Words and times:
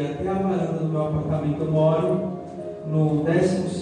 até 0.00 0.28
a 0.28 0.34
varanda 0.34 0.78
do 0.78 0.88
meu 0.88 1.06
apartamento. 1.06 1.60
Eu 1.60 1.70
moro 1.70 2.32
no 2.86 3.24
12 3.24 3.74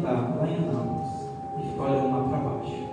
andar, 0.00 0.36
lá 0.38 0.48
em 0.48 0.56
Anápolis. 0.56 1.10
E 1.58 1.68
fico 1.68 1.82
olhando 1.82 2.10
lá 2.10 2.28
para 2.28 2.38
baixo. 2.38 2.90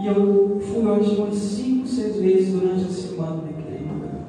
E 0.00 0.06
eu 0.06 0.60
fui 0.60 0.86
hoje 0.86 1.16
umas 1.16 1.34
5, 1.34 1.86
6 1.86 2.16
vezes 2.16 2.52
durante 2.52 2.84
a 2.84 2.88
semana 2.88 3.42
naquele 3.42 3.84
lugar. 3.84 4.20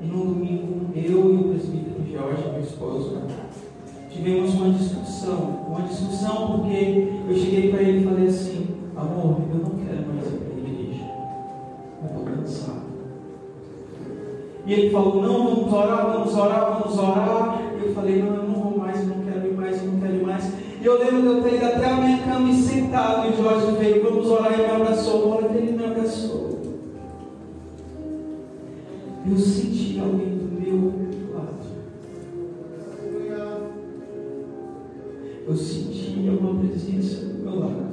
E 0.00 0.06
no 0.06 0.24
domingo, 0.26 0.90
eu 0.94 1.32
e 1.32 1.36
o 1.36 1.48
presbítero 1.48 1.96
Jorge, 2.12 2.50
meu 2.50 2.60
esposo, 2.60 3.22
tivemos 4.10 4.54
uma 4.54 4.70
discussão. 4.70 5.66
Uma 5.68 5.82
discussão 5.82 6.60
porque 6.60 7.12
eu 7.28 7.36
cheguei 7.36 7.70
para 7.70 7.82
ele 7.82 8.00
e 8.00 8.04
falei 8.04 8.28
assim: 8.28 8.68
Amor, 8.96 9.40
eu 9.50 9.58
não 9.58 9.70
quero 9.84 10.06
mais 10.06 10.26
ir 10.26 10.38
para 10.38 10.54
a 10.54 10.58
igreja. 10.58 11.04
Eu 12.02 12.06
estou 12.08 12.24
cansado. 12.24 12.85
E 14.66 14.72
ele 14.72 14.90
falou: 14.90 15.22
Não, 15.22 15.54
vamos 15.54 15.72
orar, 15.72 16.12
vamos 16.12 16.34
orar, 16.34 16.78
vamos 16.78 16.98
orar. 16.98 17.62
Eu 17.80 17.94
falei: 17.94 18.20
Não, 18.20 18.34
eu 18.34 18.42
não 18.42 18.54
vou 18.54 18.78
mais, 18.78 18.98
eu 18.98 19.06
não 19.06 19.24
quero 19.24 19.46
ir 19.46 19.54
mais, 19.54 19.80
eu 19.80 19.92
não 19.92 20.00
quero 20.00 20.14
ir 20.16 20.22
mais. 20.22 20.52
E 20.82 20.84
eu 20.84 20.98
lembro 20.98 21.22
de 21.22 21.26
eu 21.26 21.42
ter 21.42 21.54
ido 21.54 21.64
até 21.64 21.86
a 21.86 21.96
minha 21.96 22.18
cama 22.18 22.50
e 22.50 22.54
sentado. 22.54 23.28
E 23.28 23.36
Jorge 23.36 23.76
veio: 23.78 24.02
Vamos 24.02 24.26
orar. 24.28 24.52
E 24.52 24.56
me 24.56 24.64
abraçou. 24.66 25.32
A 25.32 25.36
hora 25.36 25.48
que 25.48 25.56
ele 25.56 25.72
me 25.72 25.84
abraçou, 25.84 26.60
eu 29.28 29.38
senti 29.38 30.00
alguém 30.00 30.36
do 30.36 30.60
meu 30.60 31.06
eu 35.46 35.56
sentia 35.56 36.32
uma 36.32 36.60
presença 36.60 37.24
do 37.24 37.38
meu 37.38 37.60
lado. 37.60 37.86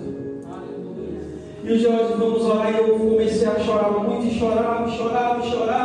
E 1.63 1.71
o 1.71 1.79
Jorge, 1.79 2.13
vamos 2.17 2.41
orar, 2.43 2.73
e 2.73 2.77
eu 2.77 2.97
comecei 2.97 3.47
a 3.47 3.59
chorar 3.59 3.91
muito, 3.91 4.25
e 4.25 4.37
chorava, 4.37 4.89
chorava, 4.89 5.41
chorava. 5.43 5.82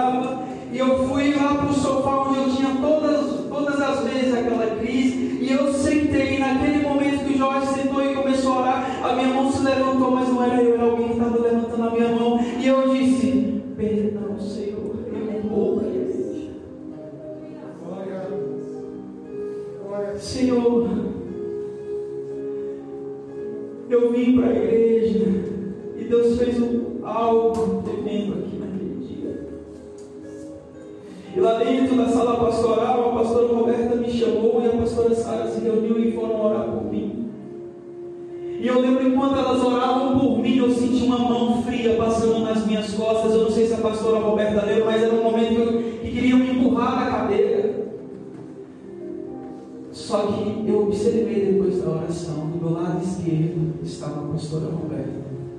Estava 53.99 54.21
a 54.21 54.33
pastora 54.33 54.67
Roberta, 54.67 55.11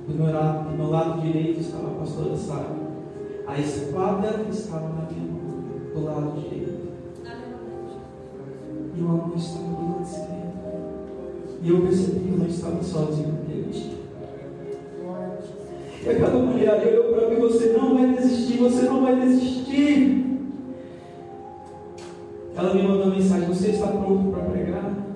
do 0.08 0.14
meu 0.14 0.32
lado, 0.32 0.70
do 0.70 0.76
meu 0.78 0.90
lado 0.90 1.20
direito 1.20 1.60
estava 1.60 1.88
a 1.88 1.94
pastora 2.00 2.34
Sara. 2.34 2.74
A 3.46 3.58
espada 3.58 4.46
estava 4.50 4.88
na 4.88 5.08
minha 5.10 5.30
mão, 5.30 5.94
do 5.94 6.04
lado 6.04 6.40
direito. 6.40 6.80
E 8.96 9.02
o 9.02 9.08
amor 9.08 9.36
estava 9.36 9.64
do 9.64 9.92
lado 9.92 10.02
esquerdo. 10.02 10.50
E 11.62 11.68
eu 11.68 11.82
percebi 11.82 12.20
que 12.20 12.32
eu 12.32 12.38
não 12.38 12.46
estava 12.46 12.82
sozinho 12.82 13.28
naquele 13.28 13.70
dia. 13.70 14.00
E 16.02 16.08
aquela 16.08 16.42
mulher 16.42 16.88
olhou 16.88 17.14
para 17.14 17.28
mim: 17.28 17.40
Você 17.40 17.76
não 17.76 17.94
vai 17.94 18.14
desistir, 18.14 18.56
você 18.56 18.82
não 18.86 19.02
vai 19.02 19.20
desistir. 19.20 20.40
Ela 22.56 22.74
me 22.74 22.82
mandou 22.88 23.06
mensagem: 23.08 23.48
Você 23.48 23.68
está 23.72 23.88
pronto 23.88 24.30
para 24.30 24.44
pregar? 24.44 25.09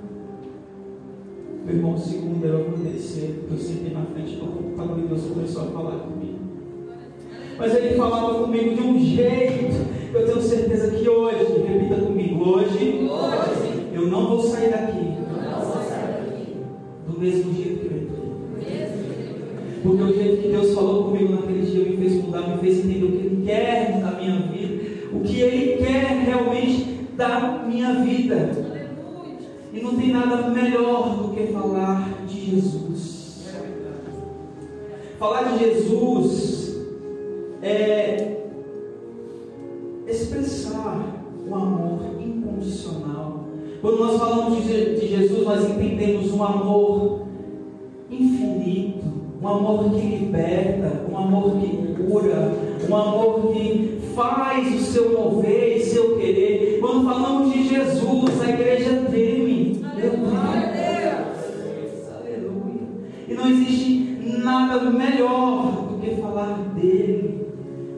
Meu 1.64 1.76
irmão, 1.76 1.96
segundo 1.96 2.44
eu 2.44 2.60
acontecer, 2.60 3.38
porque 3.40 3.54
eu 3.54 3.58
sentei 3.58 3.94
na 3.94 4.04
frente 4.04 4.36
do 4.36 4.46
computador 4.46 4.98
e 4.98 5.08
Deus 5.08 5.22
começou 5.24 5.62
a 5.62 5.66
falar 5.66 5.98
comigo. 6.00 6.38
Mas 7.56 7.74
ele 7.74 7.94
falava 7.94 8.34
comigo 8.44 8.74
de 8.74 8.82
um 8.82 8.98
jeito, 8.98 9.76
eu 10.12 10.26
tenho 10.26 10.42
certeza 10.42 10.90
que 10.90 11.08
hoje, 11.08 11.62
repita 11.66 12.02
comigo, 12.02 12.50
hoje, 12.50 13.08
hoje 13.08 13.88
eu 13.94 14.08
não 14.08 14.28
vou 14.28 14.42
sair 14.42 14.72
daqui, 14.72 15.14
do 17.08 17.18
mesmo 17.18 17.54
jeito 17.54 17.80
que 17.80 17.86
eu 17.86 18.02
entrei. 18.02 18.90
Porque 19.82 20.02
o 20.02 20.14
jeito 20.14 20.42
que 20.42 20.48
Deus 20.48 20.74
falou 20.74 21.04
comigo 21.04 21.32
naquele 21.32 21.64
dia 21.64 21.82
me 21.82 21.96
fez 21.96 22.24
mudar, 22.24 22.46
me 22.46 22.58
fez 22.58 22.84
entender 22.84 23.06
o 23.06 23.10
que 23.10 23.26
Ele 23.26 23.42
quer 23.46 24.00
da 24.02 24.10
minha 24.20 24.38
vida, 24.40 24.84
o 25.14 25.20
que 25.20 25.40
Ele 25.40 25.76
quer 25.82 26.24
realmente 26.26 27.08
da 27.16 27.64
minha 27.66 27.94
vida. 28.04 28.73
E 29.74 29.80
não 29.82 29.96
tem 29.96 30.12
nada 30.12 30.48
melhor 30.50 31.16
do 31.16 31.34
que 31.34 31.52
falar 31.52 32.08
de 32.28 32.50
Jesus. 32.52 33.48
Falar 35.18 35.42
de 35.42 35.58
Jesus 35.58 36.76
é 37.60 38.36
expressar 40.06 41.04
o 41.48 41.52
amor 41.52 42.02
incondicional. 42.20 43.46
Quando 43.80 43.98
nós 43.98 44.16
falamos 44.16 44.64
de 44.64 45.08
Jesus, 45.08 45.44
nós 45.44 45.68
entendemos 45.68 46.32
um 46.32 46.44
amor 46.44 47.26
infinito, 48.08 49.04
um 49.42 49.48
amor 49.48 49.90
que 49.90 50.06
liberta, 50.06 51.04
um 51.10 51.18
amor 51.18 51.56
que 51.58 51.94
cura, 51.94 52.52
um 52.88 52.96
amor 52.96 53.52
que 53.52 53.98
faz 54.14 54.72
o 54.72 54.84
seu 54.84 55.12
mover 55.12 55.78
e 55.78 55.80
seu 55.80 56.16
querer. 56.16 56.78
Quando 56.80 57.04
falamos 57.04 57.52
de 57.52 57.68
Jesus, 57.68 58.40
a 58.40 58.50
igreja 58.50 59.04
treme. 59.10 59.43
E 63.26 63.34
não 63.34 63.48
existe 63.48 64.40
nada 64.42 64.90
melhor 64.90 65.88
do 65.88 66.00
que 66.00 66.20
falar 66.20 66.58
dele. 66.74 67.48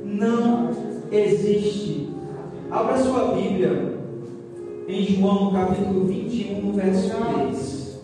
Não 0.04 0.70
existe. 1.10 2.08
Abra 2.70 2.96
sua 2.98 3.34
Bíblia 3.34 3.96
em 4.88 5.02
João 5.02 5.52
capítulo 5.52 6.04
21, 6.04 6.72
verso 6.72 7.10
3. 7.10 8.00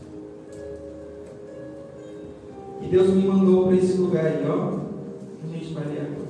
E 2.82 2.86
Deus 2.86 3.10
me 3.10 3.22
mandou 3.22 3.66
para 3.66 3.76
esse 3.76 3.96
lugar 3.98 4.26
aí, 4.26 4.44
ó. 4.48 4.78
A 5.44 5.52
gente 5.52 5.72
vai 5.72 5.84
ler 5.84 6.00
agora. 6.00 6.22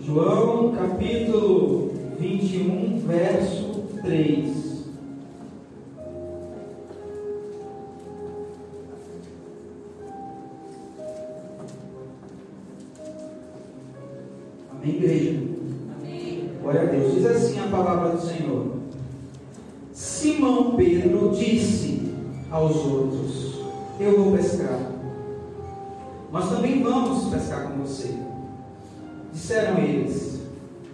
João 0.00 0.72
capítulo 0.72 1.92
21, 2.18 3.00
verso 3.06 3.84
3. 4.02 4.61
Igreja? 14.96 15.40
Glória 16.62 16.82
a 16.82 16.84
Deus. 16.84 17.14
Diz 17.14 17.26
assim 17.26 17.58
a 17.60 17.68
palavra 17.68 18.10
do 18.10 18.20
Senhor. 18.20 18.76
Simão 19.92 20.76
Pedro 20.76 21.32
disse 21.34 22.12
aos 22.50 22.76
outros: 22.76 23.60
Eu 23.98 24.22
vou 24.22 24.36
pescar. 24.36 24.78
Nós 26.32 26.48
também 26.48 26.82
vamos 26.82 27.24
pescar 27.24 27.68
com 27.68 27.80
você. 27.80 28.14
Disseram 29.32 29.78
eles. 29.78 30.40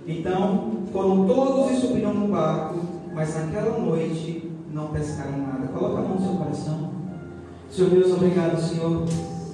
Então 0.06 0.70
foram 0.90 1.26
todos 1.26 1.72
e 1.72 1.80
subiram 1.80 2.14
no 2.14 2.28
barco, 2.28 2.78
mas 3.14 3.34
naquela 3.34 3.78
noite 3.78 4.50
não 4.72 4.88
pescaram 4.88 5.36
nada. 5.38 5.68
Coloca 5.68 5.98
a 5.98 6.02
mão 6.02 6.14
no 6.14 6.24
seu 6.24 6.34
coração. 6.36 6.90
Senhor 7.70 7.90
Deus, 7.90 8.12
obrigado, 8.12 8.58
Senhor, 8.58 9.04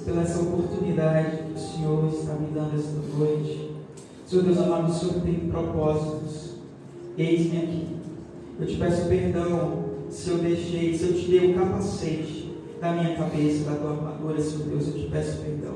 pela 0.05 0.21
essa 0.21 0.41
oportunidade 0.41 1.37
que 1.37 1.53
o 1.53 1.59
Senhor 1.59 2.07
está 2.07 2.33
me 2.35 2.47
dando 2.53 2.79
esta 2.79 3.17
noite. 3.17 3.34
Senhor 4.25 4.43
Deus 4.43 4.57
amado, 4.57 4.91
o 4.91 4.93
Senhor 4.93 5.21
tem 5.21 5.35
propósitos. 5.49 6.55
Eis-me 7.17 7.57
aqui. 7.57 7.87
Eu 8.59 8.65
te 8.65 8.75
peço 8.77 9.07
perdão 9.07 9.85
se 10.09 10.29
eu 10.29 10.37
deixei, 10.39 10.97
se 10.97 11.03
eu 11.03 11.13
te 11.13 11.27
dei 11.29 11.51
o 11.51 11.53
capacete 11.53 12.55
da 12.81 12.91
minha 12.93 13.15
cabeça, 13.15 13.69
da 13.69 13.75
tua 13.75 13.91
armadura, 13.91 14.41
Senhor 14.41 14.67
Deus, 14.67 14.87
eu 14.87 14.93
te 14.93 15.07
peço 15.11 15.37
perdão. 15.41 15.75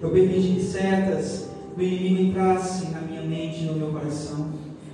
Eu 0.00 0.10
permiti 0.10 0.54
que 0.54 0.62
certas 0.62 1.50
o 1.76 1.82
inimigo 1.82 2.22
entrasse 2.22 2.90
na 2.90 3.00
minha 3.00 3.22
mente, 3.22 3.64
no 3.64 3.74
meu 3.74 3.88
coração. 3.88 4.46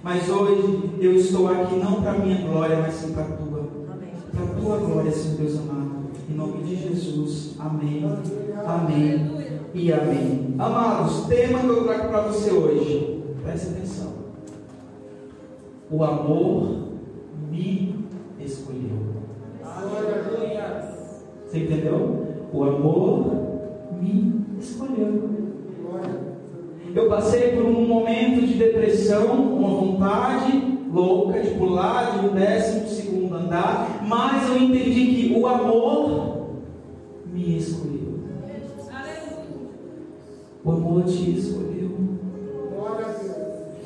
Mas 0.02 0.28
hoje 0.28 0.90
eu 1.00 1.14
estou 1.14 1.48
aqui 1.48 1.76
não 1.76 2.02
para 2.02 2.12
a 2.12 2.18
minha 2.18 2.40
glória, 2.46 2.78
mas 2.80 2.94
sim 2.94 3.12
para 3.12 3.22
a 3.22 3.36
tua. 3.36 3.68
Para 4.32 4.44
a 4.44 4.60
tua 4.60 4.76
glória, 4.78 5.12
Senhor 5.12 5.36
Deus 5.36 5.58
amado. 5.58 6.06
Em 6.28 6.34
nome 6.34 6.64
de 6.64 6.76
Jesus. 6.76 7.54
Amém. 7.58 8.04
Amém. 8.66 9.45
E 9.78 9.92
amém. 9.92 10.54
Amados, 10.58 11.26
tema 11.26 11.58
que 11.58 11.68
eu 11.68 11.84
trago 11.84 12.08
para 12.08 12.22
você 12.22 12.50
hoje. 12.50 13.22
Preste 13.42 13.68
atenção. 13.68 14.10
O 15.90 16.02
amor 16.02 16.78
me 17.50 17.94
escolheu. 18.40 18.96
Você 21.44 21.58
entendeu? 21.58 22.26
O 22.54 22.64
amor 22.64 23.32
me 24.00 24.46
escolheu. 24.58 25.28
Eu 26.94 27.10
passei 27.10 27.52
por 27.52 27.66
um 27.66 27.86
momento 27.86 28.46
de 28.46 28.54
depressão, 28.54 29.34
uma 29.34 29.68
vontade 29.68 30.78
louca 30.90 31.38
de 31.38 31.50
pular 31.50 32.18
de 32.18 32.28
um 32.28 32.30
décimo 32.30 32.88
segundo 32.88 33.34
andar, 33.34 34.06
mas 34.08 34.48
eu 34.48 34.56
entendi 34.56 35.16
que 35.16 35.34
o 35.38 35.46
amor 35.46 36.46
me 37.26 37.58
escolheu. 37.58 37.95
O 40.66 40.72
amor 40.72 41.04
te 41.04 41.30
escolheu. 41.30 41.92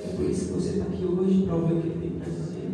É 0.03 0.16
por 0.16 0.24
isso 0.24 0.47
que 0.47 0.53
você 0.55 0.70
está 0.70 0.85
aqui 0.87 1.05
hoje 1.05 1.43
para 1.43 1.57
ouvir 1.57 1.74
o 1.74 1.81
que 1.83 1.89
ele 1.89 2.01
tem 2.01 2.11
para 2.18 2.33
dizer. 2.33 2.70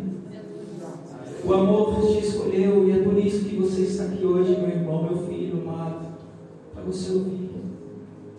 O 1.45 1.53
amor 1.53 2.01
te 2.07 2.19
escolheu 2.25 2.87
e 2.87 2.91
é 2.91 3.03
por 3.03 3.17
isso 3.17 3.43
que 3.43 3.57
você 3.57 3.81
está 3.81 4.05
aqui 4.05 4.25
hoje, 4.25 4.51
meu 4.51 4.69
irmão, 4.69 5.03
meu 5.03 5.27
filho 5.27 5.61
amado, 5.61 6.07
para 6.73 6.83
você 6.83 7.11
ouvir 7.11 7.49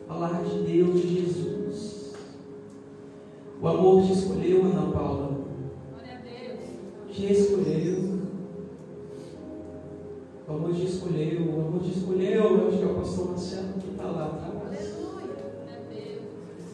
falar 0.09 0.43
de 0.43 0.59
Deus, 0.63 1.03
de 1.03 1.21
Jesus. 1.21 2.15
O 3.61 3.69
amor 3.69 4.07
te 4.07 4.13
escolheu, 4.13 4.65
Ana 4.65 4.91
Paula 4.91 5.39
te 7.13 7.33
escolheu. 7.33 8.19
O 10.49 10.53
amor 10.53 10.73
te 10.73 10.85
escolheu, 10.85 11.43
o 11.43 11.67
amor 11.67 11.83
te 11.83 11.99
escolheu. 11.99 12.59
Eu 12.59 12.69
acho 12.69 12.79
que 12.79 12.85
é 12.85 12.87
o 12.87 12.95
pastor 12.95 13.29
Marcelo 13.29 13.73
que 13.81 13.91
está 13.91 14.05
lá 14.05 14.27
atrás. 14.27 14.58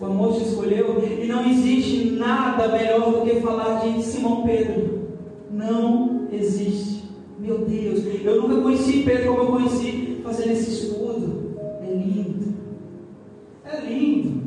O 0.01 0.07
amor 0.07 0.35
te 0.35 0.45
escolheu 0.45 1.03
e 1.03 1.27
não 1.27 1.49
existe 1.49 2.11
nada 2.11 2.69
melhor 2.69 3.13
do 3.13 3.21
que 3.23 3.41
falar 3.41 3.81
de 3.81 4.03
Simão 4.03 4.43
Pedro. 4.43 5.09
Não 5.51 6.29
existe. 6.33 7.05
Meu 7.39 7.59
Deus, 7.59 8.03
eu 8.25 8.43
nunca 8.43 8.63
conheci 8.63 9.03
Pedro 9.03 9.35
como 9.35 9.43
eu 9.43 9.53
conheci 9.53 10.21
fazendo 10.23 10.53
esse 10.53 10.71
estudo. 10.71 11.57
É 11.83 11.93
lindo. 11.93 12.55
É 13.65 13.81
lindo. 13.81 14.43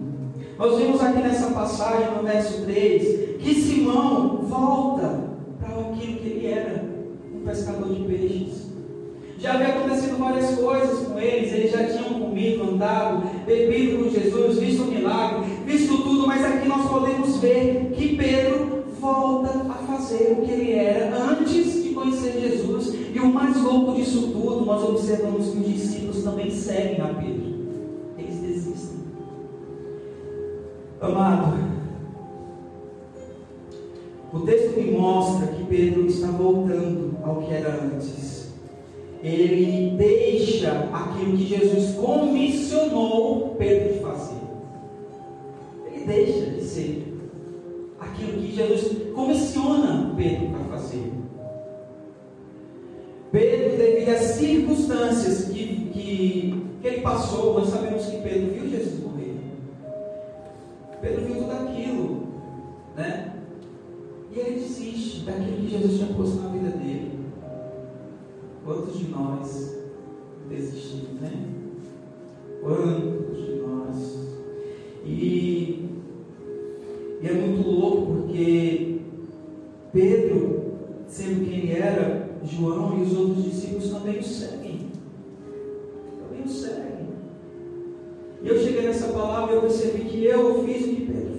Nós 0.57 0.77
vimos 0.77 1.01
aqui 1.01 1.19
nessa 1.21 1.51
passagem, 1.51 2.15
no 2.17 2.23
verso 2.23 2.63
3, 2.63 3.37
que 3.39 3.55
Simão 3.55 4.39
volta 4.43 5.27
aquilo 5.97 6.17
que 6.17 6.27
ele 6.27 6.47
era, 6.47 6.83
um 7.33 7.41
pescador 7.41 7.93
de 7.93 8.03
peixes. 8.03 8.67
Já 9.39 9.53
havia 9.53 9.67
acontecido 9.67 10.17
várias 10.17 10.55
coisas 10.55 11.07
com 11.07 11.19
eles, 11.19 11.53
eles 11.53 11.71
já 11.71 11.85
tinham 11.85 12.16
comido, 12.37 12.63
andado, 12.71 13.23
bebido 13.47 14.03
com 14.03 14.09
Jesus, 14.11 14.59
visto 14.59 14.83
o 14.83 14.85
milagre, 14.85 15.49
visto 15.65 15.97
tudo, 16.03 16.27
mas 16.27 16.45
aqui 16.45 16.67
nós 16.67 16.87
podemos 16.87 17.37
ver 17.37 17.91
que 17.95 18.15
Pedro 18.15 18.83
volta 18.99 19.49
a 19.69 19.73
fazer 19.73 20.37
o 20.37 20.45
que 20.45 20.51
ele 20.51 20.73
era 20.73 21.17
antes 21.17 21.83
de 21.83 21.89
conhecer 21.89 22.39
Jesus. 22.39 22.93
E 23.11 23.19
o 23.19 23.33
mais 23.33 23.59
louco 23.59 23.95
disso 23.95 24.29
tudo, 24.31 24.65
nós 24.65 24.83
observamos 24.83 25.49
que 25.49 25.57
os 25.57 25.65
discípulos 25.65 26.23
também 26.23 26.51
seguem 26.51 27.01
a 27.01 27.07
Pedro. 27.07 27.57
Eles 28.19 28.35
desistem. 28.35 28.97
Amado, 31.01 31.57
o 34.31 34.39
texto 34.41 34.77
me 34.77 34.91
mostra 34.91 35.47
que 35.47 35.63
Pedro 35.63 36.05
está 36.05 36.27
voltando 36.27 37.17
ao 37.23 37.37
que 37.37 37.51
era 37.51 37.83
antes. 37.83 38.36
Ele 39.23 39.95
deixa 39.97 40.89
aquilo 40.93 41.37
que 41.37 41.45
Jesus 41.45 41.95
comissionou 41.95 43.55
Pedro 43.57 43.93
de 43.93 43.99
fazer. 43.99 44.37
Ele 45.91 46.05
deixa 46.05 46.51
de 46.51 46.61
ser 46.61 47.07
aquilo 47.99 48.41
que 48.41 48.55
Jesus 48.55 49.13
comissiona 49.13 50.13
Pedro 50.15 50.49
para 50.49 50.77
fazer. 50.77 51.11
Pedro, 53.31 53.77
devido 53.77 54.09
às 54.09 54.21
circunstâncias 54.21 55.45
que, 55.45 55.89
que, 55.91 56.63
que 56.81 56.87
ele 56.87 57.01
passou, 57.01 57.59
nós 57.59 57.69
sabemos 57.69 58.05
que 58.05 58.21
Pedro 58.21 58.53
viu 58.53 58.69
Jesus 58.69 58.99
morrer. 59.03 59.35
Pedro 61.01 61.25
viu 61.25 61.35
tudo 61.35 61.51
aquilo, 61.51 62.27
né? 62.95 63.33
E 64.33 64.39
ele 64.39 64.59
desiste 64.59 65.25
daquilo 65.25 65.57
que 65.57 65.69
Jesus 65.69 65.97
tinha 65.97 66.13
posto 66.13 66.37
na 66.37 66.49
vida 66.49 66.69
dele. 66.69 67.16
Quantos 68.67 68.99
de 68.99 69.07
nós 69.07 69.77
desistimos, 70.49 71.21
né? 71.21 71.31
Quantos 72.61 73.37
de 73.37 73.55
nós? 73.61 74.27
E, 75.05 75.89
e 77.21 77.27
é 77.27 77.31
muito 77.31 77.69
louco 77.69 78.13
porque 78.13 78.97
Pedro, 79.93 80.73
sendo 81.07 81.45
quem 81.45 81.59
ele 81.59 81.71
era, 81.71 82.29
João 82.43 82.99
e 82.99 83.03
os 83.03 83.17
outros 83.17 83.45
discípulos 83.45 83.89
também 83.89 84.19
o 84.19 84.23
seguem. 84.23 84.91
Também 86.19 86.43
o 86.43 86.49
seguem. 86.49 87.07
E 88.43 88.47
eu 88.49 88.59
cheguei 88.59 88.81
nessa 88.81 89.13
palavra 89.13 89.53
e 89.53 89.55
eu 89.55 89.61
percebi 89.61 90.09
que 90.09 90.25
eu 90.25 90.65
fiz 90.65 90.85
o 90.85 90.89
que 90.89 91.05
Pedro 91.05 91.37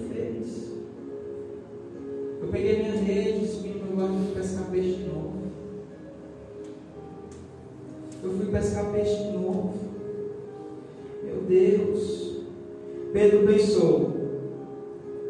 eu 2.41 2.47
peguei 2.51 2.81
minhas 2.81 3.01
redes, 3.01 3.51
subi 3.51 3.69
no 3.69 3.85
meu 3.85 3.97
barco 3.97 4.15
e 4.15 4.25
fui 4.25 4.41
pescar 4.41 4.71
peixe 4.71 4.93
de 4.95 5.03
novo. 5.03 5.38
Eu 8.29 8.37
fui 8.37 8.45
pescar 8.45 8.91
peixe 8.91 9.23
de 9.23 9.31
novo. 9.31 9.73
Meu 11.23 11.41
Deus. 11.47 12.43
Pedro 13.11 13.47
pensou: 13.47 14.11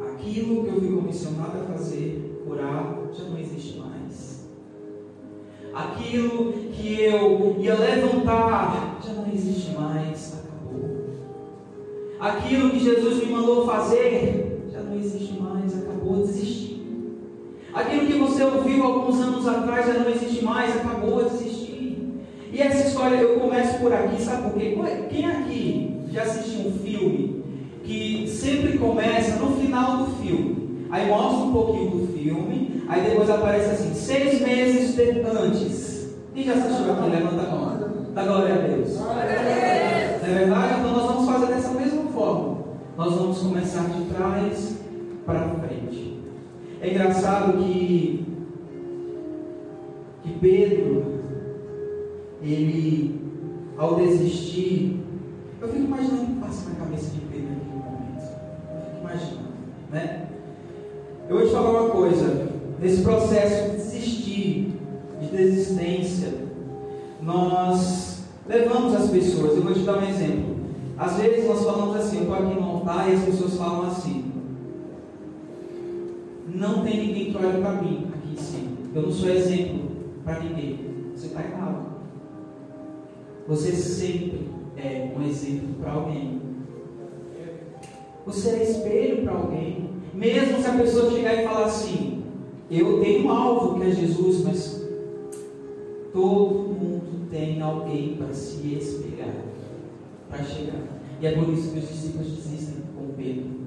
aquilo 0.02 0.64
que 0.64 0.70
eu 0.70 0.82
fui 0.82 0.96
comissionado 0.98 1.60
a 1.60 1.72
fazer, 1.72 2.44
curar, 2.46 3.00
já 3.14 3.24
não 3.24 3.40
existe 3.40 3.80
mais. 3.80 4.50
Aquilo 5.74 6.52
que 6.74 7.02
eu 7.02 7.56
ia 7.60 7.76
levantar, 7.76 9.00
já 9.02 9.14
não 9.14 9.32
existe 9.34 9.72
mais, 9.72 10.34
acabou. 10.34 11.06
Aquilo 12.20 12.72
que 12.72 12.80
Jesus 12.80 13.24
me 13.24 13.32
mandou 13.32 13.66
fazer, 13.66 14.68
já 14.74 14.82
não 14.82 14.98
existe 14.98 15.40
mais, 15.40 15.78
acabou, 15.78 16.18
desisti. 16.18 16.84
Aquilo 17.74 18.08
que 18.08 18.20
você 18.20 18.44
ouviu 18.44 18.84
alguns 18.84 19.22
anos 19.22 19.48
atrás 19.48 19.86
já 19.86 19.94
não 19.94 20.10
existe 20.10 20.44
mais, 20.44 20.76
acabou 20.76 21.24
de 21.24 21.36
existir. 21.36 21.49
E 22.52 22.62
essa 22.62 22.88
história 22.88 23.18
eu 23.18 23.40
começo 23.40 23.78
por 23.80 23.94
aqui, 23.94 24.22
sabe 24.22 24.50
por 24.50 24.54
quê? 24.60 24.78
Quem 25.10 25.26
aqui 25.26 26.02
já 26.12 26.24
assistiu 26.24 26.68
um 26.68 26.72
filme 26.80 27.44
que 27.84 28.28
sempre 28.28 28.78
começa 28.78 29.38
no 29.38 29.56
final 29.56 29.98
do 29.98 30.16
filme? 30.22 30.88
Aí 30.90 31.08
mostra 31.08 31.46
um 31.46 31.54
pouquinho 31.54 31.92
do 31.92 32.18
filme, 32.18 32.84
aí 32.88 33.04
depois 33.04 33.30
aparece 33.30 33.70
assim, 33.70 33.94
seis 33.94 34.42
meses 34.42 34.96
de 34.96 35.22
antes. 35.22 36.16
Quem 36.34 36.44
já 36.44 36.54
assistiu 36.54 36.92
aqui? 36.92 37.10
Levanta 37.10 37.48
a 37.48 37.56
mão. 37.56 37.80
Dá 38.16 38.24
glória 38.24 38.56
a 38.56 38.58
Deus. 38.58 38.98
Glória 38.98 39.22
a 39.22 39.26
Deus. 39.28 40.22
Não 40.22 40.30
é 40.30 40.40
verdade? 40.40 40.80
Então 40.80 40.92
nós 40.92 41.06
vamos 41.06 41.30
fazer 41.30 41.54
dessa 41.54 41.70
mesma 41.74 42.04
forma. 42.12 42.58
Nós 42.98 43.14
vamos 43.14 43.38
começar 43.38 43.84
de 43.90 44.06
trás 44.06 44.78
para 45.26 45.50
frente. 45.50 46.20
É 46.82 46.90
engraçado 46.90 47.58
que, 47.58 48.26
que 50.24 50.30
Pedro, 50.42 51.19
ele, 52.42 53.20
ao 53.78 53.96
desistir, 53.96 55.00
eu 55.62 55.68
fico 55.68 55.86
imaginando 55.86 56.24
o 56.24 56.26
que 56.28 56.34
passa 56.40 56.70
na 56.70 56.76
cabeça 56.76 57.12
de 57.12 57.20
Pedro 57.22 57.50
naquele 57.50 57.76
momento. 57.76 58.24
Eu 58.74 58.82
fico 58.82 59.00
imaginando, 59.02 59.50
né? 59.92 60.28
Eu 61.28 61.38
vou 61.38 61.46
te 61.46 61.54
falar 61.54 61.82
uma 61.82 61.90
coisa, 61.92 62.50
nesse 62.80 63.02
processo 63.04 63.72
de 63.72 63.78
desistir, 63.78 64.74
de 65.22 65.28
desistência, 65.28 66.34
nós 67.22 68.24
levamos 68.48 68.96
as 68.96 69.10
pessoas, 69.10 69.56
eu 69.56 69.62
vou 69.62 69.74
te 69.74 69.82
dar 69.82 69.98
um 69.98 70.10
exemplo. 70.10 70.56
Às 70.98 71.18
vezes 71.18 71.48
nós 71.48 71.64
falamos 71.64 71.96
assim, 71.96 72.18
eu 72.18 72.22
estou 72.24 72.36
aqui 72.36 72.60
no 72.60 72.64
altar 72.64 73.10
e 73.10 73.14
as 73.14 73.24
pessoas 73.24 73.56
falam 73.56 73.88
assim, 73.88 74.32
não 76.54 76.84
tem 76.84 77.08
ninguém 77.08 77.32
que 77.32 77.38
olhe 77.38 77.62
para 77.62 77.82
mim 77.82 78.08
aqui 78.14 78.34
em 78.34 78.38
cima. 78.38 78.70
Eu 78.96 79.04
não 79.04 79.12
sou 79.12 79.30
exemplo 79.30 79.90
para 80.24 80.40
ninguém. 80.40 80.80
Você 81.16 81.28
está 81.28 81.42
errado. 81.42 81.89
Você 83.50 83.72
sempre 83.72 84.48
é 84.78 85.12
um 85.18 85.28
exemplo 85.28 85.74
para 85.82 85.94
alguém. 85.94 86.40
Você 88.24 88.50
é 88.52 88.64
espelho 88.64 89.24
para 89.24 89.34
alguém. 89.34 89.90
Mesmo 90.14 90.62
se 90.62 90.68
a 90.68 90.74
pessoa 90.74 91.10
chegar 91.10 91.34
e 91.34 91.48
falar 91.48 91.66
assim: 91.66 92.24
Eu 92.70 93.00
tenho 93.00 93.26
um 93.26 93.32
alvo 93.32 93.80
que 93.80 93.88
é 93.88 93.92
Jesus, 93.92 94.44
mas 94.44 94.86
todo 96.14 96.76
mundo 96.80 97.28
tem 97.32 97.60
alguém 97.60 98.18
para 98.18 98.32
se 98.34 98.68
espelhar, 98.76 99.34
para 100.30 100.44
chegar. 100.44 100.84
E 101.20 101.26
é 101.26 101.32
por 101.32 101.52
isso 101.52 101.72
que 101.72 101.80
os 101.80 101.88
discípulos 101.88 102.28
desistem 102.28 102.84
com 102.96 103.14
Pedro. 103.18 103.59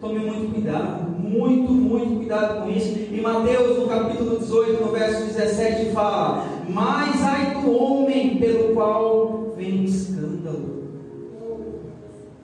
Tome 0.00 0.18
muito 0.18 0.52
cuidado, 0.52 1.10
muito, 1.10 1.72
muito 1.72 2.16
cuidado 2.16 2.62
com 2.62 2.70
isso. 2.70 2.98
E 3.10 3.20
Mateus, 3.20 3.78
no 3.78 3.88
capítulo 3.88 4.38
18, 4.38 4.84
no 4.84 4.92
verso 4.92 5.26
17, 5.26 5.92
fala: 5.92 6.46
Mas 6.68 7.22
ai 7.22 7.62
do 7.62 7.70
homem 7.70 8.36
pelo 8.38 8.74
qual 8.74 9.54
vem 9.56 9.84
escândalo. 9.84 10.84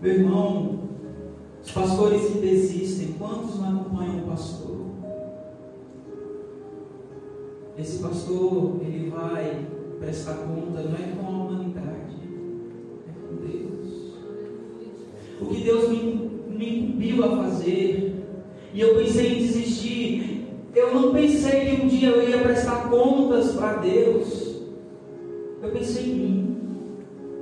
Meu 0.00 0.14
irmão, 0.14 0.78
os 1.62 1.70
pastores 1.70 2.26
que 2.26 2.38
desistem, 2.38 3.14
quantos 3.18 3.60
não 3.60 3.80
acompanham 3.80 4.24
o 4.24 4.30
pastor? 4.30 4.72
Esse 7.78 7.98
pastor, 7.98 8.80
ele 8.80 9.10
vai 9.10 9.66
prestar 10.00 10.34
conta, 10.34 10.82
não 10.82 10.94
é 10.94 11.12
com 11.16 11.26
a 11.26 11.30
humanidade, 11.30 12.16
é 13.06 13.12
com 13.28 13.36
Deus. 13.46 14.14
que 15.48 15.64
Deus 15.64 15.88
me, 15.88 16.41
me 16.62 16.78
incumbiu 16.78 17.24
a 17.24 17.36
fazer. 17.36 18.14
E 18.72 18.80
eu 18.80 18.94
pensei 18.96 19.32
em 19.32 19.38
desistir. 19.38 20.46
Eu 20.74 20.94
não 20.94 21.12
pensei 21.12 21.66
que 21.66 21.82
um 21.82 21.88
dia 21.88 22.08
eu 22.08 22.28
ia 22.28 22.38
prestar 22.38 22.88
contas 22.88 23.52
para 23.52 23.74
Deus. 23.74 24.56
Eu 25.62 25.70
pensei 25.70 26.04
em 26.04 26.14
mim. 26.14 26.58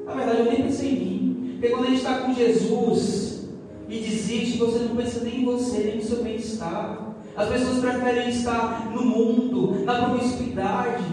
Na 0.06 0.14
verdade, 0.14 0.40
eu 0.40 0.44
nem 0.46 0.62
pensei 0.62 0.88
em 0.88 0.96
mim. 0.96 1.50
Porque 1.52 1.68
quando 1.68 1.84
a 1.84 1.90
gente 1.90 1.98
está 1.98 2.18
com 2.20 2.34
Jesus 2.34 3.48
e 3.88 3.98
desiste, 3.98 4.58
você 4.58 4.78
não 4.80 4.96
pensa 4.96 5.24
nem 5.24 5.42
em 5.42 5.44
você, 5.44 5.78
nem 5.78 5.96
no 5.96 6.02
seu 6.02 6.22
bem-estar. 6.22 7.14
As 7.36 7.48
pessoas 7.48 7.78
preferem 7.78 8.28
estar 8.30 8.90
no 8.92 9.04
mundo, 9.04 9.84
na 9.84 10.06
promiscuidade. 10.06 11.04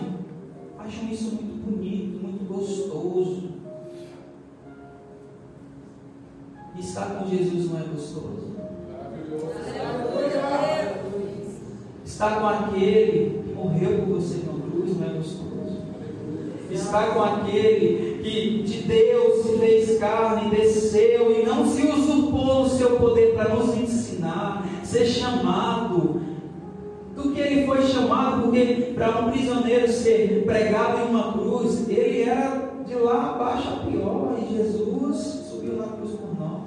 Acham 0.79 1.09
isso 1.11 1.35
muito 1.35 1.65
bonito, 1.65 2.19
muito 2.23 2.45
gostoso. 2.45 3.49
Estar 6.79 7.05
com 7.05 7.29
Jesus 7.29 7.71
não 7.71 7.79
é 7.79 7.83
gostoso. 7.83 8.47
Estar 12.05 12.39
com 12.39 12.47
aquele 12.47 13.43
que 13.43 13.53
morreu 13.53 13.99
por 13.99 14.15
você 14.15 14.37
na 14.45 14.53
cruz 14.53 14.97
não 14.97 15.07
é 15.07 15.13
gostoso. 15.13 15.47
Estar 16.71 17.13
com 17.13 17.23
aquele 17.23 18.21
que 18.23 18.63
de 18.63 18.83
Deus 18.83 19.45
se 19.45 19.57
fez 19.57 19.99
carne, 19.99 20.49
desceu 20.49 21.39
e 21.39 21.45
não 21.45 21.65
se 21.65 21.85
usurpou 21.87 22.63
o 22.63 22.69
seu 22.69 22.97
poder 22.97 23.35
para 23.35 23.55
nos 23.55 23.75
ensinar, 23.77 24.65
ser 24.83 25.05
chamado 25.05 26.21
do 27.17 27.31
que 27.31 27.39
ele 27.39 27.65
foi 27.65 27.81
chamado, 27.81 28.43
porque 28.43 28.93
para 28.93 29.19
um 29.19 29.31
prisioneiro 29.31 29.91
ser 29.91 30.43
pregado 30.45 30.99
em 30.99 31.09
uma 31.09 31.33
cruz, 31.33 31.89
ele 31.89 32.21
era 32.21 32.69
de 32.85 32.93
lá 32.93 33.31
abaixo 33.31 33.67
a 33.69 33.85
pior, 33.85 34.37
e 34.39 34.55
Jesus 34.55 35.17
subiu 35.49 35.77
na 35.77 35.87
cruz 35.87 36.11
por 36.11 36.39
nós. 36.39 36.61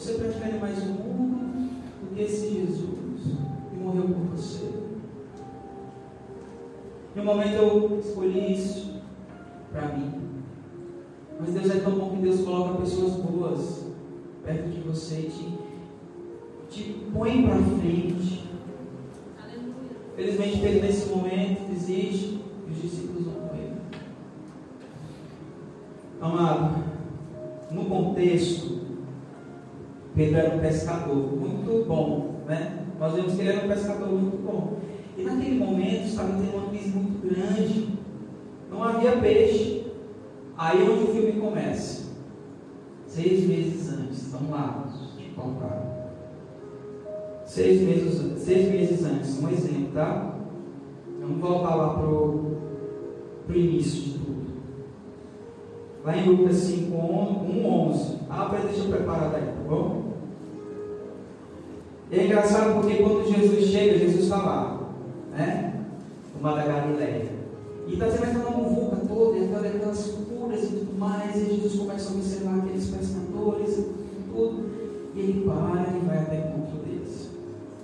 Você 0.00 0.14
prefere 0.14 0.58
mais 0.58 0.78
o 0.78 0.86
mundo 0.86 1.70
do 2.00 2.14
que 2.14 2.22
esse 2.22 2.54
Jesus 2.54 3.36
que 3.68 3.76
morreu 3.76 4.04
por 4.04 4.34
você? 4.34 4.70
Um 7.14 7.22
momento 7.22 7.52
eu 7.52 8.00
escolhi 8.00 8.54
isso 8.54 8.94
para 9.70 9.88
mim. 9.88 10.10
Mas 11.38 11.52
Deus 11.52 11.70
é 11.70 11.80
tão 11.80 11.92
bom 11.98 12.16
que 12.16 12.22
Deus 12.22 12.40
coloca 12.40 12.80
pessoas 12.80 13.12
boas 13.16 13.88
perto 14.42 14.70
de 14.70 14.80
você 14.80 15.16
e 15.20 15.30
te, 16.70 16.82
te 16.82 16.92
põe 17.12 17.42
para 17.42 17.56
frente. 17.56 18.48
Felizmente, 20.16 20.64
ele 20.64 20.80
nesse 20.80 21.10
momento 21.10 21.68
desiste 21.68 22.40
e 22.66 22.70
os 22.70 22.80
discípulos 22.80 23.26
vão 23.26 23.34
com 23.34 23.54
ele. 23.54 23.76
Amado, 26.22 26.84
no 27.70 27.84
contexto, 27.84 28.80
Pedro 30.14 30.36
era 30.36 30.56
um 30.56 30.58
pescador 30.58 31.16
muito 31.16 31.86
bom, 31.86 32.40
né? 32.46 32.84
Nós 32.98 33.14
vemos 33.14 33.34
que 33.34 33.40
ele 33.40 33.48
era 33.50 33.64
um 33.64 33.68
pescador 33.68 34.08
muito 34.08 34.42
bom. 34.44 34.78
E 35.16 35.22
naquele 35.22 35.58
momento 35.58 36.06
estava 36.06 36.32
tendo 36.32 36.56
uma 36.56 36.68
crise 36.68 36.88
muito 36.90 37.26
grande. 37.26 37.88
Não 38.70 38.82
havia 38.82 39.12
peixe. 39.12 39.86
Aí 40.56 40.80
é 40.80 40.90
onde 40.90 41.04
o 41.04 41.14
filme 41.14 41.40
começa. 41.40 42.10
Seis 43.06 43.46
meses 43.46 43.92
antes, 43.92 44.30
vamos 44.30 44.50
lá, 44.50 44.88
de 45.16 45.24
contar. 45.30 45.90
Seis 47.44 47.80
meses, 47.80 48.40
seis 48.40 48.70
meses 48.70 49.04
antes, 49.04 49.42
um 49.42 49.48
exemplo, 49.48 49.92
tá? 49.94 50.36
Vamos 51.20 51.40
voltar 51.40 51.74
lá 51.74 51.94
para 51.94 52.06
o 52.06 52.56
início. 53.52 54.19
Lá 56.04 56.16
em 56.16 56.24
Lucas 56.30 56.56
5, 56.56 56.96
1, 56.96 57.66
11. 57.66 58.16
Ah, 58.30 58.50
deixa 58.62 58.84
eu 58.84 58.90
preparar 58.90 59.32
tá 59.32 59.38
bom? 59.68 60.12
E 62.10 62.18
é 62.18 62.24
engraçado 62.24 62.80
porque 62.80 62.96
quando 62.96 63.30
Jesus 63.30 63.66
chega, 63.66 63.98
Jesus 63.98 64.24
está 64.24 64.38
lá, 64.38 64.80
né? 65.30 65.74
O 66.38 66.42
mar 66.42 66.56
da 66.56 66.64
Galileia. 66.64 67.28
E 67.86 67.92
está 67.92 68.10
sendo 68.10 68.24
aquela 68.24 68.50
muvuca 68.50 68.96
toda, 69.06 69.38
e 69.38 69.44
aquelas 69.44 70.06
curas 70.06 70.64
e 70.64 70.66
tudo 70.68 70.98
mais, 70.98 71.36
e 71.36 71.54
Jesus 71.54 71.74
começa 71.74 72.10
a 72.10 72.14
observar 72.14 72.58
aqueles 72.58 72.86
pescadores 72.86 73.78
e 73.78 73.86
tudo, 74.32 74.70
e 75.14 75.20
ele 75.20 75.44
para 75.44 75.96
e 75.96 76.06
vai 76.06 76.18
até 76.18 76.36
o 76.36 76.48
encontro 76.48 76.78
deles. 76.78 77.30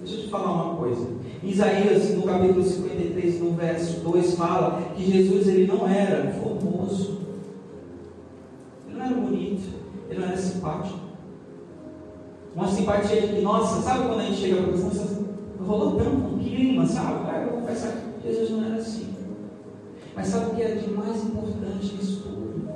Deixa 0.01 0.17
eu 0.17 0.23
te 0.23 0.31
falar 0.31 0.53
uma 0.53 0.77
coisa. 0.77 1.07
Isaías, 1.43 2.15
no 2.15 2.23
capítulo 2.23 2.63
53, 2.65 3.41
no 3.41 3.51
verso 3.53 4.01
2, 4.01 4.35
fala 4.37 4.83
que 4.97 5.05
Jesus 5.05 5.49
ele 5.49 5.67
não 5.67 5.87
era 5.87 6.25
não 6.25 7.26
era 9.07 9.21
bonito, 9.21 9.69
ele 10.09 10.21
não 10.21 10.27
era 10.29 10.37
simpático. 10.37 10.99
Uma 12.55 12.69
simpatia 12.69 13.21
de 13.21 13.29
que, 13.35 13.41
nossa, 13.43 13.83
sabe 13.83 14.07
quando 14.07 14.21
a 14.21 14.25
gente 14.25 14.41
chega 14.41 14.63
para 14.63 14.71
a 14.71 14.73
pessoa, 14.73 15.27
rolou 15.67 15.97
tanto 15.97 16.11
um 16.11 16.39
clima, 16.39 16.87
sabe? 16.87 17.29
Ah, 17.29 17.43
eu 17.43 17.51
vou 17.51 17.61
confessar 17.61 17.93
que 18.23 18.29
Jesus 18.29 18.51
não 18.51 18.65
era 18.65 18.77
assim. 18.77 19.09
Mas 20.15 20.29
sabe 20.29 20.47
o 20.47 20.55
que 20.55 20.63
é 20.63 20.75
de 20.77 20.91
mais 20.91 21.23
importante 21.23 21.95
nisso 21.95 22.23
tudo? 22.23 22.69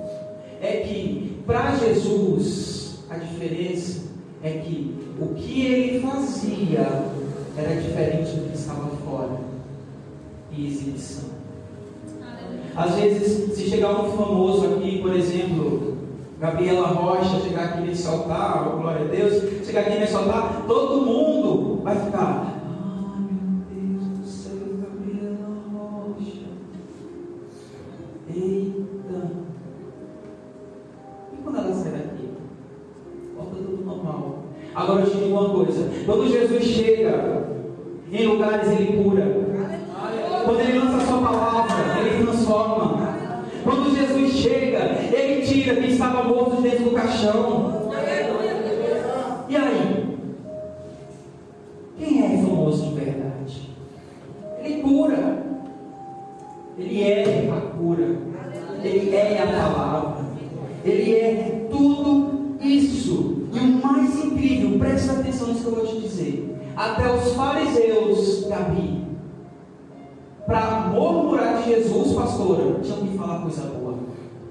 É 0.61 0.79
que 0.79 1.43
para 1.47 1.75
Jesus 1.77 2.99
a 3.09 3.17
diferença 3.17 4.11
é 4.43 4.51
que 4.59 4.95
o 5.19 5.35
que 5.35 5.67
ele 5.67 6.01
fazia 6.01 7.11
era 7.57 7.81
diferente 7.81 8.37
do 8.37 8.51
que 8.51 8.59
estava 8.59 8.89
fora 8.97 9.41
e 10.53 10.67
exibição. 10.67 11.31
Às 12.77 12.95
vezes, 12.95 13.55
se 13.55 13.69
chegar 13.69 14.01
um 14.01 14.13
famoso 14.13 14.67
aqui, 14.75 15.01
por 15.01 15.15
exemplo, 15.15 15.99
Gabriela 16.41 16.87
Rocha, 16.87 17.39
chegar 17.41 17.65
aqui 17.65 17.83
nesse 17.83 18.09
altar, 18.09 18.73
oh, 18.73 18.81
glória 18.81 19.05
a 19.05 19.09
Deus, 19.09 19.67
chegar 19.67 19.83
aqui 19.83 19.99
nesse 19.99 20.17
altar, 20.17 20.65
todo 20.67 21.05
mundo 21.05 21.83
vai 21.85 21.95
ficar, 21.95 22.57
Eita! 28.35 29.31
E 31.33 31.43
quando 31.43 31.59
ela 31.59 31.75
sai 31.75 31.93
daqui? 31.93 32.31
Volta 33.37 33.57
tudo 33.57 33.85
normal. 33.85 34.45
Agora 34.75 35.01
eu 35.01 35.11
te 35.11 35.17
digo 35.19 35.37
uma 35.37 35.51
coisa: 35.51 35.91
quando 36.07 36.31
Jesus 36.31 36.65
chega 36.65 37.49
em 38.11 38.27
lugares, 38.27 38.71
ele 38.71 39.03
cura. 39.03 39.27
Quando 40.45 40.61
ele 40.61 40.79
lança 40.79 40.97
a 40.97 41.07
sua 41.07 41.19
palavra, 41.19 42.01
ele 42.01 42.25
transforma. 42.25 43.11
Quando 43.65 43.95
Jesus 43.95 44.33
chega, 44.33 44.79
ele 45.13 45.31
estava 46.11 46.29
morto 46.29 46.61
dentro 46.61 46.85
do 46.85 46.91
caixão. 46.91 47.91
E 49.49 49.57
aí? 49.57 50.19
Quem 51.99 52.25
é 52.25 52.43
famoso 52.43 52.89
de 52.89 52.95
verdade? 52.95 53.71
Ele 54.59 54.83
cura. 54.83 55.43
Ele 56.77 57.03
é 57.03 57.51
a 57.51 57.61
cura. 57.77 58.17
Ele 58.83 59.15
é 59.15 59.43
a 59.43 59.47
palavra. 59.47 60.25
Ele 60.85 61.15
é 61.15 61.69
tudo 61.71 62.57
isso. 62.61 63.49
E 63.53 63.59
o 63.59 63.87
mais 63.87 64.25
incrível, 64.25 64.79
presta 64.79 65.13
atenção 65.13 65.49
nisso 65.49 65.63
que 65.63 65.67
eu 65.67 65.75
vou 65.75 65.87
te 65.87 66.01
dizer. 66.01 66.57
Até 66.77 67.13
os 67.13 67.35
fariseus, 67.35 68.47
Gabi, 68.49 69.05
para 70.47 70.89
murmurar 70.93 71.63
de 71.63 71.71
Jesus, 71.71 72.15
pastora, 72.15 72.81
tinham 72.81 72.99
que 72.99 73.19
falar 73.19 73.43
coisa 73.43 73.63
boa. 73.63 73.99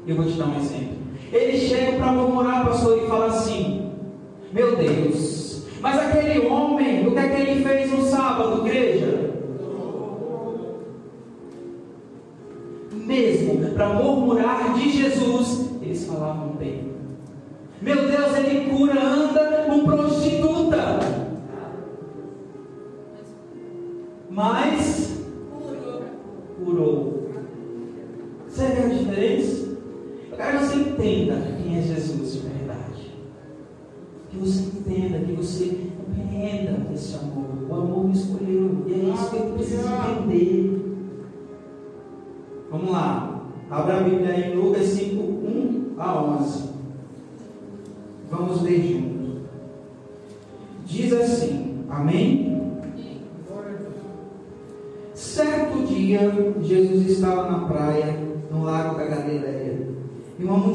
Eu 0.06 0.16
vou 0.16 0.26
te 0.26 0.34
dar 0.34 0.48
um 0.48 0.60
exemplo. 0.60 0.89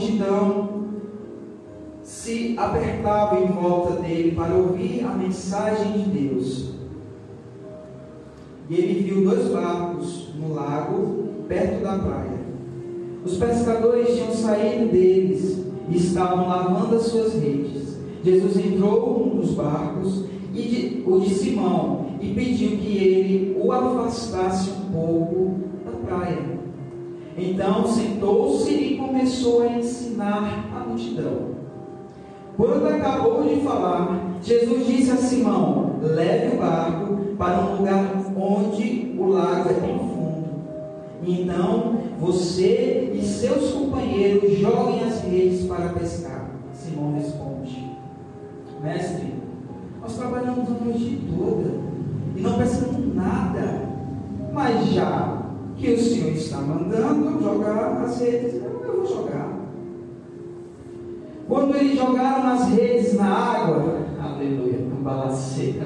Multidão 0.04 0.84
se 2.02 2.54
apertavam 2.58 3.44
em 3.44 3.46
volta 3.46 4.02
dele 4.02 4.32
para 4.32 4.54
ouvir 4.54 5.04
a 5.04 5.14
mensagem 5.14 5.92
de 5.92 6.10
Deus. 6.10 6.74
E 8.68 8.74
ele 8.74 9.02
viu 9.02 9.24
dois 9.24 9.48
barcos 9.48 10.28
no 10.38 10.54
lago, 10.54 11.24
perto 11.48 11.82
da 11.82 11.98
praia. 11.98 12.44
Os 13.24 13.36
pescadores 13.36 14.14
tinham 14.14 14.32
saído 14.32 14.92
deles 14.92 15.64
e 15.88 15.96
estavam 15.96 16.46
lavando 16.46 16.96
as 16.96 17.04
suas 17.04 17.34
redes. 17.34 17.96
Jesus 18.22 18.56
entrou 18.58 19.18
num 19.18 19.40
dos 19.40 19.50
barcos, 19.50 20.24
e 20.54 20.62
de, 20.62 21.02
o 21.06 21.20
de 21.20 21.34
Simão, 21.34 22.06
e 22.20 22.32
pediu 22.32 22.76
que 22.78 22.96
ele 22.96 23.60
o 23.60 23.72
afastasse 23.72 24.70
um 24.70 24.92
pouco 24.92 25.54
da 25.84 26.06
praia. 26.06 26.53
Então 27.36 27.86
sentou-se 27.86 28.70
e 28.70 28.96
começou 28.96 29.62
a 29.62 29.72
ensinar 29.72 30.70
a 30.74 30.88
multidão. 30.88 31.54
Quando 32.56 32.86
acabou 32.86 33.42
de 33.42 33.60
falar, 33.60 34.38
Jesus 34.40 34.86
disse 34.86 35.10
a 35.10 35.16
Simão: 35.16 35.96
Leve 36.00 36.56
o 36.56 36.60
barco 36.60 37.16
para 37.36 37.60
um 37.60 37.76
lugar 37.78 38.14
onde 38.36 39.16
o 39.18 39.26
lago 39.26 39.70
é 39.70 39.72
profundo. 39.72 40.44
Então 41.26 41.98
você 42.20 43.10
e 43.12 43.22
seus 43.22 43.72
companheiros 43.72 44.58
joguem 44.58 45.02
as 45.02 45.22
redes 45.22 45.66
para 45.66 45.88
pescar. 45.88 46.50
Simão 46.72 47.14
responde: 47.14 47.90
Mestre, 48.80 49.34
nós 50.00 50.16
trabalhamos 50.16 50.68
a 50.68 50.84
noite 50.84 51.20
toda 51.36 51.70
e 52.36 52.40
não 52.40 52.58
pescamos 52.58 53.14
nada. 53.14 53.92
Mas 54.52 54.86
já 54.90 55.43
que 55.84 55.92
o 55.92 55.98
Senhor 55.98 56.32
está 56.32 56.56
mandando 56.56 57.42
jogar 57.42 58.02
as 58.04 58.18
redes, 58.18 58.54
eu 58.54 58.96
vou 58.96 59.06
jogar. 59.06 59.50
Quando 61.46 61.76
eles 61.76 61.98
jogaram 61.98 62.52
as 62.52 62.68
redes 62.70 63.14
na 63.14 63.26
água, 63.26 63.98
aleluia, 64.18 64.78
seca, 65.30 65.84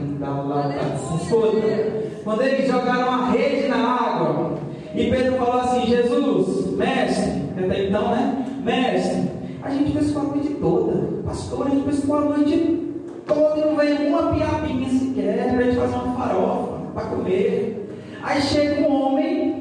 escuta. 1.20 2.09
Quando 2.22 2.42
eles 2.42 2.70
jogaram 2.70 3.11
a 3.11 3.30
rede 3.30 3.66
na 3.66 3.76
água, 3.76 4.59
e 4.94 5.11
Pedro 5.11 5.36
falou 5.36 5.61
assim: 5.62 5.86
Jesus, 5.86 6.76
mestre, 6.76 7.42
até 7.59 7.88
então, 7.88 8.11
né? 8.11 8.46
Mestre, 8.62 9.30
a 9.62 9.70
gente 9.70 9.92
pescou 9.92 10.22
a 10.22 10.24
noite 10.26 10.55
toda, 10.61 11.22
pastor, 11.24 11.66
a 11.66 11.70
gente 11.70 11.84
pescou 11.86 12.18
a 12.18 12.20
noite 12.20 12.92
toda 13.26 13.59
e 13.59 13.64
não 13.64 13.76
veio 13.76 14.09
uma 14.09 14.32
piapinha 14.32 14.88
sequer 14.90 15.40
a 15.40 15.62
gente 15.62 15.76
fazer 15.76 15.94
uma 15.94 16.14
farofa 16.14 16.78
para 16.94 17.05
comer. 17.07 17.88
Aí 18.22 18.40
chega 18.40 18.88
um 18.88 18.92
homem 18.92 19.57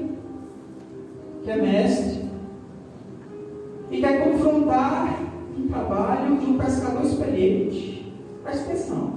que 1.47 1.51
é 1.51 1.61
mestre 1.61 2.25
e 3.89 4.01
quer 4.01 4.21
confrontar 4.21 5.17
um 5.57 5.65
trabalho 5.69 6.35
de 6.35 6.45
um 6.45 6.57
pescador 6.57 7.05
experiente. 7.05 8.13
Presta 8.43 8.65
atenção. 8.65 9.13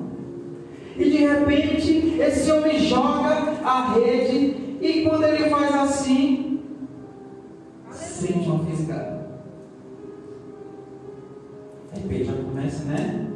E 0.97 1.11
de 1.11 1.17
repente, 1.27 2.21
esse 2.21 2.53
homem 2.53 2.79
joga 2.79 3.57
a 3.65 3.95
rede, 3.95 4.77
e 4.81 5.05
quando 5.09 5.25
ele 5.25 5.51
faz 5.51 5.75
assim, 5.75 6.61
sente 7.91 8.49
uma 8.49 8.65
fisgada. 8.65 9.29
De 11.93 12.01
repente 12.01 12.25
já 12.25 12.33
começa, 12.33 12.85
né? 12.85 13.27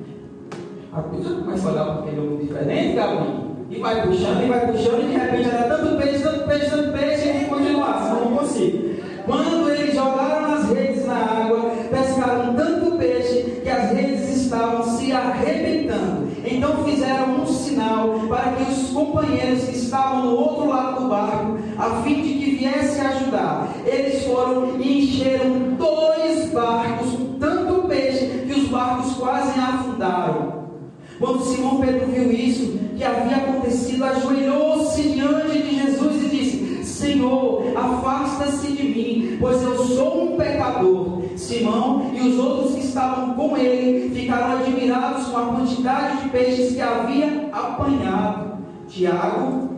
A 0.92 1.02
pessoa 1.02 1.40
começa 1.40 1.68
a 1.68 1.72
olhar 1.72 1.84
para 1.84 1.94
aquele 2.04 2.20
homem 2.20 2.46
diferente, 2.46 2.94
Gabriel. 2.94 3.44
E 3.70 3.80
vai 3.80 4.06
puxando, 4.06 4.44
e 4.44 4.48
vai 4.48 4.66
puxando, 4.70 5.02
e 5.02 5.06
de 5.08 5.14
repente 5.14 5.48
era 5.48 5.76
tanto 5.76 5.96
peixe, 5.96 6.22
tanto 6.22 6.46
peixe, 6.46 6.70
tanto 6.70 6.92
peixe, 6.92 7.28
e 7.28 7.44
continua, 7.46 7.90
assim, 7.90 8.24
não 8.24 8.36
consigo. 8.36 8.83
Quando 9.26 9.70
eles 9.70 9.94
jogaram 9.94 10.54
as 10.54 10.70
redes 10.70 11.06
na 11.06 11.16
água, 11.16 11.70
pescaram 11.90 12.54
tanto 12.54 12.98
peixe 12.98 13.60
que 13.62 13.70
as 13.70 13.90
redes 13.92 14.42
estavam 14.42 14.98
se 14.98 15.12
arrebentando. 15.12 16.28
Então 16.44 16.84
fizeram 16.84 17.40
um 17.40 17.46
sinal 17.46 18.20
para 18.28 18.52
que 18.52 18.70
os 18.70 18.90
companheiros 18.90 19.64
que 19.64 19.76
estavam 19.76 20.26
no 20.26 20.36
outro 20.36 20.68
lado 20.68 21.02
do 21.02 21.08
barco, 21.08 21.58
a 21.78 22.02
fim 22.02 22.22
de 22.22 22.34
que 22.34 22.50
viessem 22.56 23.00
ajudar. 23.00 23.68
Eles 23.86 24.24
foram 24.24 24.78
e 24.78 25.04
encheram 25.04 25.74
dois 25.78 26.50
barcos 26.52 27.10
com 27.12 27.38
tanto 27.38 27.88
peixe 27.88 28.26
que 28.46 28.60
os 28.60 28.68
barcos 28.68 29.14
quase 29.14 29.58
afundaram. 29.58 30.64
Quando 31.18 31.44
Simão 31.44 31.80
Pedro 31.80 32.06
viu 32.08 32.30
isso, 32.30 32.78
que 32.96 33.02
havia 33.02 33.36
acontecido, 33.36 34.04
ajoelhou-se 34.04 35.02
diante 35.02 35.62
de 35.62 35.76
Jesus 35.76 36.22
e 36.22 36.23
Senhor, 37.04 37.62
afasta-se 37.76 38.72
de 38.72 38.82
mim, 38.82 39.36
pois 39.38 39.62
eu 39.62 39.76
sou 39.76 40.24
um 40.24 40.36
pecador. 40.38 41.22
Simão 41.36 42.10
e 42.14 42.28
os 42.28 42.38
outros 42.38 42.74
que 42.74 42.80
estavam 42.80 43.34
com 43.34 43.56
ele 43.58 44.08
ficaram 44.08 44.58
admirados 44.58 45.26
com 45.26 45.36
a 45.36 45.46
quantidade 45.46 46.22
de 46.22 46.30
peixes 46.30 46.74
que 46.74 46.80
havia 46.80 47.50
apanhado. 47.52 48.54
Tiago 48.88 49.70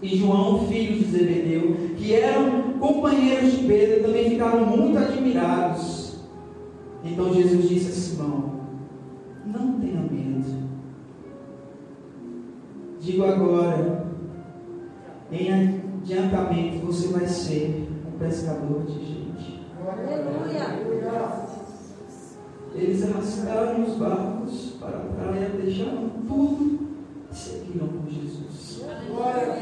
e 0.00 0.16
João, 0.16 0.66
filhos 0.68 0.98
de 0.98 1.04
Zebedeu, 1.06 1.76
que 1.96 2.14
eram 2.14 2.74
companheiros 2.78 3.52
de 3.52 3.66
Pedro, 3.66 4.04
também 4.04 4.30
ficaram 4.30 4.64
muito 4.64 4.98
admirados. 4.98 6.20
Então 7.04 7.34
Jesus 7.34 7.68
disse 7.68 7.88
a 7.88 7.92
Simão: 7.92 8.52
Não 9.44 9.80
tenha 9.80 10.00
medo. 10.00 10.22
Digo 13.00 13.24
agora, 13.24 14.06
em 15.32 15.81
adiantamento, 16.02 16.84
você 16.84 17.08
vai 17.08 17.26
ser 17.26 17.88
um 18.06 18.18
pescador 18.18 18.82
de 18.86 18.94
gente. 18.94 19.62
Aleluia. 19.80 20.82
Eles 22.74 23.02
arrastaram 23.02 23.84
os 23.84 23.94
barcos 23.96 24.76
para 24.80 24.96
a 24.96 25.00
praia, 25.00 25.50
deixaram 25.50 26.10
tudo 26.26 26.80
e 27.30 27.36
seguiram 27.36 27.88
com 27.88 28.10
Jesus. 28.10 28.82
Aleluia. 28.82 29.52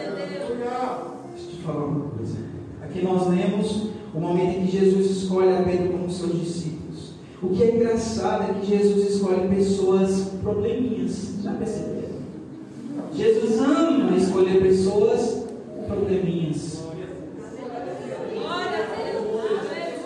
Deixa 1.35 1.47
eu 1.47 1.51
te 1.51 1.57
falar 1.63 1.85
uma 1.85 2.11
coisa. 2.11 2.39
Aqui 2.83 3.05
nós 3.05 3.29
lemos 3.29 3.91
o 4.15 4.21
momento 4.21 4.59
em 4.59 4.67
que 4.67 4.79
Jesus 4.79 5.11
escolhe 5.11 5.55
a 5.55 5.63
Pedro 5.63 5.91
como 5.91 6.11
seus 6.11 6.41
discípulos. 6.41 7.15
O 7.43 7.49
que 7.51 7.63
é 7.63 7.77
engraçado 7.77 8.51
é 8.51 8.55
que 8.55 8.67
Jesus 8.67 9.15
escolhe 9.15 9.49
pessoas 9.49 10.23
com 10.23 10.39
probleminhas. 10.39 11.35
Já 11.43 11.53
percebeu? 11.55 12.01
Jesus 13.13 13.59
ama 13.59 14.17
escolher 14.17 14.63
pessoas 14.63 15.40
probleminhas. 15.91 16.85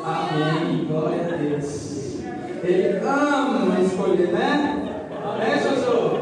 Amém. 0.03 0.85
Glória 0.87 1.35
a 1.35 1.37
Deus. 1.37 2.21
Ele 2.63 2.99
ama 2.99 3.81
escolher, 3.81 4.33
né? 4.33 5.01
Né, 5.39 5.63
Josué? 5.63 6.21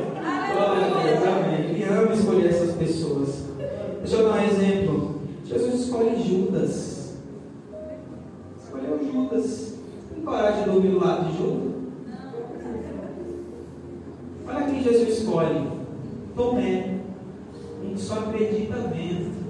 Glória 0.52 0.86
a 0.86 1.02
Deus. 1.02 1.28
Amém. 1.28 1.70
Ele 1.70 1.84
ama 1.84 2.12
escolher 2.12 2.48
essas 2.48 2.76
pessoas. 2.76 3.46
Deixa 4.00 4.16
eu 4.16 4.28
dar 4.28 4.40
um 4.40 4.44
exemplo. 4.44 5.20
Jesus 5.44 5.74
escolhe 5.74 6.22
Judas. 6.22 7.16
Escolheu 8.62 9.12
Judas. 9.12 9.74
Tem 10.12 10.24
coragem 10.24 10.64
de 10.64 10.70
dormir 10.70 10.88
do 10.88 11.04
lado 11.04 11.30
de 11.30 11.38
Judas? 11.38 11.72
Olha 14.48 14.66
quem 14.66 14.82
Jesus 14.82 15.18
escolhe. 15.18 15.68
Tomé. 16.34 16.98
A 17.80 17.84
gente 17.84 18.00
só 18.00 18.14
acredita 18.14 18.76
vendo. 18.76 19.41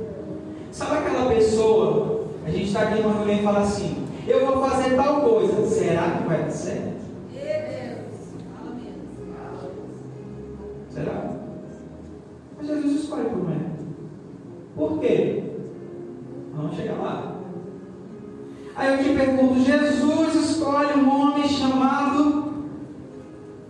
Sabe 0.73 0.97
aquela 0.97 1.29
pessoa? 1.29 2.25
A 2.47 2.51
gente 2.51 2.69
está 2.69 2.81
aqui 2.81 3.03
numa 3.03 3.15
reunião 3.15 3.39
e 3.39 3.43
fala 3.43 3.61
assim: 3.61 4.07
Eu 4.27 4.47
vou 4.47 4.67
fazer 4.67 4.97
tal 4.97 5.21
coisa. 5.21 5.67
Será 5.67 6.11
que 6.13 6.27
vai 6.27 6.43
dar 6.43 6.51
certo? 6.51 7.03
Será? 10.89 11.31
Mas 12.57 12.67
Jesus 12.67 13.03
escolhe 13.03 13.29
Tomé. 13.29 13.57
Por 14.75 14.99
quê? 14.99 15.45
Vamos 16.55 16.77
chegar 16.77 16.95
lá. 16.95 17.37
Aí 18.75 18.93
eu 18.93 19.05
te 19.05 19.15
pergunto: 19.15 19.61
Jesus 19.61 20.35
escolhe 20.35 20.99
um 20.99 21.09
homem 21.11 21.47
chamado 21.49 22.55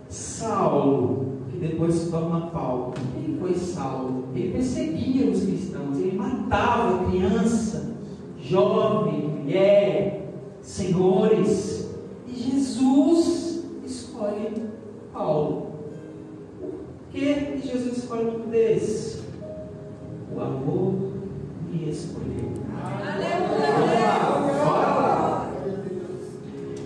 Saulo 0.07 1.22
depois 1.63 1.95
se 1.95 2.11
torna 2.11 2.47
Paulo. 2.47 2.93
Quem 3.15 3.37
foi 3.37 3.55
Saulo? 3.55 4.25
Ele 4.35 4.51
perseguia 4.51 5.31
os 5.31 5.43
cristãos, 5.43 5.97
ele 5.97 6.17
matava 6.17 7.09
criança, 7.09 7.95
jovem, 8.37 9.29
mulher, 9.29 10.27
senhores. 10.61 11.89
E 12.27 12.35
Jesus 12.35 13.63
escolhe 13.85 14.51
Paulo. 15.13 15.67
Por 16.59 16.71
que 17.11 17.61
Jesus 17.63 17.97
escolhe 17.97 18.25
um 18.25 18.49
desses? 18.49 19.23
O 20.35 20.41
amor 20.41 20.93
me 21.71 21.89
escolheu. 21.89 22.51
Aleluia! 22.83 24.03
Lá! 24.65 25.51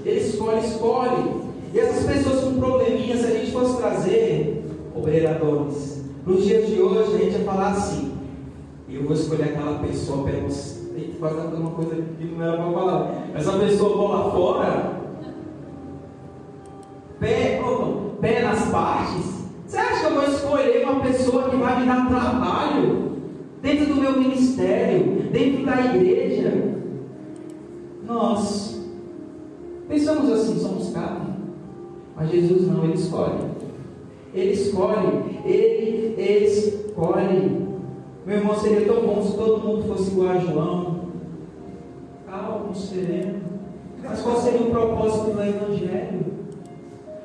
Ele 0.05 0.19
escolhe, 0.19 0.65
escolhe. 0.67 1.47
E 1.73 1.79
essas 1.79 2.05
pessoas 2.05 2.43
com 2.43 2.59
probleminhas, 2.59 3.21
se 3.21 3.25
a 3.25 3.31
gente 3.31 3.51
fosse 3.51 3.77
trazer 3.77 4.56
operadores. 4.99 6.03
Nos 6.25 6.43
dias 6.43 6.67
de 6.67 6.81
hoje, 6.81 7.15
a 7.15 7.17
gente 7.17 7.37
ia 7.37 7.45
falar 7.45 7.69
assim: 7.69 8.17
eu 8.89 9.03
vou 9.03 9.13
escolher 9.13 9.43
aquela 9.45 9.79
pessoa 9.79 10.23
pelos. 10.23 10.77
Fazer 11.19 11.41
alguma 11.41 11.71
coisa 11.71 11.95
que 11.95 12.25
não 12.25 12.43
era 12.43 12.57
para 12.57 12.71
falar. 12.71 13.27
Essa 13.35 13.53
pessoa 13.53 13.97
bola 13.97 14.31
fora, 14.31 14.99
pé, 17.19 17.61
oh, 17.63 18.19
pé 18.19 18.41
nas 18.41 18.69
partes. 18.69 19.25
Você 19.65 19.77
acha 19.77 19.99
que 19.99 20.05
eu 20.05 20.13
vou 20.15 20.23
escolher 20.23 20.83
uma 20.85 21.01
pessoa 21.01 21.49
que 21.49 21.55
vai 21.55 21.79
me 21.79 21.87
dar 21.87 22.07
trabalho 22.07 23.11
dentro 23.61 23.87
do 23.87 24.01
meu 24.01 24.19
ministério, 24.19 25.23
dentro 25.31 25.65
da 25.65 25.95
igreja? 25.95 26.75
Nós 28.05 28.81
pensamos 29.87 30.31
assim, 30.31 30.59
somos 30.59 30.91
carne. 30.91 31.35
Mas 32.15 32.31
Jesus 32.31 32.67
não, 32.67 32.83
ele 32.83 32.93
escolhe. 32.93 33.56
Ele 34.37 34.53
escolhe, 34.53 35.41
ele 35.43 36.15
escolhe. 36.45 37.67
Meu 38.23 38.37
irmão, 38.37 38.55
seria 38.55 38.85
tão 38.85 39.01
bom 39.01 39.23
se 39.23 39.35
todo 39.35 39.67
mundo 39.67 39.87
fosse 39.87 40.11
igual 40.11 40.29
a 40.29 40.37
João. 40.37 40.99
Calmo, 42.29 42.75
sereno. 42.75 43.41
Mas 44.03 44.21
qual 44.21 44.37
seria 44.37 44.61
o 44.61 44.69
propósito 44.69 45.31
do 45.31 45.41
Evangelho? 45.41 46.25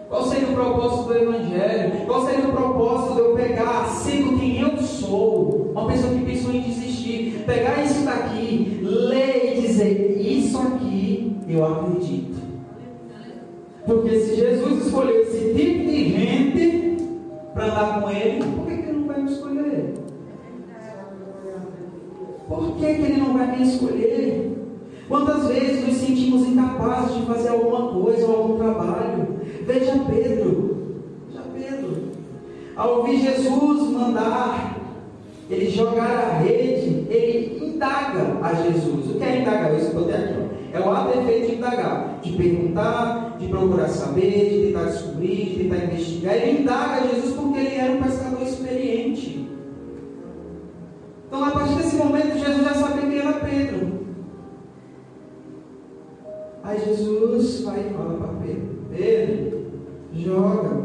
Qual 0.09 0.25
seria 0.25 0.49
o 0.49 0.55
propósito 0.55 1.09
do 1.09 1.15
Evangelho? 1.19 2.07
Qual 2.07 2.27
seria 2.27 2.49
o 2.49 2.53
propósito 2.53 3.15
de 3.15 3.21
eu 3.21 3.35
pegar, 3.35 3.87
sendo 3.89 4.39
quem 4.39 4.61
eu 4.63 4.79
sou, 4.79 5.73
uma 5.73 5.87
pessoa 5.89 6.15
que 6.15 6.25
pensou 6.25 6.55
em 6.55 6.63
desistir, 6.63 7.45
pegar 7.45 7.85
isso 7.85 8.07
daqui, 8.07 8.81
ler 8.83 9.59
e 9.59 9.61
dizer: 9.61 10.19
Isso 10.19 10.59
aqui 10.59 11.37
eu 11.47 11.63
acredito. 11.63 12.41
Porque 13.85 14.19
se 14.19 14.37
Jesus 14.37 14.87
escolheu 14.87 15.23
esse 15.23 15.53
tipo 15.53 15.91
de 15.91 16.09
gente 16.09 16.92
para 17.53 17.65
andar 17.67 18.01
com 18.01 18.11
ele, 18.11 18.45
por 18.45 18.67
que, 18.67 18.77
que 18.77 18.89
ele 18.89 18.99
não 18.99 19.07
vai 19.07 19.23
me 19.23 19.31
escolher? 19.31 19.95
Por 22.49 22.77
que, 22.77 22.87
que 22.87 23.03
ele 23.03 23.21
não 23.21 23.33
vai 23.35 23.57
me 23.57 23.63
escolher? 23.63 24.53
Quantas 25.09 25.47
vezes 25.49 25.87
nos 25.87 25.97
sentimos 25.97 26.47
incapazes 26.47 27.17
de 27.17 27.27
fazer 27.27 27.49
alguma 27.49 27.93
coisa 27.93 28.27
ou 28.27 28.37
algum 28.37 28.59
trabalho? 28.59 29.41
Veja 29.67 29.93
Pedro. 30.09 30.99
Veja 31.29 31.43
Pedro. 31.55 32.03
Ao 32.77 32.99
ouvir 32.99 33.21
Jesus 33.21 33.91
mandar 33.91 34.79
ele 35.51 35.69
jogar 35.69 36.09
a 36.09 36.39
rede, 36.39 37.07
ele 37.11 37.59
indaga 37.63 38.39
a 38.43 38.55
Jesus. 38.55 39.11
O 39.11 39.19
que 39.19 39.25
é 39.25 39.41
indagar? 39.41 39.73
Eu 39.73 39.79
aqui. 39.79 40.52
É 40.73 40.81
o 40.81 40.91
ato 40.91 41.19
efeito 41.19 41.51
de 41.51 41.57
indagar, 41.57 42.19
de 42.23 42.33
perguntar, 42.33 43.37
de 43.39 43.47
procurar 43.49 43.89
saber, 43.89 44.51
de 44.51 44.67
tentar 44.67 44.85
descobrir, 44.85 45.45
de 45.45 45.65
tentar 45.65 45.85
investigar. 45.85 46.35
Ele 46.35 46.61
indaga 46.63 47.09
Jesus 47.09 47.35
porque 47.35 47.59
ele 47.59 47.75
era 47.75 47.93
um 47.93 48.03
pescador 48.03 48.43
experiente. 48.43 49.49
Então, 51.27 51.45
a 51.45 51.51
partir 51.51 51.75
desse 51.75 51.97
momento, 51.97 52.39
Jesus 52.39 52.65
já 52.65 52.75
sabia 52.75 53.03
quem 53.03 53.19
era 53.19 53.33
Pedro. 53.35 54.03
Aí 56.63 56.81
Jesus 56.81 57.63
vai 57.65 57.81
e 57.81 57.95
fala 57.95 58.15
para 58.15 58.47
Pedro: 58.47 58.69
Pedro, 58.91 59.63
joga. 60.15 60.83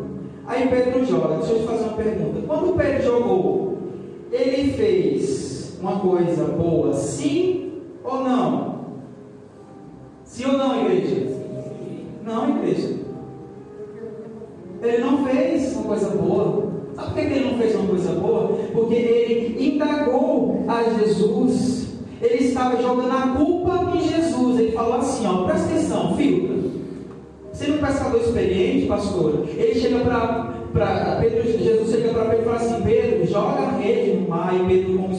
Aí 0.47 0.67
Pedro 0.67 1.05
joga. 1.05 1.37
Deixa 1.37 1.53
eu 1.53 1.59
te 1.59 1.65
fazer 1.65 1.83
uma 1.83 1.93
pergunta. 1.93 2.41
Quando 2.47 2.77
Pedro 2.77 3.03
jogou, 3.03 3.77
ele 4.31 4.73
fez 4.73 5.77
uma 5.79 5.99
coisa 5.99 6.45
boa, 6.45 6.93
sim 6.93 7.83
ou 8.03 8.23
não? 8.23 8.66
Sim 10.37 10.45
ou 10.45 10.53
não, 10.53 10.85
igreja? 10.85 11.35
Não, 12.23 12.57
igreja. 12.57 12.95
Ele 14.83 14.97
não 14.99 15.25
fez 15.25 15.75
uma 15.75 15.85
coisa 15.85 16.09
boa. 16.11 16.73
Sabe 16.95 17.07
por 17.07 17.15
que 17.15 17.21
ele 17.21 17.49
não 17.49 17.57
fez 17.57 17.75
uma 17.75 17.87
coisa 17.87 18.11
boa? 18.11 18.47
Porque 18.71 18.93
ele 18.93 19.73
indagou 19.73 20.63
a 20.67 20.83
Jesus 20.83 21.87
ele 22.21 22.45
estava 22.45 22.81
jogando 22.81 23.11
a 23.11 23.35
culpa 23.35 23.95
em 23.95 24.01
Jesus. 24.01 24.59
Ele 24.59 24.71
falou 24.71 24.95
assim: 24.95 25.25
ó, 25.25 25.43
presta 25.43 25.67
atenção, 25.67 26.15
filtra. 26.15 26.57
Sendo 27.53 27.75
um 27.75 27.85
pescador 27.85 28.21
experiente, 28.21 28.87
pastor, 28.87 29.47
ele 29.55 29.79
chega 29.79 29.99
para 29.99 30.56
Pedro, 31.21 31.43
Jesus 31.43 31.89
chega 31.89 32.09
para 32.09 32.25
Pedro 32.25 32.41
e 32.41 32.45
fala 32.45 32.57
assim: 32.57 32.81
Pedro, 32.83 33.27
joga 33.27 33.63
a 33.63 33.71
rede 33.77 34.17
no 34.17 34.29
mar. 34.29 34.53
E 34.55 34.65
Pedro, 34.65 34.97
como 34.97 35.17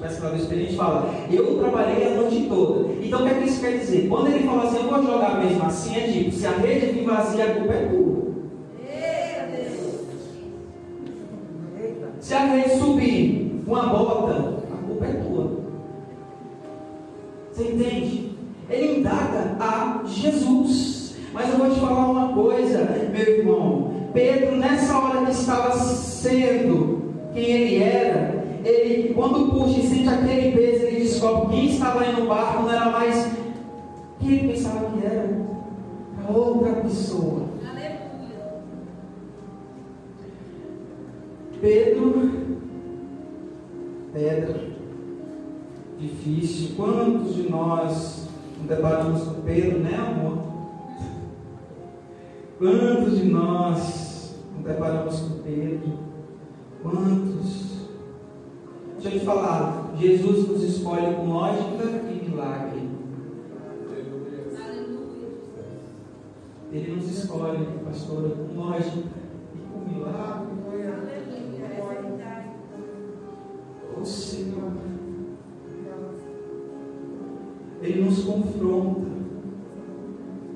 pescador 0.00 0.36
experiente, 0.36 0.76
fala: 0.76 1.10
Eu 1.30 1.58
trabalhei 1.58 2.06
a 2.06 2.14
noite 2.16 2.46
toda. 2.48 2.92
Então, 3.02 3.20
o 3.20 3.22
que, 3.24 3.30
é 3.30 3.34
que 3.34 3.48
isso 3.48 3.60
quer 3.60 3.78
dizer? 3.78 4.08
Quando 4.08 4.28
ele 4.28 4.46
fala 4.46 4.64
assim: 4.64 4.76
Eu 4.76 4.90
vou 4.90 5.02
jogar 5.02 5.44
mesmo 5.44 5.64
assim, 5.64 5.96
é 5.96 6.00
tipo: 6.00 6.32
Se 6.32 6.46
a 6.46 6.52
rede 6.52 6.92
vir 6.92 7.04
vazia, 7.04 7.44
a 7.44 7.54
culpa 7.54 7.72
é 7.72 7.86
tua. 7.86 8.24
Se 12.20 12.32
a 12.32 12.46
rede 12.46 12.78
subir 12.78 13.62
uma 13.66 13.82
bota, 13.86 14.32
a 14.72 14.86
culpa 14.86 15.04
é 15.04 15.12
tua. 15.12 15.50
Você 17.52 17.64
entende? 17.64 18.30
Ele 18.70 18.98
indaga 18.98 19.56
a 19.60 20.02
Jesus. 20.06 21.16
Mas 21.34 21.50
eu 21.50 21.58
vou 21.58 21.70
te 21.70 21.80
falar 21.80 22.10
uma 22.10 22.32
coisa, 22.32 22.88
meu 23.12 23.38
irmão. 23.38 23.93
Pedro, 24.14 24.56
nessa 24.56 24.96
hora 24.96 25.26
que 25.26 25.32
estava 25.32 25.76
sendo 25.76 27.12
quem 27.34 27.44
ele 27.44 27.82
era, 27.82 28.44
ele, 28.64 29.12
quando 29.12 29.50
puxa 29.50 29.80
e 29.80 29.86
sente 29.88 30.08
aquele 30.08 30.52
peso, 30.52 30.84
ele 30.84 31.00
descobre 31.00 31.56
quem 31.56 31.66
estava 31.66 32.00
aí 32.00 32.12
no 32.12 32.28
barco 32.28 32.62
não 32.62 32.72
era 32.72 32.90
mais 32.90 33.32
quem 34.20 34.30
ele 34.30 34.52
pensava 34.52 34.88
que 34.92 35.04
era. 35.04 35.44
Outra 36.32 36.72
pessoa. 36.76 37.42
Pedro, 41.60 42.30
pedra 44.12 44.74
difícil. 45.98 46.76
Quantos 46.76 47.34
de 47.34 47.48
nós 47.50 48.28
nos 48.58 48.68
deparamos 48.68 49.22
com 49.22 49.42
Pedro, 49.42 49.78
né, 49.80 49.94
amor? 49.96 50.38
Quantos 52.58 53.18
de 53.18 53.24
nós 53.24 54.03
nos 54.54 54.64
deparamos 54.64 55.20
com 55.20 55.42
Pedro? 55.42 55.98
Quantos? 56.82 57.88
Deixa 58.94 59.16
eu 59.16 59.20
te 59.20 59.26
falar, 59.26 59.94
Jesus 59.98 60.48
nos 60.48 60.62
escolhe 60.62 61.14
com 61.14 61.26
lógica 61.26 61.84
e 61.84 62.28
milagre. 62.28 62.88
Ele 66.72 66.96
nos 66.96 67.10
escolhe, 67.10 67.66
pastora, 67.84 68.30
com 68.30 68.60
lógica 68.60 69.08
e 69.54 69.58
com 69.72 69.78
milagre. 69.88 70.54
Oh 73.96 74.04
Senhor. 74.04 74.72
Ele 77.80 78.04
nos 78.04 78.24
confronta 78.24 79.06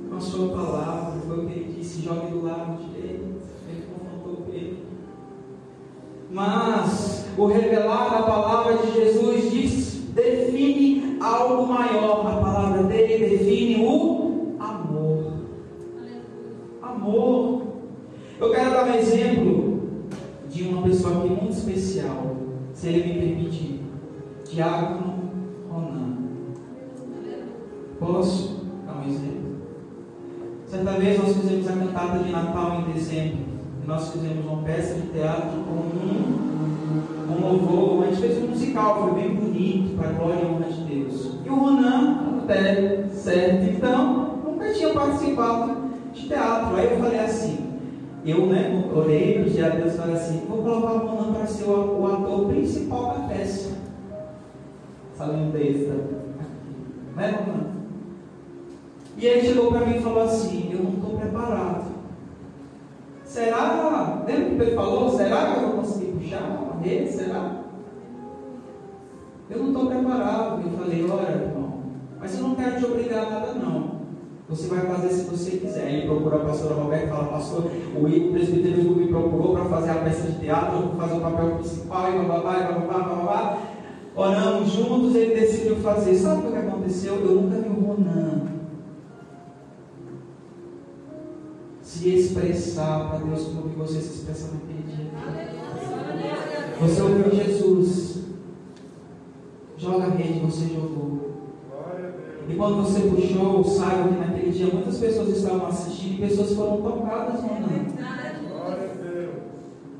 com 0.09 0.17
a 0.17 0.21
sua 0.21 0.49
palavra. 0.49 1.21
Foi 1.21 1.45
o 1.45 1.47
que 1.47 1.59
ele 1.59 1.75
disse: 1.79 2.03
jogue 2.03 2.31
do 2.31 2.45
lado 2.45 2.83
direito. 2.83 3.28
Mas 6.31 7.27
o 7.37 7.47
revelar 7.47 8.11
da 8.11 8.23
palavra 8.23 8.79
de 8.79 8.93
Jesus 8.93 9.51
diz, 9.51 9.95
define 10.15 11.19
algo 11.21 11.67
maior. 11.67 12.27
A 12.27 12.41
palavra 12.41 12.83
dele 12.85 13.37
define 13.37 13.85
o 13.85 14.57
amor. 14.59 15.33
Amor. 16.83 17.63
Eu 18.41 18.51
quero 18.51 18.71
dar 18.71 18.87
um 18.87 18.95
exemplo 18.95 19.81
de 20.49 20.63
uma 20.65 20.83
pessoa 20.83 21.19
aqui 21.19 21.29
muito 21.29 21.53
especial, 21.53 22.37
se 22.73 22.89
ele 22.89 23.13
me 23.13 23.21
permitir. 23.21 23.81
Diácono 24.51 25.19
Posso 27.99 28.65
dar 28.87 29.03
um 29.03 29.09
exemplo? 29.09 29.59
Certa 30.67 30.93
vez 30.93 31.19
nós 31.19 31.37
fizemos 31.37 31.67
a 31.67 31.73
cantada 31.73 32.23
de 32.23 32.31
Natal 32.31 32.81
em 32.81 32.93
dezembro. 32.93 33.48
Nós 33.89 34.11
fizemos 34.11 34.45
uma 34.45 34.63
peça 34.65 34.97
de 34.97 35.09
teatro 35.09 35.61
com 35.65 35.73
um, 35.73 37.33
um 37.33 37.41
louvor. 37.41 38.05
A 38.05 38.11
gente 38.11 38.21
fez 38.21 38.37
um 38.45 38.49
musical, 38.49 39.03
foi 39.03 39.23
bem 39.23 39.35
bonito, 39.35 39.97
para 39.97 40.11
a 40.11 40.13
glória 40.13 40.43
e 40.43 40.47
honra 40.47 40.71
de 40.71 40.81
Deus. 40.83 41.39
E 41.43 41.49
o 41.49 41.55
Ronan, 41.55 42.43
até 42.43 43.07
certo, 43.15 43.65
então, 43.65 44.43
nunca 44.45 44.75
tinha 44.75 44.91
participado 44.91 45.89
de 46.13 46.29
teatro. 46.29 46.77
Aí 46.77 46.91
eu 46.91 46.99
falei 46.99 47.19
assim, 47.19 47.81
eu 48.27 48.45
né, 48.49 48.91
orei, 48.95 49.43
pedi 49.45 49.65
a 49.65 49.71
Deus 49.71 49.95
e 49.95 49.97
falei 49.97 50.17
assim, 50.17 50.43
vou 50.47 50.63
colocar 50.63 50.93
o 50.93 51.07
Ronan 51.07 51.33
para 51.33 51.47
ser 51.47 51.65
o, 51.65 52.01
o 52.03 52.07
ator 52.07 52.47
principal 52.49 53.15
da 53.15 53.27
peça. 53.27 53.71
Essa 55.15 55.33
lindeza. 55.33 55.95
Né, 57.17 57.43
Ronan? 57.43 57.69
E 59.17 59.25
ele 59.25 59.49
chegou 59.49 59.73
para 59.73 59.87
mim 59.87 59.97
e 59.97 60.03
falou 60.03 60.25
assim: 60.25 60.69
Eu 60.71 60.81
não 60.85 60.91
estou 60.91 61.19
preparado. 61.19 61.88
Será? 63.29 64.25
Lembra 64.27 64.45
que 64.45 64.57
Pedro 64.57 64.75
falou? 64.75 65.11
Será 65.11 65.53
que 65.53 65.59
eu 65.59 65.69
vou 65.69 65.77
conseguir 65.83 66.13
puxar 66.13 66.41
uma 66.45 66.83
rede? 66.83 67.13
Será? 67.13 67.63
Eu 69.51 69.59
não 69.59 69.67
estou 69.69 69.87
preparado. 69.87 70.63
Eu 70.65 70.79
falei: 70.79 71.05
Olha, 71.11 71.45
irmão, 71.45 71.83
mas 72.19 72.35
eu 72.35 72.43
não 72.43 72.55
quero 72.55 72.79
te 72.79 72.87
obrigar 72.87 73.27
a 73.27 73.31
nada, 73.31 73.53
não. 73.53 73.99
Você 74.49 74.67
vai 74.69 74.81
fazer 74.81 75.11
se 75.11 75.25
você 75.25 75.59
quiser. 75.59 75.93
Ele 75.93 76.07
procura 76.07 76.37
a 76.37 76.45
pastora 76.47 76.75
Roberta 76.77 77.05
e 77.05 77.11
fala: 77.11 77.25
Pastor, 77.25 77.65
o 77.67 78.33
presbítero 78.33 78.97
me 78.97 79.09
procurou 79.09 79.53
para 79.55 79.67
fazer 79.67 79.91
a 79.91 79.97
peça 79.97 80.23
de 80.23 80.39
teatro, 80.39 80.95
fazer 80.97 81.19
o 81.19 81.21
papel 81.21 81.51
principal, 81.57 82.11
e 82.11 82.27
babá, 82.27 82.61
e 82.61 82.73
babá, 82.73 82.99
babá. 82.99 83.59
Oramos 84.17 84.73
juntos, 84.73 85.15
ele 85.15 85.39
decidiu 85.39 85.77
fazer. 85.77 86.15
Sabe 86.15 86.49
o 86.49 86.51
que 86.51 86.57
aconteceu? 86.57 87.17
Eu 87.17 87.43
nunca 87.43 87.59
vi 87.59 87.69
o 87.69 87.85
Ronan 87.85 88.58
se 91.89 92.11
expressar 92.11 93.09
para 93.09 93.21
Deus 93.21 93.45
como 93.45 93.71
que 93.71 93.79
você 93.79 93.99
se 93.99 94.19
expressa 94.19 94.53
naquele 94.53 94.83
dia. 94.83 95.11
Você 96.79 97.01
ouviu 97.01 97.35
Jesus. 97.35 98.25
Joga 99.79 100.05
a 100.05 100.11
rede, 100.11 100.41
você 100.41 100.67
jogou. 100.67 101.49
E 102.47 102.55
quando 102.57 102.83
você 102.83 103.01
puxou, 103.09 103.65
saiba 103.65 104.09
que 104.09 104.19
naquele 104.21 104.51
dia 104.51 104.67
muitas 104.67 104.99
pessoas 104.99 105.31
estavam 105.31 105.67
assistindo 105.67 106.19
e 106.19 106.29
pessoas 106.29 106.53
foram 106.53 106.83
tocadas, 106.83 107.41
não, 107.43 107.59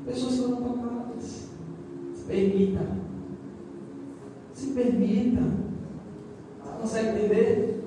Pessoas 0.05 0.37
foram 0.37 0.57
tocadas. 0.57 1.49
Se 2.13 2.23
permita. 2.27 2.85
Se 4.53 4.67
permita. 4.67 5.41
Você 6.63 6.71
consegue 6.81 7.09
entender? 7.09 7.83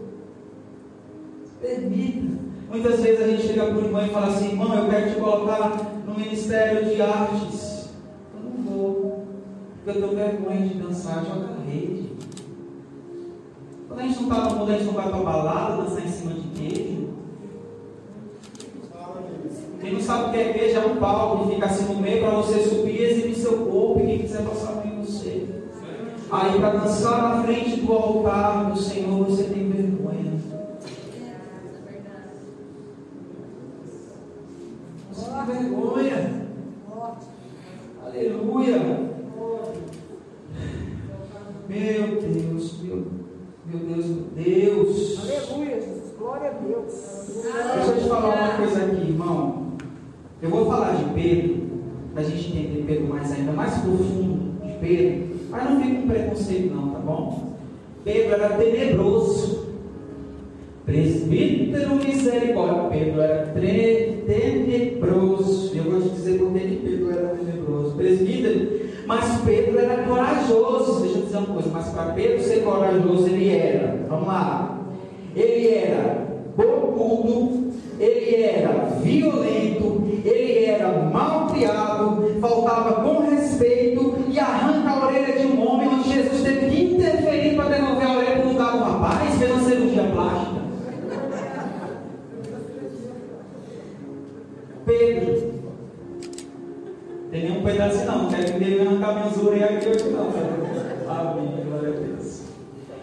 Se 1.44 1.52
permita. 1.60 2.51
Muitas 2.72 3.00
vezes 3.00 3.20
a 3.20 3.28
gente 3.28 3.46
chega 3.48 3.66
para 3.66 3.74
o 3.74 3.84
irmão 3.84 4.06
e 4.06 4.08
fala 4.08 4.28
assim, 4.28 4.48
irmão, 4.48 4.74
eu 4.74 4.88
quero 4.88 5.10
te 5.10 5.20
colocar 5.20 5.92
no 6.06 6.14
Ministério 6.14 6.86
de 6.86 7.02
Artes. 7.02 7.90
Eu 8.34 8.42
não 8.42 8.62
vou. 8.62 9.26
Porque 9.84 9.98
eu 9.98 10.08
tenho 10.08 10.16
vergonha 10.16 10.66
de 10.66 10.74
dançar, 10.76 11.22
joga 11.22 11.50
a 11.52 11.70
rede. 11.70 12.12
Quando 13.86 14.00
a 14.00 14.02
gente 14.04 14.22
não 14.22 14.22
está 14.22 14.44
no 14.44 14.56
mundo, 14.56 14.70
a 14.70 14.72
gente 14.72 14.84
não 14.86 14.94
vai 14.94 15.06
para 15.06 15.18
balada, 15.18 15.82
dançar 15.82 16.02
em 16.02 16.08
cima 16.08 16.32
de 16.32 16.48
queijo. 16.48 17.08
Quem 19.78 19.92
não 19.92 20.00
sabe 20.00 20.28
o 20.28 20.32
que 20.32 20.38
é 20.38 20.52
queijo 20.54 20.80
é 20.80 20.86
um 20.86 20.96
palco 20.96 21.44
que 21.44 21.54
fica 21.54 21.66
assim 21.66 21.92
no 21.92 22.00
meio 22.00 22.22
para 22.22 22.36
você 22.36 22.58
subir 22.60 22.94
e 22.94 23.04
exibir 23.04 23.34
seu 23.34 23.66
corpo 23.66 24.00
e 24.00 24.06
quem 24.06 24.18
quiser 24.20 24.44
passar 24.44 24.72
a 24.72 24.74
mão 24.76 24.86
em 24.86 25.04
você. 25.04 25.46
Aí 26.30 26.58
para 26.58 26.70
dançar 26.70 27.22
na 27.22 27.42
frente 27.42 27.82
do 27.82 27.92
altar 27.92 28.70
do 28.70 28.78
Senhor, 28.78 29.26
você 29.26 29.44
tem 29.44 29.61
Vergonha. 35.44 36.42
Aleluia. 38.04 39.12
Meu 41.68 42.20
Deus, 42.20 42.82
meu, 42.82 43.06
meu 43.66 43.78
Deus, 43.78 44.06
meu 44.06 44.24
Deus. 44.36 45.18
Aleluia, 45.20 45.80
Jesus. 45.80 46.14
Glória 46.18 46.50
a 46.50 46.52
Deus. 46.52 46.92
Deixa 47.74 47.90
eu 47.90 48.02
te 48.02 48.08
falar 48.08 48.34
uma 48.34 48.56
coisa 48.58 48.84
aqui, 48.84 49.08
irmão. 49.08 49.72
Eu 50.40 50.50
vou 50.50 50.66
falar 50.66 50.96
de 50.96 51.04
Pedro, 51.14 51.62
para 52.12 52.22
a 52.22 52.26
gente 52.26 52.48
entender 52.48 52.84
Pedro 52.86 53.08
mais 53.08 53.32
ainda, 53.32 53.52
mais 53.52 53.78
profundo 53.78 54.64
de 54.64 54.72
Pedro. 54.78 55.32
Mas 55.50 55.70
não 55.70 55.80
fica 55.80 56.00
com 56.00 56.08
preconceito 56.08 56.74
não, 56.74 56.90
tá 56.90 56.98
bom? 56.98 57.56
Pedro 58.04 58.34
era 58.34 58.56
tenebroso. 58.56 59.68
Presbítero 60.84 61.94
misericórdia. 61.94 62.88
Pedro 62.90 63.20
era 63.20 63.46
tenebroso. 64.26 65.76
Eu 65.76 65.84
vou 65.84 66.00
te 66.00 66.08
dizer 66.10 66.38
por 66.38 66.52
que 66.52 66.80
Pedro 66.82 67.10
era 67.10 67.28
tenebroso. 67.28 67.94
Presbítero 67.96 68.82
mas 69.06 69.40
Pedro 69.44 69.78
era 69.78 70.02
corajoso. 70.04 71.02
Deixa 71.02 71.18
eu 71.18 71.22
dizer 71.22 71.36
uma 71.38 71.46
coisa, 71.46 71.70
mas 71.72 71.88
para 71.88 72.12
Pedro 72.12 72.42
ser 72.42 72.64
corajoso, 72.64 73.26
ele 73.26 73.50
era, 73.50 74.06
vamos 74.08 74.26
lá, 74.26 74.78
ele 75.34 75.74
era 75.74 76.26
bocudo, 76.56 77.72
ele 77.98 78.44
era 78.44 78.72
violento, 79.02 80.02
ele 80.24 80.64
era 80.64 80.88
mal 81.12 81.46
criado, 81.48 82.36
faltava 82.40 83.02
com 83.02 83.30
respeito 83.30 84.14
e 84.28 84.38
arranca 84.38 84.90
a 84.90 85.06
orelha 85.06 85.38
de 85.38 85.46
um 85.46 85.66
homem 85.66 85.88
onde 85.88 86.12
Jesus 86.12 86.42
teve 86.42 86.66
que 86.66 86.94
interferir 86.94 87.56
para 87.56 87.68
devolver 87.68 88.06
a 88.06 88.16
orelha 88.16 88.36
para 88.36 88.48
um 88.48 88.54
dado 88.54 88.78
rapaz, 88.78 89.38
fez 89.38 89.50
uma 89.50 89.62
cirurgia 89.62 90.04
plástica. 90.04 90.62
Pedro 94.84 95.52
nenhum 97.62 97.64
pedaço 97.64 98.04
não, 98.04 98.22
não 98.24 98.30
quero 98.30 98.52
que 98.52 98.58
dele 98.58 98.80
arrancar 98.80 99.14
minhas 99.14 99.38
orelhas 99.38 99.70
aqui 99.70 99.88
hoje 99.88 100.10
não. 100.10 100.28
Amém, 101.08 101.64
glória 101.64 101.88
a 101.88 101.92
Deus. 101.92 102.42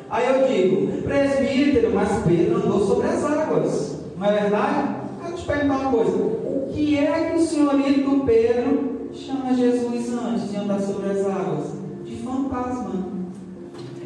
Aí 0.10 0.26
eu 0.28 0.48
digo, 0.48 1.02
presbítero, 1.04 1.92
mas 1.94 2.24
Pedro 2.26 2.58
andou 2.58 2.86
sobre 2.86 3.08
as 3.08 3.24
águas. 3.24 4.00
Não 4.18 4.28
é 4.28 4.32
verdade? 4.42 4.96
Vou 5.22 5.34
te 5.34 5.46
perguntar 5.46 5.78
uma 5.78 5.92
coisa. 5.92 6.12
O 6.12 6.72
que 6.74 6.98
é 6.98 7.30
que 7.30 7.38
o 7.38 7.46
senhorito 7.46 8.24
Pedro 8.26 9.10
chama 9.14 9.54
Jesus 9.54 10.14
antes 10.14 10.52
de 10.52 10.58
andar 10.58 10.80
sobre 10.80 11.10
as 11.10 11.26
águas? 11.26 11.74
De 12.04 12.16
fantasma. 12.18 13.20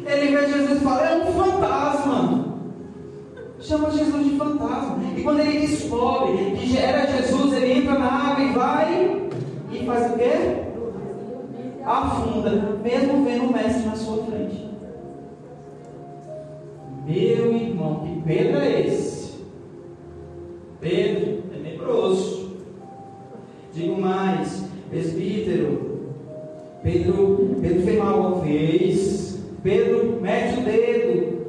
Ele 0.06 0.36
vê 0.36 0.46
Jesus 0.46 0.82
e 0.82 0.84
fala, 0.84 1.08
é 1.08 1.24
um 1.24 1.32
fantasma. 1.32 2.44
Chama 3.60 3.90
Jesus 3.90 4.24
de 4.24 4.36
fantasma. 4.36 4.98
E 5.16 5.22
quando 5.22 5.40
ele 5.40 5.66
descobre 5.66 6.50
que 6.58 6.76
era 6.76 7.06
Jesus, 7.06 7.54
ele 7.54 7.72
entra 7.72 7.98
na 7.98 8.32
água 8.32 8.44
e 8.44 8.52
vai 8.52 9.23
faz 9.84 10.12
o 10.12 10.16
quê? 10.16 10.64
Afunda, 11.84 12.50
mesmo 12.82 13.24
vendo 13.24 13.44
o 13.44 13.52
mestre 13.52 13.86
na 13.86 13.96
sua 13.96 14.24
frente. 14.24 14.68
Meu 17.06 17.54
irmão, 17.54 18.00
que 18.00 18.22
Pedro 18.22 18.58
é 18.58 18.80
esse? 18.80 19.34
Pedro, 20.80 21.42
tenebroso. 21.50 22.56
Digo 23.72 24.00
mais, 24.00 24.64
presbítero. 24.88 25.94
Pedro, 26.82 27.56
Pedro 27.60 27.82
fez 27.82 27.98
mal 27.98 28.20
uma 28.20 28.40
vez. 28.40 29.42
Pedro 29.62 30.18
mete 30.20 30.60
o 30.60 30.64
dedo 30.64 31.46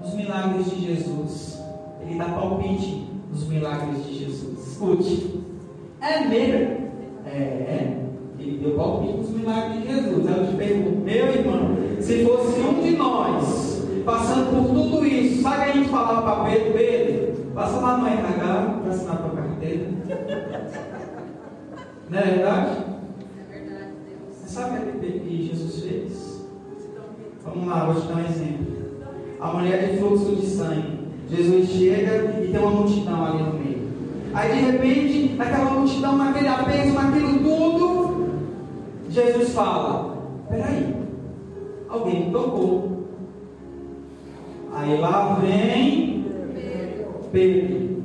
nos 0.00 0.14
milagres 0.14 0.70
de 0.70 0.86
Jesus. 0.86 1.62
Ele 2.02 2.18
dá 2.18 2.26
palpite 2.26 3.06
nos 3.30 3.46
milagres 3.48 4.04
de 4.06 4.18
Jesus. 4.18 4.68
Escute. 4.68 5.40
É 6.00 6.26
mesmo. 6.26 6.79
É, 7.40 7.96
ele 8.38 8.58
deu 8.58 8.74
palpite 8.74 9.18
nos 9.18 9.30
milagres 9.30 9.82
de 9.82 9.88
Jesus. 9.88 10.26
Aí 10.26 10.38
eu 10.38 10.46
te 10.46 10.56
pergunto, 10.56 10.96
meu 10.98 11.26
irmão, 11.26 11.76
se 12.00 12.24
fosse 12.24 12.60
um 12.60 12.82
de 12.82 12.96
nós 12.96 13.70
passando 14.04 14.50
por 14.50 14.74
tudo 14.74 15.06
isso, 15.06 15.42
sabe 15.42 15.70
a 15.70 15.72
gente 15.72 15.88
falava 15.88 16.22
para 16.22 16.50
Pedro, 16.50 16.72
Pedro, 16.72 17.52
passa 17.54 17.80
lá 17.80 17.98
no 17.98 18.06
RH 18.06 18.80
para 18.82 18.92
assinar 18.92 19.14
a 19.14 19.18
tua 19.18 19.30
carteira. 19.30 19.86
Não 22.08 22.18
é 22.18 22.22
verdade? 22.22 22.84
É 23.50 23.58
verdade, 23.58 23.92
Deus. 24.08 24.36
Você 24.36 24.48
sabe 24.48 24.88
o 24.88 25.00
que 25.00 25.48
Jesus 25.48 25.84
fez? 25.84 26.46
Vamos 27.44 27.68
lá, 27.68 27.84
vou 27.86 28.00
te 28.00 28.08
dar 28.08 28.16
um 28.16 28.24
exemplo. 28.24 28.70
A 29.40 29.52
mulher 29.52 29.90
de 29.90 29.98
fluxo 29.98 30.36
de 30.36 30.46
sangue. 30.46 31.00
Jesus 31.30 31.68
chega 31.68 32.40
e 32.42 32.48
tem 32.50 32.60
uma 32.60 32.70
multidão 32.70 33.24
ali 33.24 33.42
no 33.42 33.52
meio. 33.54 33.79
Aí 34.32 34.52
de 34.52 34.70
repente, 34.70 35.34
naquela 35.36 35.70
multidão, 35.70 36.16
naquele 36.16 36.48
apeso, 36.48 36.94
naquilo 36.94 37.38
tudo, 37.40 38.30
Jesus 39.08 39.50
fala: 39.50 40.16
Peraí, 40.48 40.94
alguém 41.88 42.26
me 42.26 42.32
tocou. 42.32 43.06
Aí 44.72 44.96
lá 44.98 45.34
vem 45.40 46.24
Pedro. 47.32 48.02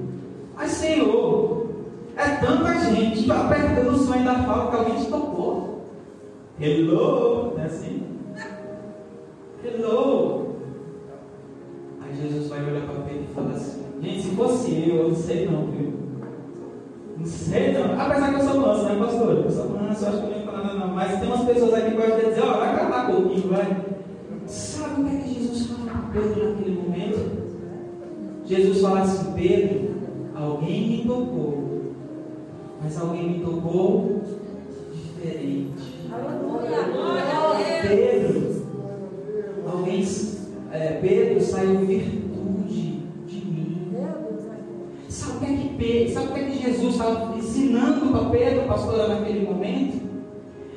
Mas 0.56 0.72
Senhor, 0.72 1.68
é 2.16 2.28
tanta 2.38 2.80
gente 2.80 3.20
está 3.20 3.48
perdendo 3.48 3.92
o 3.92 3.98
sonho 3.98 4.24
da 4.24 4.44
fala 4.44 4.72
que 4.72 4.78
alguém 4.78 4.96
te 4.96 5.10
tocou. 5.10 5.86
Hello, 6.60 7.54
não 7.56 7.62
é 7.62 7.66
assim? 7.66 8.04
Hello. 9.64 10.56
Aí 12.02 12.16
Jesus 12.16 12.48
vai 12.48 12.64
olhar 12.64 12.86
para 12.86 13.04
Pedro 13.04 13.26
e 13.30 13.34
fala 13.34 13.52
assim: 13.52 13.84
Gente, 14.02 14.22
se 14.22 14.36
fosse 14.36 14.90
eu, 14.90 14.96
eu 14.96 15.10
não 15.10 15.16
sei 15.16 15.46
não, 15.46 15.66
viu? 15.68 16.05
Não 17.18 17.26
sei 17.26 17.72
não. 17.72 18.00
Apesar 18.00 18.34
que 18.34 18.42
eu 18.42 18.48
sou 18.48 18.60
manso, 18.60 18.84
né, 18.84 18.96
pastor? 19.00 19.38
Eu 19.38 19.52
sou 19.52 19.70
manso, 19.70 20.04
eu 20.04 20.10
acho 20.10 20.18
que 20.18 20.24
eu 20.26 20.30
não 20.30 20.38
ia 20.38 20.46
falar 20.46 20.64
nada 20.64 20.80
não. 20.80 20.88
Mas 20.90 21.20
tem 21.20 21.28
umas 21.28 21.46
pessoas 21.46 21.74
aqui 21.74 21.92
que 21.92 21.96
gostam 21.96 22.20
de 22.20 22.26
dizer: 22.26 22.42
Ó, 22.42 22.58
vai 22.58 22.76
catar 22.76 23.08
pouquinho, 23.08 23.48
vai. 23.48 23.86
Sabe 24.46 25.02
o 25.02 25.06
que 25.06 25.16
é 25.16 25.20
que 25.20 25.34
Jesus 25.34 25.68
fala 25.68 25.92
para 25.92 26.22
Pedro 26.22 26.50
naquele 26.50 26.76
momento? 26.76 27.46
Jesus 28.46 28.82
fala 28.82 29.02
assim: 29.02 29.34
Pedro, 29.34 29.96
alguém 30.36 30.90
me 30.90 31.06
tocou, 31.06 31.82
mas 32.84 33.00
alguém 33.00 33.30
me 33.30 33.40
tocou 33.40 34.22
diferente. 34.92 35.96
Pedro, 37.88 38.66
alguém, 39.72 40.08
é, 40.72 41.00
Pedro 41.02 41.42
saiu 41.42 41.80
virtude 41.80 42.25
Pedro, 45.78 46.14
sabe 46.14 46.28
o 46.28 46.34
que, 46.34 46.40
é 46.40 46.44
que 46.44 46.64
Jesus 46.64 46.94
estava 46.94 47.38
ensinando 47.38 48.12
para 48.12 48.30
Pedro, 48.30 48.68
pastor, 48.68 49.08
naquele 49.10 49.46
momento? 49.46 50.06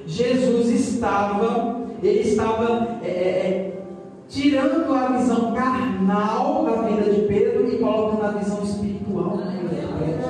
Jesus 0.07 0.69
estava, 0.69 1.87
ele 2.03 2.21
estava 2.21 2.99
é, 3.03 3.09
é, 3.09 3.83
tirando 4.29 4.93
a 4.93 5.19
visão 5.19 5.53
carnal 5.53 6.65
da 6.65 6.83
vida 6.83 7.13
de 7.13 7.23
Pedro 7.23 7.69
e 7.69 7.79
colocando 7.79 8.25
a 8.25 8.31
visão 8.39 8.63
espiritual 8.63 9.37
da 9.37 9.45
vida 9.47 9.69
de 9.69 9.77
Pedro. 9.77 10.29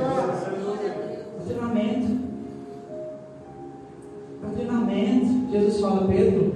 Treinamento. 1.47 2.19
Treinamento. 4.55 5.53
Jesus 5.53 5.81
fala, 5.81 6.09
Pedro, 6.09 6.53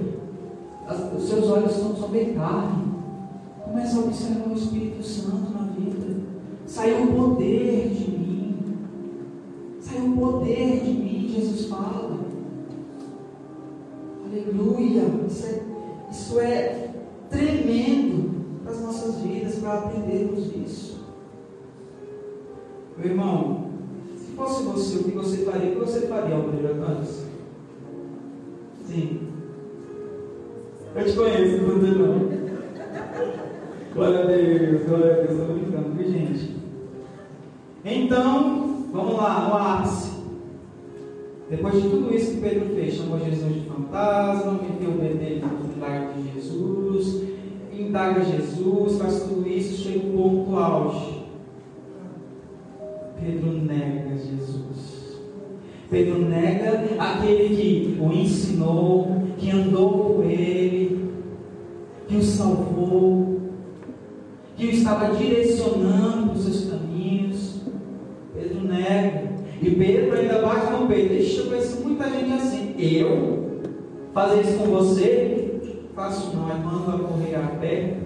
os 1.15 1.23
seus 1.23 1.49
olhos 1.49 1.71
são 1.71 1.95
sobre 1.95 2.25
carne. 2.33 2.93
Começa 3.63 3.97
a 3.97 4.01
observar 4.01 4.49
o 4.49 4.53
Espírito 4.53 5.01
Santo 5.01 5.51
na. 5.51 5.62
Saiu 6.65 7.03
o 7.03 7.13
poder 7.13 7.89
de 7.89 8.11
mim. 8.11 8.55
Saiu 9.79 10.05
o 10.05 10.17
poder 10.17 10.79
de 10.79 10.93
mim, 10.93 11.33
Jesus 11.35 11.65
fala. 11.67 12.19
Aleluia! 14.25 15.03
Isso 15.27 15.45
é, 15.45 15.61
isso 16.09 16.39
é 16.39 16.89
tremendo 17.29 18.61
para 18.63 18.73
as 18.73 18.81
nossas 18.81 19.15
vidas, 19.21 19.55
para 19.55 19.73
aprendermos 19.73 20.55
isso. 20.55 21.03
Meu 22.97 23.11
irmão, 23.11 23.69
se 24.17 24.31
fosse 24.31 24.63
você, 24.63 24.97
o 24.97 25.03
que 25.03 25.11
você 25.11 25.37
faria? 25.45 25.69
O 25.69 25.73
que 25.73 25.79
você 25.79 26.01
faria 26.07 26.35
ao 26.35 26.43
Cantos? 26.43 27.23
Sim. 28.87 29.27
Eu 30.95 31.05
te 31.05 31.13
conheço, 31.13 31.63
não 31.63 31.79
você 31.79 31.91
não. 31.91 32.43
Glória 33.93 34.21
a 34.21 34.25
Deus, 34.25 34.85
glória 34.87 35.11
a 35.11 35.15
Deus, 35.17 35.39
estou 35.39 35.55
brincando, 35.55 35.89
viu 35.95 36.11
gente? 36.11 36.55
Então, 37.85 38.87
vamos 38.91 39.15
lá, 39.17 39.47
no 39.47 39.55
ápice. 39.55 40.13
Depois 41.47 41.75
de 41.75 41.89
tudo 41.89 42.15
isso 42.15 42.31
que 42.31 42.41
Pedro 42.41 42.73
fez, 42.73 42.95
chamou 42.95 43.19
Jesus 43.19 43.53
de 43.53 43.69
fantasma, 43.69 44.53
meteu 44.53 44.89
o 44.89 44.97
dele 44.97 45.43
no 45.45 45.75
milagre 45.75 46.23
de 46.23 46.33
Jesus, 46.33 47.23
indaga 47.71 48.23
Jesus, 48.23 48.97
faz 48.99 49.23
tudo 49.25 49.47
isso, 49.47 49.83
chega 49.83 50.07
o 50.07 50.11
ponto 50.11 50.57
auge. 50.57 51.23
Pedro 53.21 53.51
nega 53.51 54.17
Jesus. 54.17 55.19
Pedro 55.91 56.17
nega 56.17 56.95
aquele 56.97 57.55
que 57.55 57.97
o 58.01 58.11
ensinou, 58.11 59.21
que 59.37 59.51
andou 59.51 60.15
com 60.15 60.23
ele, 60.23 61.11
que 62.07 62.15
o 62.15 62.23
salvou, 62.23 63.32
estava 64.69 65.13
direcionando 65.15 66.33
os 66.33 66.43
seus 66.43 66.69
caminhos. 66.69 67.61
Pedro 68.33 68.67
nega. 68.67 69.33
E 69.61 69.69
Pedro 69.71 70.17
ainda 70.17 70.41
bate 70.41 70.71
no 70.71 70.87
peito. 70.87 71.13
Ixi, 71.13 71.37
eu 71.37 71.45
conheço 71.47 71.81
muita 71.81 72.09
gente 72.09 72.33
assim. 72.33 72.75
Eu? 72.77 73.61
Fazer 74.13 74.41
isso 74.41 74.57
com 74.57 74.65
você? 74.65 75.61
Faço 75.95 76.35
não, 76.35 76.49
é 76.49 76.55
mando 76.55 76.91
a 76.91 77.07
correr 77.07 77.35
a 77.35 77.47
pé. 77.59 77.97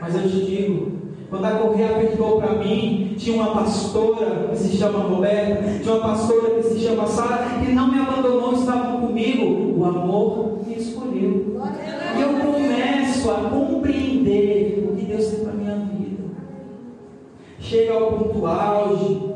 Mas 0.00 0.14
eu 0.14 0.22
te 0.22 0.44
digo, 0.44 0.92
quando 1.30 1.44
a 1.46 1.52
correia 1.52 1.96
apertou 1.96 2.40
para 2.40 2.54
mim, 2.54 3.14
tinha 3.16 3.36
uma 3.36 3.54
pastora 3.54 4.48
que 4.50 4.58
se 4.58 4.76
chama 4.76 4.98
Roberta, 4.98 5.78
tinha 5.82 5.94
uma 5.94 6.08
pastora 6.08 6.50
que 6.50 6.62
se 6.64 6.80
chama 6.80 7.06
Sara, 7.06 7.64
que 7.64 7.72
não 7.72 7.90
me 7.90 8.00
abandonou, 8.00 8.52
estavam 8.52 9.00
comigo. 9.00 9.80
O 9.80 9.84
amor 9.84 10.58
me 10.66 10.74
escolheu. 10.74 11.58
E 12.16 12.20
eu 12.20 12.28
Chega 17.72 17.94
ao 17.94 18.12
ponto 18.12 18.44
auge. 18.44 19.32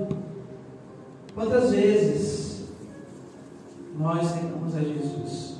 Quantas 1.34 1.70
vezes 1.70 2.68
nós 3.98 4.30
tentamos 4.30 4.76
a 4.76 4.80
Jesus? 4.80 5.56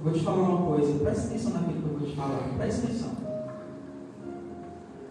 Vou 0.00 0.12
te 0.12 0.20
falar 0.20 0.42
uma 0.42 0.64
coisa, 0.64 0.96
presta 1.00 1.26
atenção 1.26 1.54
naquilo 1.54 1.82
que 1.82 1.88
eu 1.88 1.98
vou 1.98 2.08
te 2.08 2.14
falar, 2.14 2.50
presta 2.56 2.86
atenção. 2.86 3.10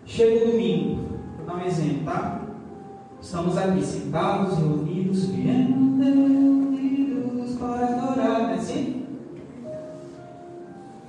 Chega 0.06 0.46
o 0.46 0.52
domingo, 0.52 1.04
vou 1.36 1.46
dar 1.46 1.56
um 1.56 1.68
exemplo, 1.68 2.06
tá? 2.06 2.42
Estamos 3.22 3.58
aqui 3.58 3.84
sentados, 3.84 4.58
reunidos, 4.58 5.26
reunidos 5.26 6.86
para 7.60 7.86
adorar, 7.86 8.44
não 8.44 8.52
é 8.52 8.54
assim? 8.54 9.06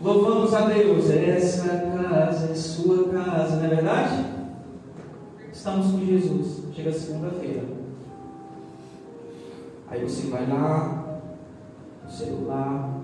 Louvamos 0.02 0.52
a 0.52 0.62
Deus, 0.62 1.08
essa 1.08 1.68
casa 1.68 2.50
é 2.50 2.54
sua 2.56 3.10
casa, 3.10 3.58
não 3.58 3.64
é 3.64 3.68
verdade? 3.68 4.35
Estamos 5.66 5.90
com 5.90 6.06
Jesus, 6.06 6.62
chega 6.72 6.92
segunda-feira. 6.92 7.64
Aí 9.88 10.00
você 10.00 10.28
vai 10.28 10.48
lá, 10.48 11.20
no 12.04 12.08
celular, 12.08 13.00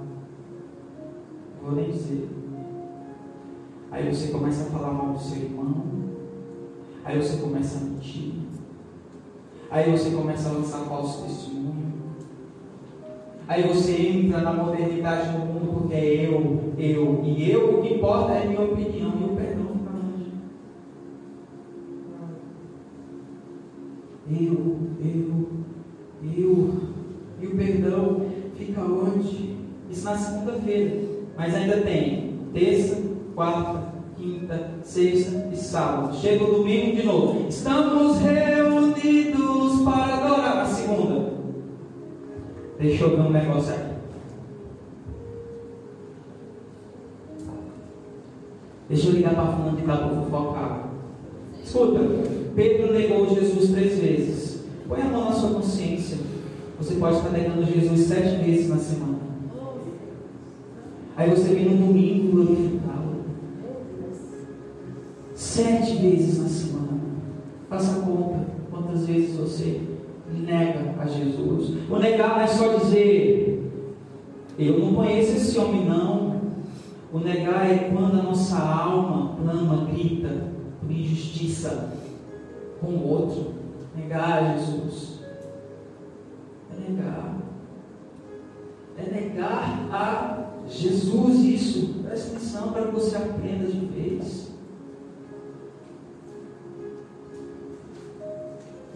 vou 1.61 1.73
nem 1.73 1.91
dizer. 1.91 2.29
Aí 3.91 4.15
você 4.15 4.29
começa 4.29 4.63
a 4.63 4.67
falar 4.67 4.93
mal 4.93 5.13
do 5.13 5.19
seu 5.19 5.43
irmão. 5.43 5.75
Aí 7.05 7.21
você 7.21 7.39
começa 7.39 7.79
a 7.79 7.81
mentir. 7.81 8.35
Aí 9.69 9.91
você 9.91 10.11
começa 10.11 10.49
a 10.49 10.53
lançar 10.53 10.85
falso 10.85 11.25
testemunho. 11.25 11.95
Aí 13.49 13.67
você 13.67 13.91
entra 14.01 14.41
na 14.41 14.53
modernidade 14.53 15.33
do 15.33 15.39
mundo 15.41 15.81
porque 15.81 15.95
é 15.95 16.29
eu, 16.29 16.75
eu 16.79 17.25
e 17.25 17.51
eu. 17.51 17.81
O 17.81 17.83
que 17.83 17.95
importa 17.95 18.35
é 18.35 18.45
a 18.45 18.47
minha 18.47 18.63
opinião 18.63 19.13
e 19.21 19.25
o 19.25 19.37
perdão 19.37 19.67
fica 19.67 19.91
longe. 19.91 20.33
Eu, 24.31 24.79
eu, 25.05 25.49
eu. 26.37 26.75
E 27.41 27.47
o 27.47 27.57
perdão 27.57 28.27
fica 28.57 28.81
onde? 28.83 29.57
Isso 29.91 30.05
na 30.05 30.17
segunda-feira. 30.17 31.01
Mas 31.37 31.55
ainda 31.55 31.79
tem 31.79 32.39
terça, 32.53 33.03
quarta, 33.35 33.93
quinta, 34.17 34.71
sexta 34.83 35.49
e 35.53 35.57
sábado. 35.57 36.17
Chega 36.17 36.45
o 36.45 36.59
domingo 36.59 36.97
de 36.97 37.03
novo. 37.03 37.49
Estamos 37.49 38.19
reunidos 38.19 39.83
para 39.83 40.15
adorar. 40.15 40.57
Na 40.57 40.67
segunda. 40.67 41.33
Deixa 42.79 43.05
eu 43.05 43.11
ver 43.11 43.23
um 43.23 43.31
negócio 43.31 43.75
aqui. 43.75 43.93
Deixa 48.89 49.09
eu 49.09 49.13
ligar 49.15 49.35
para 49.35 49.47
fulano 49.47 49.77
de 49.77 49.83
cá 49.83 49.97
para 49.97 50.09
fofocar. 50.09 50.91
Escuta, 51.65 52.01
Pedro 52.55 52.93
negou 52.93 53.35
Jesus 53.35 53.71
três 53.71 53.99
vezes. 53.99 54.65
Põe 54.89 55.01
a 55.01 55.07
mão 55.07 55.27
na 55.27 55.33
sua 55.33 55.51
consciência. 55.51 56.19
Você 56.79 56.95
pode 56.95 57.17
estar 57.17 57.31
negando 57.31 57.65
Jesus 57.65 58.01
sete 58.01 58.45
vezes 58.45 58.69
na 58.69 58.77
semana. 58.77 59.19
Aí 61.17 61.31
você 61.31 61.55
vem 61.55 61.71
no 61.71 61.87
domingo 61.87 62.33
glorificá-lo. 62.33 63.25
Sete 65.35 65.97
vezes 65.97 66.39
na 66.39 66.49
semana. 66.49 67.01
Faça 67.69 68.01
conta 68.01 68.47
quantas 68.71 69.07
vezes 69.07 69.37
você 69.37 69.81
nega 70.31 70.95
a 70.99 71.07
Jesus. 71.07 71.75
O 71.91 71.99
negar 71.99 72.37
não 72.37 72.41
é 72.41 72.47
só 72.47 72.77
dizer, 72.77 73.71
eu 74.59 74.79
não 74.79 74.95
conheço 74.95 75.37
esse 75.37 75.59
homem 75.59 75.85
não. 75.87 76.43
O 77.13 77.19
negar 77.19 77.71
é 77.71 77.91
quando 77.91 78.19
a 78.19 78.23
nossa 78.23 78.57
alma 78.57 79.37
clama, 79.37 79.87
grita 79.93 80.49
por 80.81 80.91
injustiça 80.91 82.02
com 82.83 82.89
o 82.89 83.09
outro. 83.09 83.55
Negar 83.97 84.59
Jesus. 84.59 85.21
É 86.71 86.91
negar. 86.91 87.37
É 88.99 89.11
negar 89.11 89.89
a 89.91 90.69
Jesus 90.69 91.39
isso. 91.45 92.03
Presta 92.03 92.37
atenção 92.37 92.73
para 92.73 92.87
que 92.87 92.93
você 92.93 93.17
aprenda 93.17 93.67
de 93.67 93.87
vez. 93.87 94.53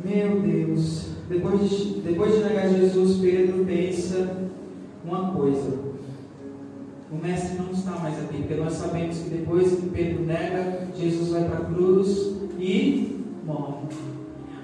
Meu 0.05 0.41
Deus. 0.41 1.07
Depois 1.29 1.69
de, 1.69 2.01
depois 2.01 2.35
de 2.35 2.45
negar 2.45 2.69
Jesus, 2.69 3.19
Pedro 3.19 3.65
pensa 3.65 4.37
uma 5.05 5.33
coisa. 5.33 5.87
O 7.11 7.17
mestre 7.17 7.59
não 7.59 7.73
está 7.73 7.93
mais 7.93 8.19
aqui, 8.19 8.39
porque 8.39 8.55
nós 8.55 8.75
sabemos 8.75 9.19
que 9.19 9.31
depois 9.31 9.75
que 9.75 9.89
Pedro 9.89 10.25
nega, 10.25 10.89
Jesus 10.97 11.31
vai 11.31 11.45
para 11.45 11.59
a 11.59 11.65
cruz 11.65 12.37
e 12.59 13.06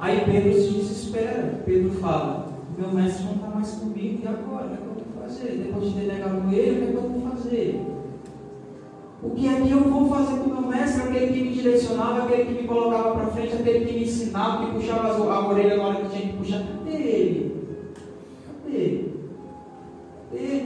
Aí 0.00 0.24
Pedro 0.24 0.52
se 0.54 0.70
desespera. 0.70 1.62
Pedro 1.64 1.90
fala: 2.00 2.48
Meu 2.76 2.90
mestre 2.90 3.24
não 3.24 3.34
está 3.34 3.46
mais 3.48 3.70
comigo, 3.72 4.20
e 4.22 4.26
agora? 4.26 4.66
O 4.66 4.68
que, 4.68 4.74
é 4.74 4.76
que 4.76 4.82
eu 4.82 5.04
vou 5.14 5.22
fazer? 5.22 5.64
Depois 5.64 5.88
de 5.88 6.00
ter 6.00 6.12
negado 6.12 6.52
ele, 6.52 6.70
o 6.70 6.74
que, 6.74 6.84
é 6.84 6.90
que 6.90 6.96
eu 6.96 7.10
vou 7.10 7.30
fazer? 7.30 7.86
O 9.22 9.30
que 9.30 9.46
é 9.46 9.60
que 9.60 9.70
eu 9.70 9.84
vou 9.84 10.08
fazer 10.08 10.40
com 10.40 10.48
meu 10.48 10.62
mestre? 10.62 11.02
Aquele 11.02 11.32
que 11.32 11.42
me 11.44 11.54
direcionava, 11.54 12.24
aquele 12.24 12.44
que 12.44 12.62
me 12.62 12.68
colocava 12.68 13.14
para 13.14 13.26
frente, 13.28 13.54
aquele 13.54 13.84
que 13.84 13.92
me 13.94 14.02
ensinava, 14.02 14.66
que 14.66 14.72
puxava 14.72 15.32
a 15.32 15.48
orelha 15.48 15.76
na 15.76 15.86
hora 15.86 16.00
que 16.00 16.16
tinha 16.16 16.32
que 16.32 16.38
puxar. 16.38 16.58
Cadê 16.58 16.96
ele? 16.96 17.66
Cadê? 18.64 19.04
Cadê? 20.32 20.64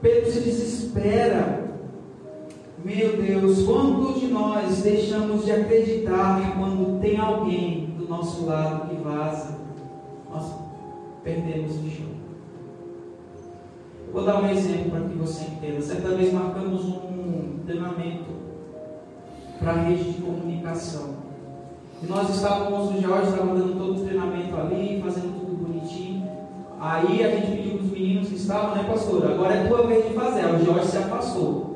Pedro 0.00 0.30
se 0.32 0.40
desespera. 0.40 1.71
Meu 2.84 3.16
Deus, 3.16 3.62
quantos 3.62 4.20
de 4.20 4.26
nós 4.26 4.82
deixamos 4.82 5.44
de 5.44 5.52
acreditar 5.52 6.56
quando 6.58 7.00
tem 7.00 7.16
alguém 7.16 7.94
do 7.96 8.08
nosso 8.08 8.44
lado 8.44 8.88
que 8.88 8.96
vaza, 8.96 9.56
nós 10.28 10.52
perdemos 11.22 11.76
o 11.76 11.88
chão? 11.88 12.08
Vou 14.12 14.24
dar 14.24 14.42
um 14.42 14.50
exemplo 14.50 14.90
para 14.90 15.00
que 15.02 15.16
você 15.16 15.44
entenda. 15.44 15.80
Certa 15.80 16.08
vez 16.08 16.32
marcamos 16.32 16.84
um 16.84 17.60
treinamento 17.64 18.32
para 19.60 19.72
a 19.72 19.82
rede 19.82 20.14
de 20.14 20.20
comunicação. 20.20 21.10
E 22.02 22.06
nós 22.06 22.30
estávamos, 22.30 22.96
o 22.96 23.00
Jorge 23.00 23.30
estava 23.30 23.54
dando 23.54 23.78
todo 23.78 24.00
o 24.00 24.04
treinamento 24.04 24.56
ali, 24.56 25.00
fazendo 25.00 25.38
tudo 25.38 25.68
bonitinho. 25.68 26.28
Aí 26.80 27.24
a 27.24 27.30
gente 27.30 27.56
pediu 27.56 27.76
para 27.76 27.84
os 27.84 27.92
meninos 27.92 28.28
que 28.28 28.34
estavam, 28.34 28.74
né, 28.74 28.82
pastor? 28.90 29.24
Agora 29.24 29.54
é 29.54 29.68
tua 29.68 29.86
vez 29.86 30.08
de 30.08 30.14
fazer. 30.14 30.46
O 30.46 30.64
Jorge 30.64 30.88
se 30.88 30.96
afastou. 30.96 31.71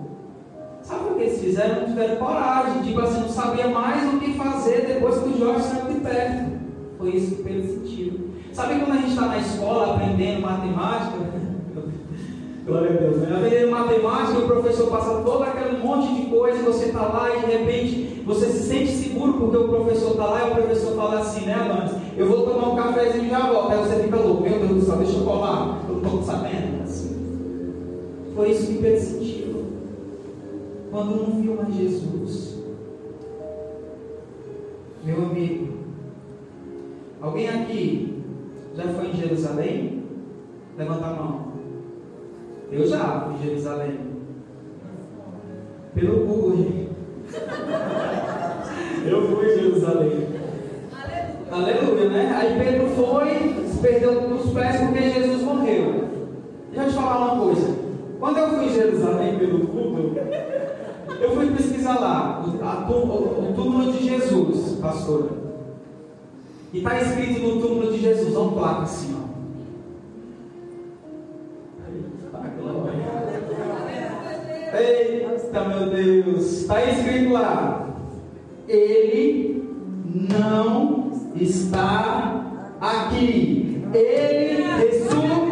Sabe 0.86 1.10
o 1.10 1.14
que 1.14 1.22
eles 1.22 1.40
fizeram? 1.40 1.80
Não 1.80 1.88
tiveram 1.88 2.16
coragem. 2.16 2.82
Tipo 2.82 3.00
assim, 3.00 3.20
não 3.20 3.28
sabia 3.28 3.66
mais 3.66 4.14
o 4.14 4.20
que 4.20 4.34
fazer 4.34 4.86
depois 4.86 5.18
que 5.18 5.30
o 5.30 5.38
Jorge 5.38 5.64
saiu 5.64 5.92
de 5.92 6.00
perto. 6.00 6.52
Foi 6.96 7.10
isso 7.10 7.34
que 7.34 7.42
Pedro 7.42 7.68
sentiu. 7.68 8.30
Sabe 8.52 8.80
quando 8.80 8.92
a 8.92 9.00
gente 9.00 9.10
está 9.10 9.26
na 9.26 9.38
escola 9.38 9.94
aprendendo 9.94 10.42
matemática? 10.42 11.18
Glória 12.64 12.90
a 12.90 12.92
Deus, 12.92 13.16
né? 13.16 13.36
Aprendendo 13.36 13.70
matemática, 13.72 14.38
o 14.38 14.46
professor 14.46 14.88
passa 14.88 15.22
todo 15.22 15.42
aquele 15.42 15.78
monte 15.78 16.14
de 16.14 16.26
coisa, 16.26 16.58
e 16.58 16.62
você 16.62 16.86
está 16.86 17.02
lá 17.02 17.36
e 17.36 17.40
de 17.40 17.52
repente 17.52 18.22
você 18.24 18.46
se 18.46 18.68
sente 18.68 18.92
seguro 18.92 19.34
porque 19.34 19.56
o 19.56 19.68
professor 19.68 20.12
está 20.12 20.24
lá 20.24 20.48
e 20.48 20.50
o 20.52 20.54
professor 20.54 20.94
fala 20.94 21.18
assim, 21.18 21.46
né, 21.46 21.54
Alanis? 21.54 21.92
Eu 22.16 22.28
vou 22.28 22.46
tomar 22.46 22.68
um 22.70 22.76
cafezinho 22.76 23.26
e 23.26 23.30
já 23.30 23.40
volto. 23.40 23.72
Aí 23.72 23.78
você 23.78 24.02
fica 24.04 24.16
louco, 24.16 24.42
meu 24.42 24.58
Deus 24.58 24.70
do 24.70 24.80
céu, 24.82 24.96
deixa 24.96 25.18
eu 25.18 25.24
colar, 25.24 25.80
eu 25.88 25.96
não 25.96 26.04
estou 26.04 26.22
sabendo. 26.22 26.76
Foi 28.36 28.50
isso 28.50 28.66
que 28.66 28.78
Pedro 28.78 29.00
sentiu. 29.00 29.35
Quando 30.90 31.16
não 31.16 31.40
viu 31.40 31.56
mais 31.56 31.74
Jesus. 31.74 32.56
Meu 35.04 35.22
amigo, 35.24 35.74
alguém 37.20 37.48
aqui 37.48 38.24
já 38.74 38.84
foi 38.84 39.08
em 39.08 39.14
Jerusalém? 39.14 40.04
Levanta 40.76 41.06
a 41.06 41.14
mão. 41.14 41.52
Eu 42.70 42.86
já 42.86 43.20
fui 43.20 43.34
em 43.34 43.48
Jerusalém. 43.48 43.98
Pelo 45.94 46.26
Google. 46.26 46.86
Eu 49.06 49.22
fui 49.28 49.46
em 49.46 49.58
Jerusalém. 49.60 50.26
Aleluia. 50.92 51.78
Aleluia, 51.78 52.08
né? 52.10 52.34
Aí 52.36 52.58
Pedro 52.58 52.88
foi, 52.88 53.64
se 53.68 53.78
perdeu 53.78 54.28
nos 54.28 54.52
pés 54.52 54.80
porque 54.80 55.10
Jesus 55.10 55.42
morreu. 55.42 56.08
Deixa 56.72 56.86
eu 56.86 56.90
te 56.90 56.94
falar 56.94 57.32
uma 57.32 57.44
coisa. 57.44 57.76
Quando 58.18 58.38
eu 58.38 58.48
fui 58.48 58.64
em 58.64 58.74
Jerusalém 58.74 59.38
pelo 59.38 59.58
Google, 59.58 60.14
eu 61.20 61.34
fui 61.34 61.50
pesquisar 61.50 61.98
lá 62.00 62.44
o, 62.44 62.64
a, 62.64 62.90
o, 62.90 63.50
o 63.50 63.52
túmulo 63.54 63.92
de 63.92 64.04
Jesus, 64.04 64.78
pastor. 64.80 65.30
E 66.72 66.78
está 66.78 67.00
escrito 67.00 67.40
no 67.40 67.60
túmulo 67.60 67.92
de 67.92 68.00
Jesus, 68.00 68.36
uma 68.36 68.52
placa 68.52 68.82
assim, 68.82 69.16
ó. 69.22 69.26
Eita, 74.76 75.64
meu 75.64 75.90
Deus. 75.90 76.62
Está 76.62 76.82
escrito 76.84 77.32
lá. 77.32 77.88
Ele 78.68 79.64
não 80.04 81.10
está 81.34 82.44
aqui. 82.80 83.82
Ele 83.94 84.62
ressuscitou. 84.62 85.46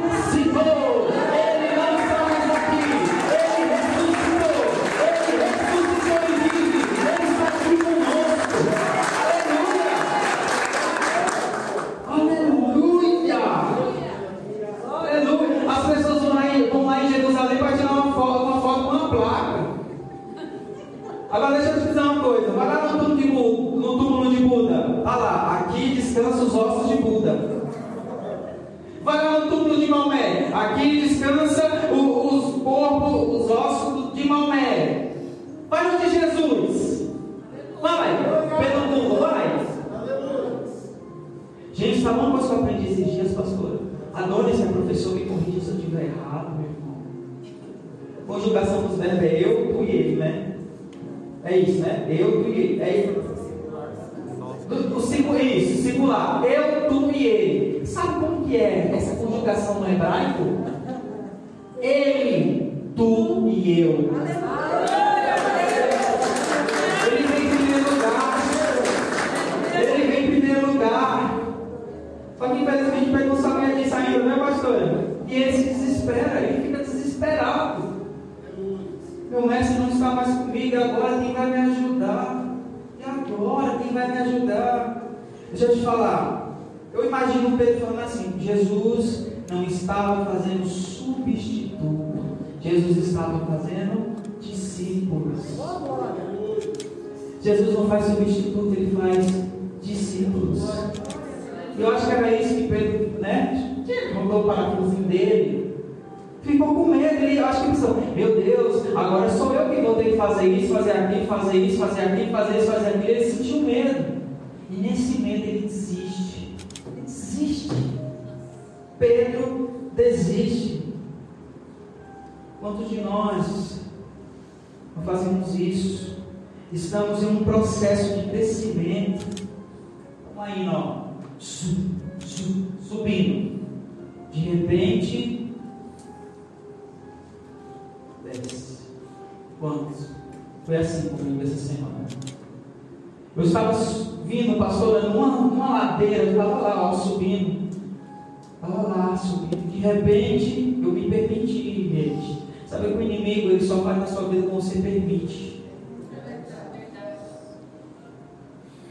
Você 154.65 154.81
permite. 154.81 155.63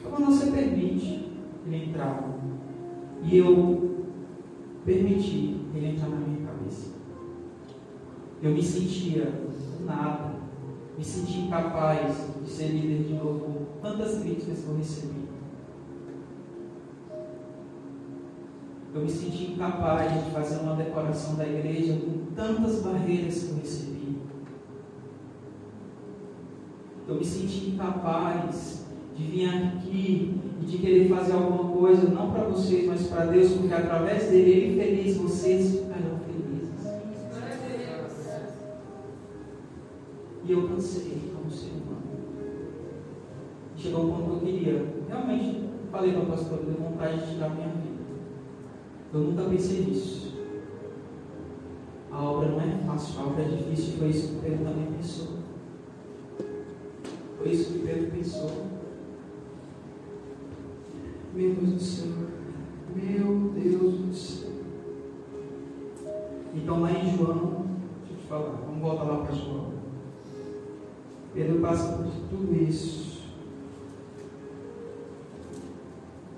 Quando 0.03 0.25
você 0.25 0.51
permite 0.51 1.31
ele 1.65 1.85
entrar. 1.85 2.29
E 3.23 3.37
eu 3.37 4.05
permiti 4.85 5.61
ele 5.73 5.87
entrar 5.87 6.09
na 6.09 6.17
minha 6.17 6.45
cabeça. 6.45 6.91
Eu 8.41 8.51
me 8.51 8.61
sentia 8.61 9.33
nada. 9.85 10.33
Me 10.97 11.03
sentia 11.03 11.45
incapaz 11.45 12.15
de 12.43 12.49
ser 12.49 12.67
líder 12.67 13.03
de 13.05 13.13
novo 13.13 13.67
tantas 13.81 14.19
críticas 14.19 14.59
que 14.59 14.67
eu 14.67 14.77
recebi. 14.77 15.23
Eu 18.93 19.01
me 19.01 19.09
senti 19.09 19.53
incapaz 19.53 20.23
de 20.23 20.29
fazer 20.29 20.57
uma 20.57 20.75
decoração 20.75 21.35
da 21.35 21.47
igreja 21.47 21.97
com 21.97 22.35
tantas 22.35 22.83
barreiras 22.83 23.43
que 23.43 23.49
eu 23.49 23.57
recebi. 23.57 23.92
Eu 27.07 27.15
me 27.15 27.25
senti 27.25 27.71
incapaz 27.71 28.85
de 29.15 29.23
vir 29.23 29.49
aqui 29.49 30.39
e 30.61 30.65
de 30.65 30.77
querer 30.77 31.09
fazer 31.09 31.33
alguma 31.33 31.71
coisa, 31.77 32.09
não 32.09 32.31
para 32.31 32.45
vocês, 32.45 32.87
mas 32.87 33.07
para 33.07 33.25
Deus, 33.25 33.51
porque 33.51 33.73
através 33.73 34.29
dele, 34.29 34.51
ele 34.51 34.81
feliz, 34.81 35.17
vocês 35.17 35.79
ficarão 35.79 36.19
felizes. 36.25 36.87
E 40.45 40.51
eu 40.51 40.67
cansei 40.67 41.21
como 41.35 41.51
ser 41.51 41.71
humano. 41.71 42.03
Chegou 43.75 44.05
o 44.05 44.09
ponto 44.09 44.23
que 44.23 44.31
eu 44.31 44.39
queria. 44.39 44.85
Realmente, 45.09 45.69
falei 45.91 46.13
para 46.13 46.23
o 46.23 46.25
pastor, 46.25 46.59
eu 46.59 46.65
tenho 46.65 46.89
vontade 46.89 47.19
de 47.19 47.33
tirar 47.33 47.49
minha 47.49 47.67
vida. 47.67 48.03
Eu 49.13 49.19
nunca 49.19 49.43
pensei 49.43 49.85
nisso. 49.85 50.33
A 52.09 52.23
obra 52.23 52.49
não 52.49 52.61
é 52.61 52.77
fácil, 52.85 53.19
a 53.19 53.25
obra 53.27 53.43
é 53.43 53.47
difícil, 53.47 53.97
foi 53.97 54.09
isso 54.09 54.27
que 54.29 54.41
Pedro 54.41 54.65
também 54.65 54.85
pensou. 54.97 55.42
Foi 57.43 57.51
isso 57.51 57.73
que 57.73 57.79
Pedro 57.79 58.11
pensou. 58.11 58.51
Meu 61.33 61.53
Deus 61.55 61.73
do 61.73 61.79
céu. 61.81 62.07
Meu 62.95 63.49
Deus 63.49 63.93
do 63.95 64.13
céu. 64.13 64.49
Então 66.55 66.79
lá 66.79 66.91
em 66.91 67.17
João, 67.17 67.65
deixa 67.99 68.13
eu 68.13 68.17
te 68.17 68.27
falar, 68.29 68.61
vamos 68.65 68.81
voltar 68.81 69.03
lá 69.03 69.25
para 69.25 69.35
João. 69.35 69.73
Pedro 71.33 71.59
passa 71.59 71.97
por 71.97 72.05
tudo 72.29 72.55
isso. 72.63 73.23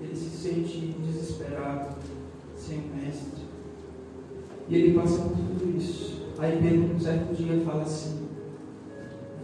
Ele 0.00 0.16
se 0.16 0.30
sente 0.30 0.96
desesperado, 1.04 1.94
sem 2.56 2.78
o 2.78 2.96
mestre. 2.96 3.44
E 4.68 4.74
ele 4.74 4.98
passa 4.98 5.22
por 5.22 5.36
tudo 5.36 5.76
isso. 5.78 6.26
Aí 6.36 6.60
Pedro, 6.60 6.96
um 6.96 6.98
certo 6.98 7.32
dia, 7.32 7.60
fala 7.64 7.82
assim: 7.82 8.26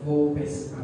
Vou 0.04 0.34
pescar. 0.34 0.81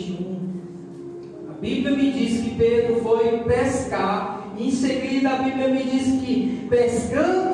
21, 0.00 1.50
a 1.50 1.52
Bíblia 1.60 1.96
me 1.96 2.10
diz 2.10 2.40
que 2.42 2.54
Pedro 2.54 3.00
foi 3.02 3.38
pescar. 3.40 4.52
Em 4.58 4.70
seguida, 4.70 5.30
a 5.30 5.42
Bíblia 5.42 5.68
me 5.68 5.82
diz 5.82 6.20
que 6.22 6.66
pescando 6.68 7.49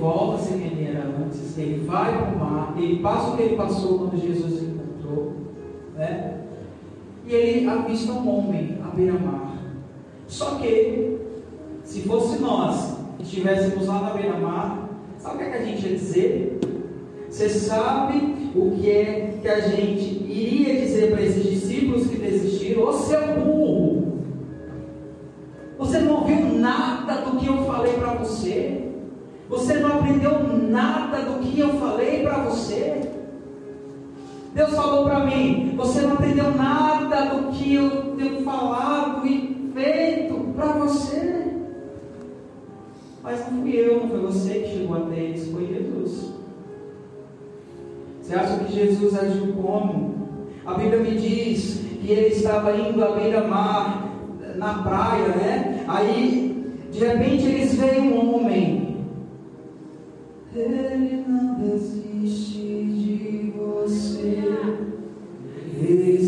volta 0.00 0.36
a 0.36 0.38
ser 0.38 0.58
quem 0.58 0.88
era 0.88 1.04
antes, 1.04 1.56
ele 1.58 1.84
vai 1.86 2.16
para 2.16 2.34
o 2.34 2.38
mar, 2.38 2.74
ele 2.76 3.00
passa 3.00 3.30
o 3.30 3.36
que 3.36 3.42
ele 3.42 3.56
passou 3.56 3.98
quando 3.98 4.20
Jesus 4.20 4.62
encontrou, 4.62 5.34
né? 5.94 6.38
E 7.26 7.32
ele 7.32 7.68
avista 7.68 8.12
um 8.12 8.28
homem 8.28 8.78
à 8.82 8.88
beira-mar. 8.88 9.58
Só 10.26 10.56
que, 10.56 11.18
se 11.84 12.00
fosse 12.02 12.40
nós 12.40 12.96
que 13.18 13.24
estivéssemos 13.24 13.86
lá 13.86 14.00
na 14.00 14.10
beira-mar, 14.10 14.88
sabe 15.18 15.36
o 15.36 15.38
que, 15.38 15.44
é 15.44 15.50
que 15.50 15.56
a 15.56 15.64
gente 15.64 15.86
ia 15.86 15.96
dizer? 15.96 16.60
Você 17.28 17.48
sabe 17.48 18.50
o 18.56 18.72
que 18.72 18.90
é 18.90 19.38
que 19.40 19.48
a 19.48 19.60
gente 19.60 20.24
iria 20.24 20.80
dizer 20.80 21.12
para 21.12 21.22
esses 21.22 21.44
discípulos 21.44 22.08
que 22.08 22.16
desistiram? 22.16 22.82
Ô 22.84 22.92
seu 22.92 23.20
burro! 23.40 24.20
Você 25.78 26.00
não 26.00 26.20
ouviu 26.20 26.58
nada 26.58 27.22
do 27.22 27.38
que 27.38 27.46
eu 27.46 27.64
falei 27.64 27.92
para 27.94 28.14
você? 28.14 28.79
Você 29.50 29.74
não 29.74 29.98
aprendeu 29.98 30.44
nada 30.70 31.22
do 31.22 31.40
que 31.40 31.58
eu 31.58 31.70
falei 31.80 32.22
para 32.22 32.38
você? 32.44 33.00
Deus 34.54 34.70
falou 34.70 35.04
para 35.04 35.26
mim: 35.26 35.74
você 35.76 36.02
não 36.02 36.12
aprendeu 36.12 36.52
nada 36.52 37.34
do 37.34 37.50
que 37.50 37.74
eu 37.74 38.14
tenho 38.16 38.42
falado 38.42 39.26
e 39.26 39.72
feito 39.74 40.34
para 40.54 40.66
você. 40.66 41.48
Mas 43.24 43.40
não 43.50 43.60
fui 43.60 43.76
eu, 43.76 44.00
não 44.00 44.08
foi 44.08 44.20
você 44.20 44.60
que 44.60 44.78
chegou 44.78 44.96
até 44.96 45.16
eles, 45.16 45.50
foi 45.50 45.66
Jesus. 45.66 46.32
Você 48.22 48.34
acha 48.34 48.64
que 48.64 48.72
Jesus 48.72 49.18
agiu 49.18 49.52
como? 49.54 50.28
A 50.64 50.74
Bíblia 50.74 51.00
me 51.00 51.16
diz 51.16 51.80
que 52.00 52.12
ele 52.12 52.28
estava 52.28 52.76
indo 52.76 53.04
à 53.04 53.10
beira-mar, 53.16 54.08
na 54.54 54.74
praia, 54.74 55.28
né? 55.28 55.84
Aí, 55.88 56.72
de 56.92 56.98
repente, 57.00 57.46
eles 57.46 57.74
veem 57.74 58.12
um 58.12 58.36
homem. 58.36 58.89
Ele 60.54 61.24
não 61.28 61.60
desiste 61.60 62.58
de 62.58 63.52
você. 63.56 64.42
Ele 65.80 66.26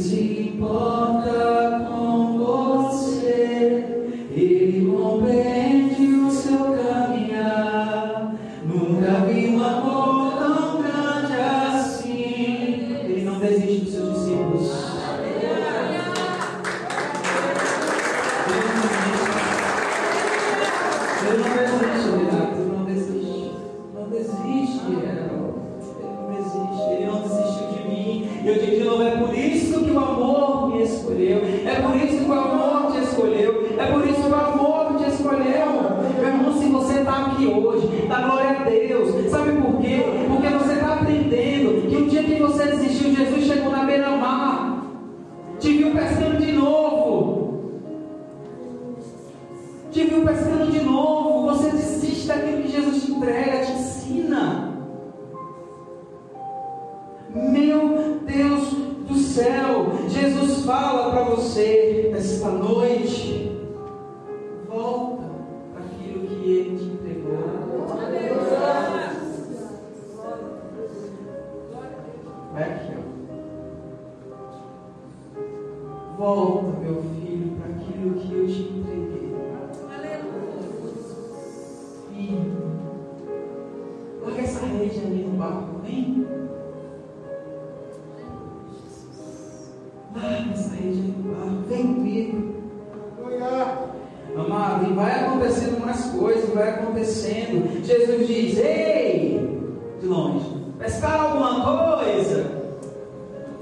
alguma 101.33 101.97
coisa? 101.97 102.45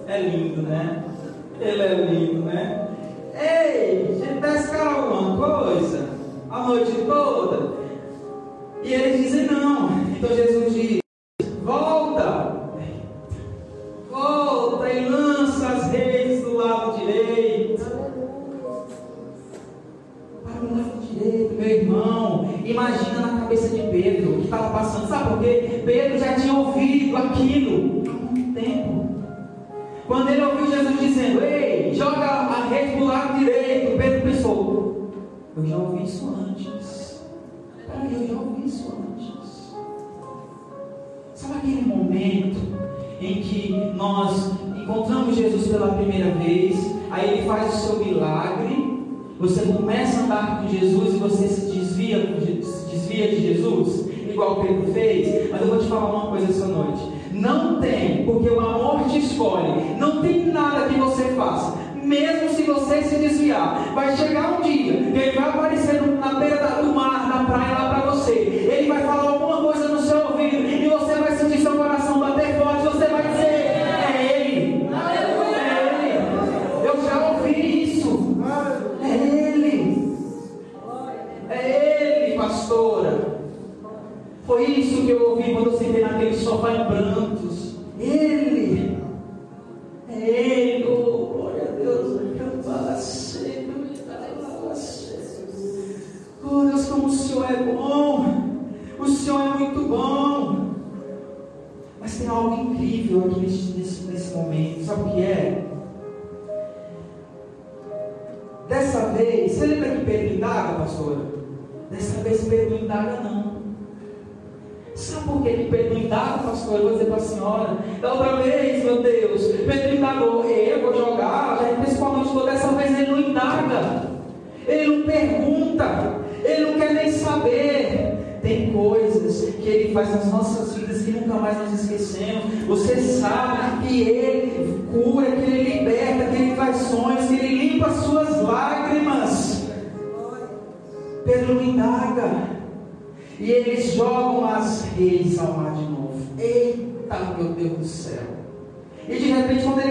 É 0.09 0.21
lindo, 0.21 0.63
né? 0.63 1.05
Ele 1.61 1.83
é 1.83 1.95
lindo, 1.95 2.41
né? 2.43 2.89
Ei, 3.35 4.21
pescaram 4.41 5.15
alguma 5.15 5.65
coisa? 5.65 6.09
A 6.51 6.65
noite 6.65 6.93
toda? 7.07 7.73
E 8.83 8.93
eles 8.95 9.23
dizem 9.23 9.47
não. 9.47 9.91
Então 10.17 10.35
Jesus 10.35 10.75
diz: 10.75 11.00
aquele 41.61 41.83
momento 41.83 42.57
em 43.21 43.35
que 43.35 43.93
nós 43.95 44.51
encontramos 44.77 45.37
Jesus 45.37 45.69
pela 45.69 45.89
primeira 45.89 46.31
vez, 46.31 46.75
aí 47.11 47.35
ele 47.35 47.47
faz 47.47 47.75
o 47.75 47.87
seu 47.87 48.05
milagre, 48.05 48.99
você 49.39 49.67
começa 49.67 50.21
a 50.21 50.25
andar 50.25 50.63
com 50.63 50.69
Jesus 50.69 51.15
e 51.15 51.19
você 51.19 51.49
se 51.49 51.71
desvia, 51.71 52.19
se 52.63 52.91
desvia 52.91 53.29
de 53.29 53.43
Jesus, 53.43 54.09
igual 54.29 54.63
Pedro 54.63 54.93
fez, 54.93 55.51
mas 55.51 55.61
eu 55.61 55.69
vou 55.69 55.79
te 55.79 55.87
falar 55.87 56.11
uma 56.11 56.31
coisa 56.31 56.51
essa 56.51 56.67
noite. 56.67 57.03
Não 57.33 57.81
tem, 57.81 58.25
porque 58.25 58.49
o 58.49 58.61
amor 58.61 59.09
te 59.09 59.19
escolhe, 59.19 59.97
não 59.99 60.21
tem 60.21 60.47
nada 60.47 60.89
que 60.89 60.99
você 60.99 61.25
faça, 61.37 61.79
mesmo 62.03 62.51
se 62.51 62.63
você 62.63 63.03
se 63.03 63.17
desviar, 63.17 63.93
vai 63.95 64.17
chegar 64.17 64.59
um 64.59 64.63
dia 64.63 64.95
que 64.95 65.19
ele 65.19 65.39
vai 65.39 65.49
aparecer 65.49 66.03
na 66.03 66.35
beira 66.35 66.83
do 66.83 66.95
mar, 66.95 67.29
na 67.29 67.45
praia 67.45 67.73
lá 67.73 67.91
para 67.91 68.11
você, 68.11 68.33
ele 68.33 68.89
vai 68.89 69.03
falar 69.03 69.31
alguma 69.31 69.59
coisa 69.59 69.89
no 69.89 70.01
seu 70.01 70.19
ouvido 70.27 70.57
e 70.67 70.89
você 70.89 71.15
vai 71.15 71.30
Lord, 86.71 87.10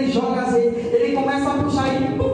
ele 0.00 0.12
joga 0.12 0.42
azeite, 0.42 0.78
ele 0.92 1.12
começa 1.14 1.50
a 1.50 1.54
puxar 1.62 2.02
e 2.02 2.16
pum, 2.16 2.29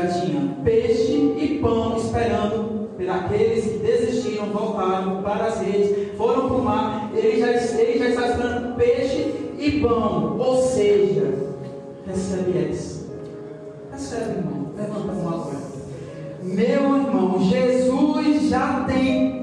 já 0.00 0.20
tinha 0.20 0.56
peixe 0.64 1.34
e 1.38 1.58
pão 1.60 1.96
esperando 1.96 2.88
pelaqueles 2.96 3.64
que 3.64 3.78
desistiram, 3.78 4.46
voltaram 4.46 5.22
para 5.22 5.46
as 5.46 5.60
redes, 5.60 6.16
foram 6.16 6.48
para 6.48 6.56
o 6.56 6.64
mar, 6.64 7.10
ele 7.14 7.40
já, 7.40 7.48
ele 7.48 7.98
já 7.98 8.08
está 8.08 8.28
esperando 8.28 8.76
peixe 8.76 9.34
e 9.58 9.80
pão, 9.80 10.38
ou 10.38 10.62
seja, 10.62 11.34
recebe 12.06 12.68
essa. 12.70 13.00
Recebe, 13.92 14.38
irmão, 14.38 14.66
levanta 14.76 15.12
a 15.12 15.14
mão 15.14 15.28
agora. 15.28 15.70
Meu 16.42 16.96
irmão, 16.96 17.38
Jesus 17.40 18.48
já 18.48 18.84
tem 18.84 19.39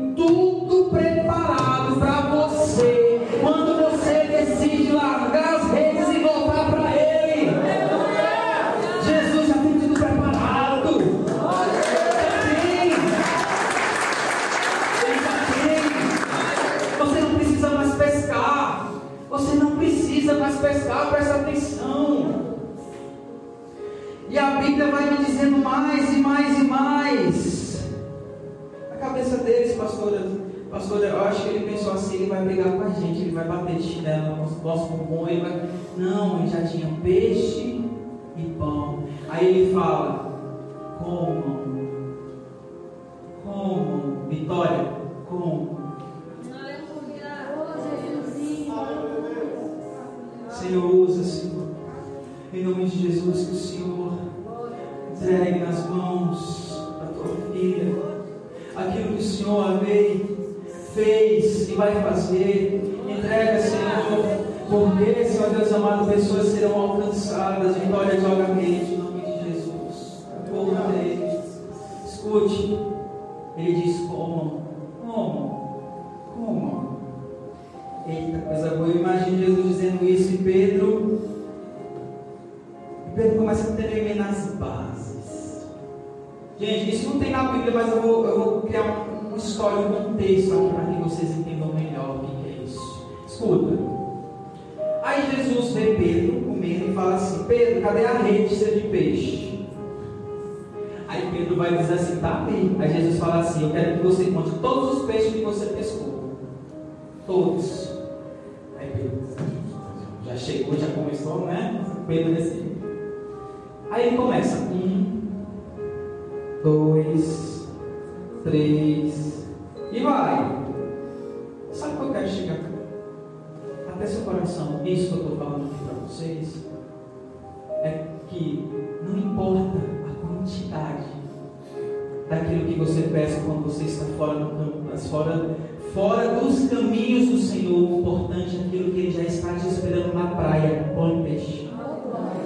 fora 134.17 134.39
do 134.39 134.45
campo, 134.45 134.77
mas 134.89 135.07
fora, 135.07 135.55
fora 135.93 136.39
dos 136.39 136.67
caminhos 136.69 137.29
do 137.29 137.37
Senhor, 137.37 137.77
o 137.77 137.99
importante 137.99 138.57
é 138.57 138.59
aquilo 138.61 138.91
que 138.91 138.99
Ele 138.99 139.11
já 139.11 139.23
está 139.23 139.53
te 139.53 139.67
esperando 139.67 140.13
na 140.13 140.27
praia, 140.27 140.91
pão 140.95 141.23
peixe. 141.23 141.69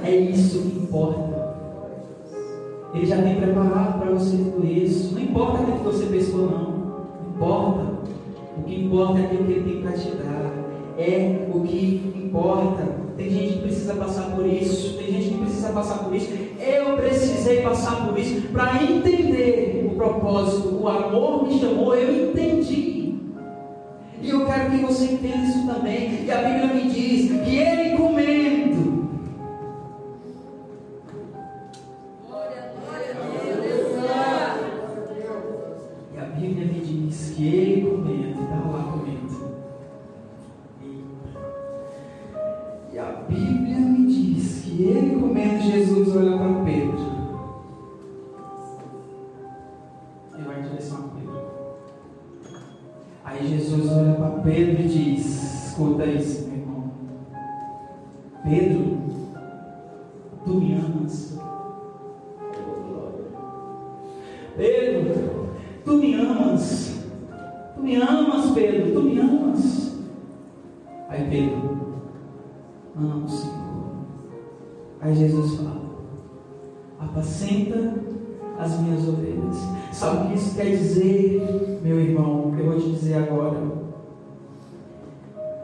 É 0.03 0.15
isso 0.15 0.61
que 0.61 0.79
importa. 0.79 1.31
Ele 2.93 3.05
já 3.05 3.21
tem 3.21 3.35
preparado 3.35 3.99
para 3.99 4.11
você 4.11 4.35
tudo 4.35 4.65
isso. 4.65 5.13
Não 5.13 5.21
importa 5.21 5.61
aquilo 5.61 5.77
que 5.77 5.83
você 5.83 6.05
pescou, 6.07 6.41
não. 6.41 6.71
Não 6.71 7.35
importa. 7.35 8.01
O 8.57 8.63
que 8.63 8.83
importa 8.83 9.19
é 9.19 9.25
aquilo 9.25 9.45
que 9.45 9.51
Ele 9.53 9.71
tem 9.71 9.81
para 9.81 9.91
te 9.93 10.09
dar. 10.09 10.53
É 10.97 11.47
o 11.53 11.61
que 11.61 12.13
importa. 12.15 12.83
Tem 13.15 13.29
gente 13.29 13.53
que 13.53 13.59
precisa 13.59 13.93
passar 13.93 14.35
por 14.35 14.45
isso. 14.45 14.97
Tem 14.97 15.07
gente 15.07 15.29
que 15.29 15.39
precisa 15.39 15.69
passar 15.69 15.99
por 15.99 16.13
isso. 16.13 16.31
Eu 16.61 16.95
precisei 16.95 17.61
passar 17.61 18.05
por 18.05 18.17
isso 18.19 18.49
para 18.49 18.83
entender 18.83 19.89
o 19.91 19.95
propósito. 19.95 20.79
O 20.81 20.87
amor 20.87 21.47
me 21.47 21.59
chamou, 21.59 21.95
eu 21.95 22.29
entendi. 22.29 22.91
E 24.21 24.29
eu 24.29 24.45
quero 24.45 24.69
que 24.69 24.77
você 24.85 25.05
entenda 25.05 25.47
isso 25.47 25.65
também. 25.65 26.23
E 26.23 26.31
a 26.31 26.37
Bíblia 26.37 26.67
me 26.67 26.83
diz 26.91 27.31
que 27.41 27.57
ele 27.57 27.97
comendo. 27.97 29.09
Glória, 32.29 32.71
glória 32.79 33.15
Deus. 33.63 33.91
E 36.13 36.19
a 36.19 36.23
Bíblia 36.25 36.65
me 36.67 36.79
diz 36.79 37.33
que 37.35 37.47
ele 37.47 37.89
comendo, 37.89 38.41
estava 38.43 38.69
lá 38.69 38.83
comendo. 38.91 39.11
E 42.93 42.99
a 42.99 43.05
Bíblia 43.27 43.77
me 43.79 44.05
diz 44.05 44.61
que 44.63 44.83
ele 44.83 45.19
comendo, 45.19 45.63
Jesus 45.63 46.15
olha 46.15 46.37
para 46.37 46.50
Aí 53.41 53.47
Jesus 53.47 53.91
olha 53.91 54.13
para 54.13 54.29
Pedro 54.43 54.83
e 54.83 54.87
diz: 54.87 55.69
Escuta 55.69 56.05
isso, 56.05 56.47
meu 56.47 56.59
irmão. 56.59 56.91
Pedro, 58.43 58.97
tu 60.45 60.53
me 60.53 60.75
amas. 60.75 61.39
Pedro, 64.55 65.49
tu 65.83 65.93
me 65.95 66.13
amas. 66.13 67.03
Tu 67.73 67.81
me 67.81 67.95
amas, 67.95 68.51
Pedro, 68.51 68.93
tu 68.93 69.01
me 69.01 69.19
amas. 69.19 69.97
Aí 71.09 71.27
Pedro, 71.27 71.79
amo, 72.95 73.27
Senhor. 73.27 73.55
Aí 75.01 75.15
Jesus 75.15 75.55
fala: 75.55 75.81
apacenta 76.99 77.95
as 78.59 78.79
minhas 78.81 79.07
ovelhas. 79.07 79.57
Sabe 79.91 80.25
o 80.25 80.27
que 80.27 80.37
isso 80.37 80.55
quer 80.55 80.69
dizer, 80.69 81.70
meu 81.81 81.99
irmão? 81.99 82.55
Eu 82.57 82.65
vou 82.65 82.79
te 82.79 82.91
dizer 82.91 83.15
agora. 83.15 83.59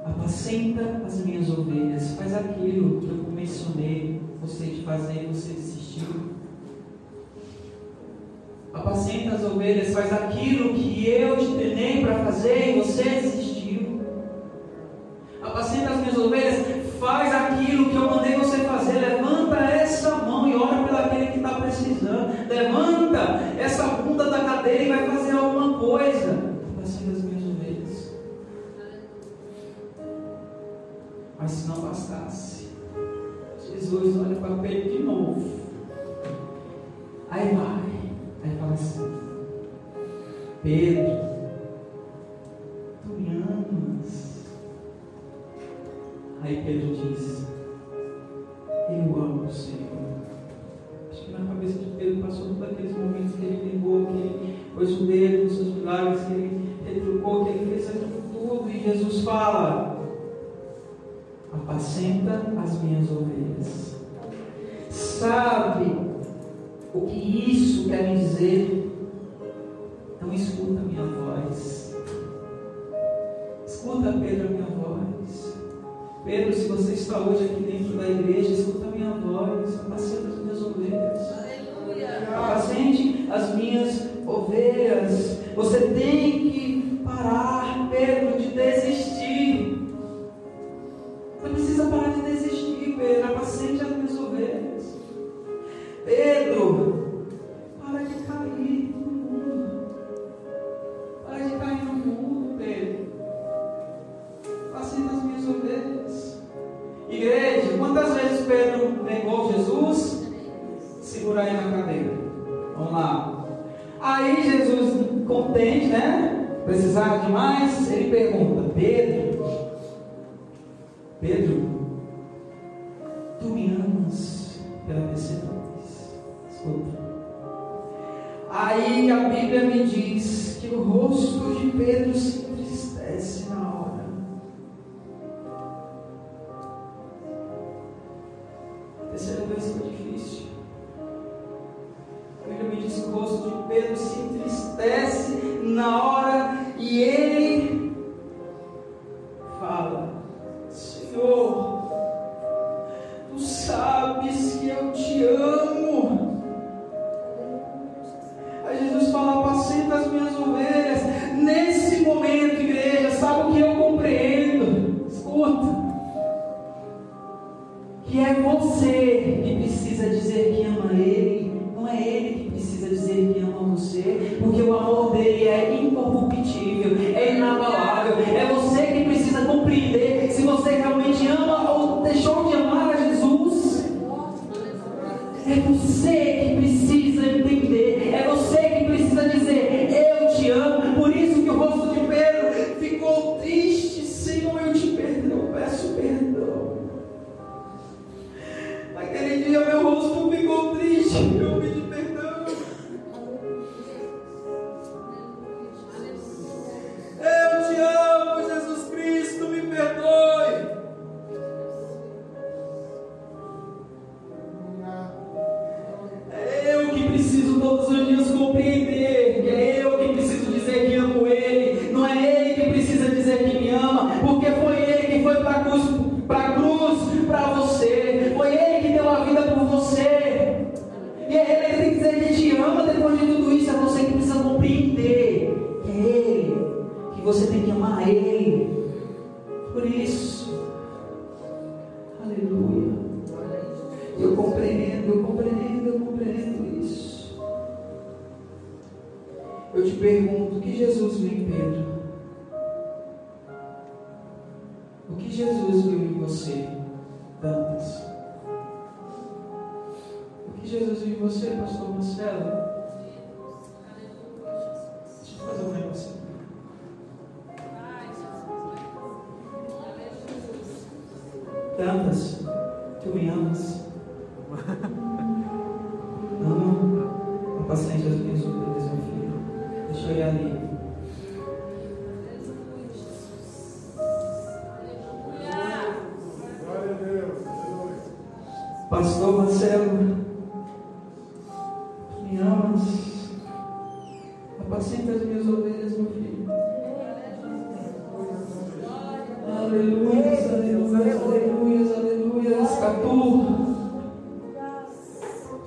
Apacenta 0.05 1.03
as 1.05 1.23
minhas 1.25 1.49
ovelhas. 1.49 2.15
Faz 2.15 2.33
aquilo 2.33 2.99
que 2.99 3.07
eu 3.09 3.31
mencionei 3.31 4.21
você 4.41 4.65
de 4.65 4.83
fazer 4.83 5.27
você 5.31 5.53
desistiu. 5.53 6.07
Apacenta 8.73 9.35
as 9.35 9.43
ovelhas, 9.43 9.93
faz 9.93 10.13
aquilo 10.13 10.73
que 10.73 11.09
eu 11.09 11.37
te 11.37 11.47
treinei 11.55 12.01
para 12.01 12.25
fazer 12.25 12.77
e 12.77 12.79
você 12.79 13.03
desistiu. 13.03 14.01
Apacenta 15.41 15.91
as 15.91 15.97
minhas 15.97 16.17
ovelhas, 16.17 16.65
faz 16.99 17.33
aquilo 17.33 17.89
que 17.89 17.95
eu 17.95 18.09
mandei 18.09 18.37
você 18.37 18.57
fazer. 18.59 18.99
Levanta 18.99 19.57
essa 19.57 20.17
mão 20.17 20.47
e 20.47 20.55
ora 20.55 20.83
pelo 20.83 20.97
aquele 20.97 21.27
que 21.27 21.39
precisando. 21.61 22.47
Levanta 22.47 23.19
essa 23.59 23.87
bunda 23.87 24.29
da 24.29 24.39
cadeira 24.39 24.83
e 24.83 24.89
vai 24.89 25.07
fazer 25.07 25.31
alguma 25.31 25.77
coisa. 25.77 26.55
Apacenta 26.77 27.11
as 27.11 27.23
minhas 27.23 27.43
ovelhas. 27.43 28.13
Mas 31.39 31.51
se 31.51 31.67
não 31.67 31.81
bastasse, 31.81 32.67
Jesus 33.71 34.17
olha 34.17 34.35
para 34.35 34.55
Pedro 34.55 34.91
de 34.91 35.03
novo. 35.03 35.59
Aí 37.29 37.55
vai. 37.55 37.87
Aí 38.43 38.57
fala 38.57 38.73
assim: 38.73 39.17
Pedro, 40.63 41.26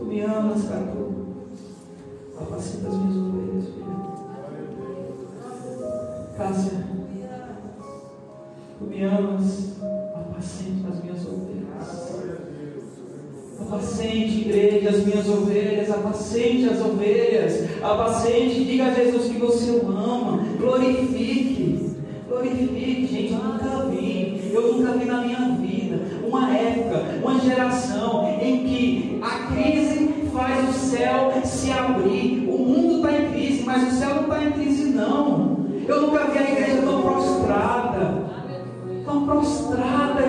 Tu 0.01 0.07
me 0.07 0.23
amas, 0.23 0.65
cara. 0.65 0.87
Tu 0.97 2.43
apacita 2.43 2.89
as 2.89 2.95
minhas 2.97 3.17
ovelhas, 3.17 3.65
filha. 3.67 3.97
Cássia, 6.39 6.87
tu 8.79 8.85
me 8.87 9.05
amas, 9.05 9.77
apacenta 10.15 10.89
as 10.89 11.05
minhas 11.05 11.27
ovelhas. 11.27 12.11
Apacente, 13.61 14.41
igreja, 14.41 14.89
as 14.89 15.05
minhas 15.05 15.29
ovelhas, 15.29 15.91
apacente 15.91 16.65
as 16.71 16.81
ovelhas, 16.81 17.83
apacente, 17.83 18.65
diga 18.65 18.87
a 18.87 18.95
Jesus 18.95 19.31
que 19.31 19.39
você 19.39 19.71
o 19.71 19.87
ama, 19.87 20.43
glorifique, 20.59 21.95
glorifique, 22.27 23.07
gente, 23.07 23.35
eu 23.35 23.39
nunca 23.39 23.87
vi, 23.91 24.51
eu 24.51 24.73
nunca 24.73 24.93
vi 24.93 25.05
na 25.05 25.21
minha 25.21 25.57
vida 25.61 26.01
uma 26.31 26.57
época, 26.57 27.05
uma 27.23 27.41
geração 27.41 28.39
em 28.41 28.65
que 28.65 29.19
a 29.21 29.53
crise 29.53 29.90
o 30.69 30.73
céu 30.73 31.33
se 31.45 31.71
abrir. 31.71 32.49
O 32.49 32.59
mundo 32.59 32.97
está 32.97 33.19
em 33.19 33.31
crise, 33.31 33.63
mas 33.65 33.93
o 33.93 33.97
céu 33.97 34.15
não 34.15 34.23
está 34.23 34.45
em 34.45 34.53
crise, 34.53 34.85
não. 34.91 35.67
Eu 35.87 36.03
nunca 36.03 36.25
vi 36.27 36.39
a 36.39 36.51
igreja 36.51 36.83
tão 36.83 37.03
prostrada. 37.03 38.31
Tão 39.05 39.27
prostrada, 39.27 40.23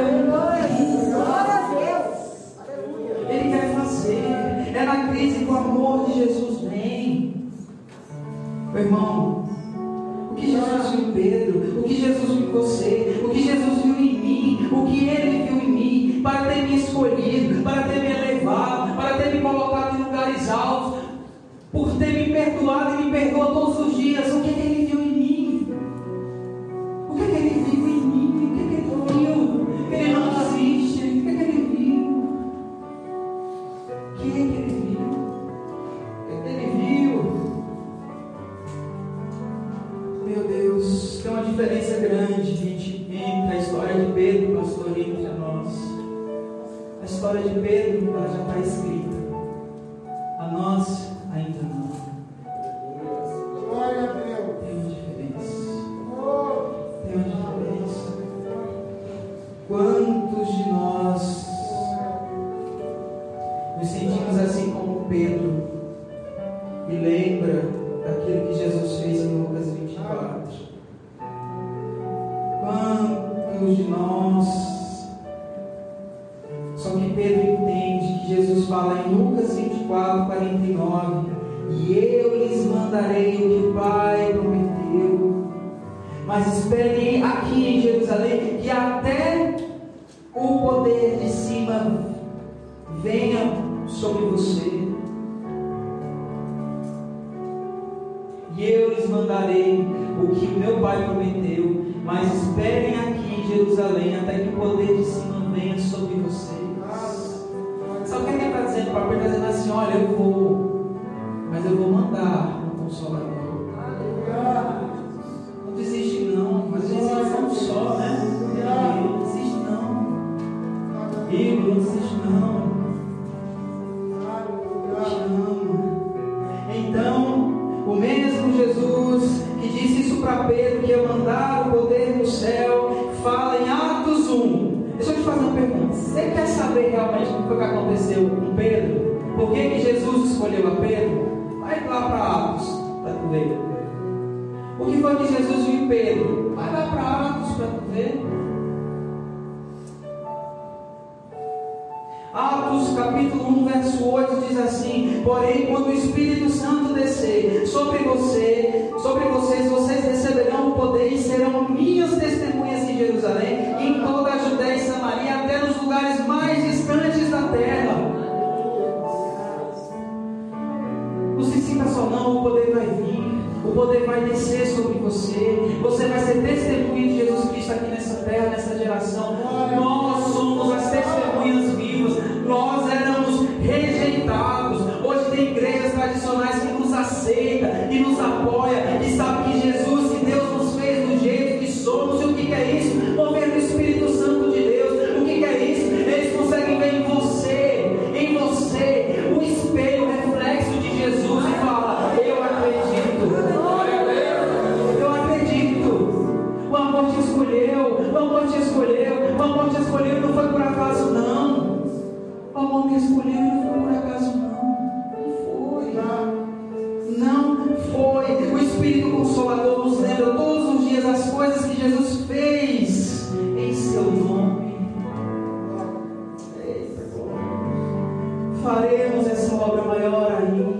faremos 228.61 229.27
essa 229.27 229.55
obra 229.55 229.81
maior 229.83 230.31
ainda, 230.31 230.71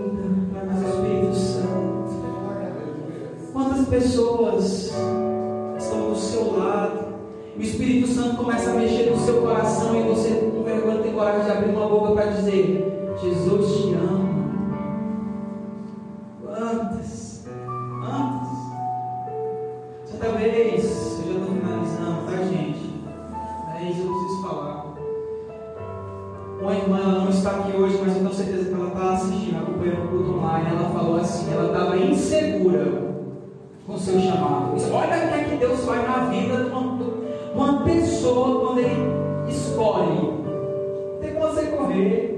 para 0.53 0.75
o 0.75 0.89
Espírito 0.89 1.35
Santo. 1.35 1.71
Quantas 3.51 3.87
pessoas 3.87 4.91
estão 5.77 6.09
do 6.09 6.15
seu 6.15 6.57
lado? 6.57 7.11
O 7.57 7.61
Espírito 7.61 8.07
Santo 8.07 8.37
começa 8.37 8.71
a 8.71 8.73
mexer 8.73 9.11
no 9.11 9.19
seu 9.19 9.41
coração 9.41 9.95
e 9.99 10.03
você 10.03 10.51
com 10.55 10.63
vergonha 10.63 10.99
tem 10.99 11.13
coragem 11.13 11.43
de 11.43 11.51
abrir 11.51 11.69
uma 11.71 11.87
boca 11.87 12.13
para 12.13 12.31
dizer: 12.31 13.13
Jesus 13.21 13.75
te 13.77 13.93
ama. 13.93 14.20
Olha 34.93 35.25
o 35.25 35.29
que, 35.29 35.33
é 35.33 35.43
que 35.49 35.55
Deus 35.57 35.85
faz 35.85 36.03
na 36.07 36.29
vida 36.29 36.63
de 36.65 36.69
uma, 36.69 36.97
de 36.97 37.53
uma 37.53 37.83
pessoa 37.83 38.59
quando 38.59 38.79
ele 38.79 39.49
escolhe. 39.49 40.41
Tem 41.21 41.33
que 41.33 41.39
você 41.39 41.65
correr. 41.67 42.30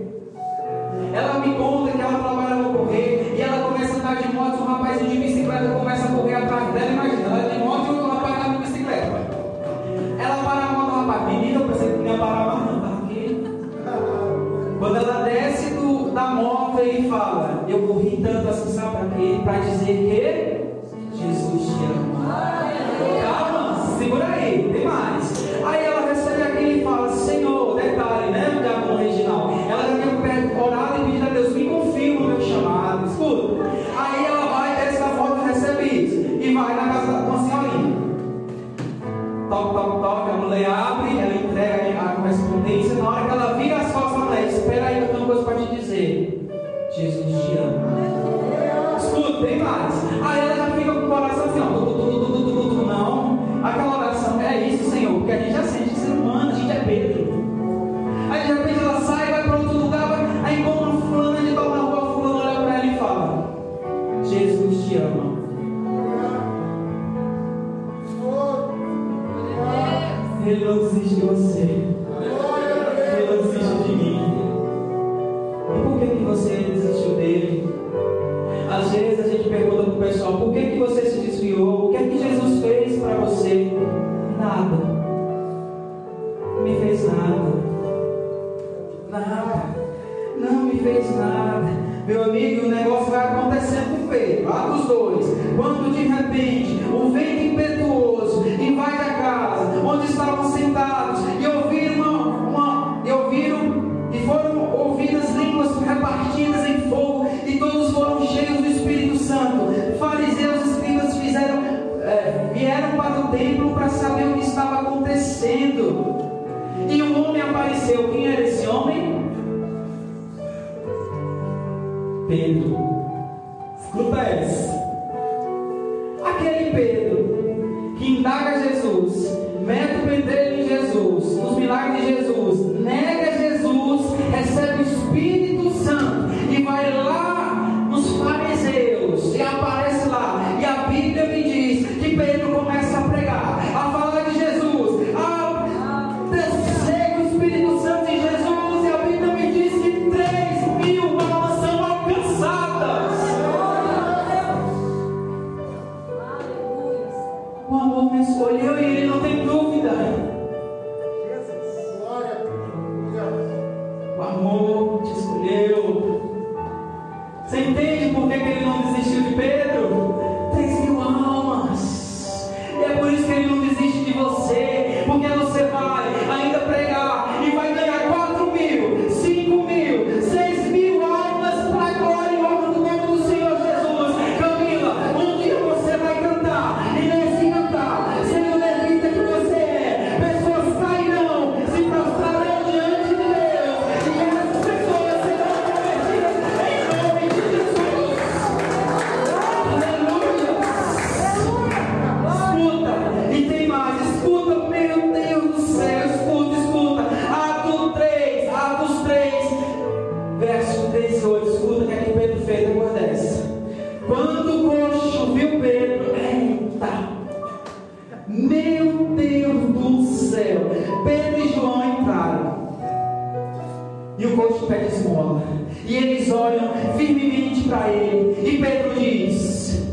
enquanto 224.33 224.67
pede 224.67 224.95
esmola. 224.95 225.43
E 225.85 225.95
eles 225.95 226.31
olham 226.31 226.73
firmemente 226.97 227.61
para 227.67 227.89
ele. 227.89 228.35
E 228.47 228.57
Pedro 228.57 228.99
diz: 228.99 229.87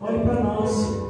Olhe 0.00 0.18
para 0.20 0.40
nós. 0.40 1.00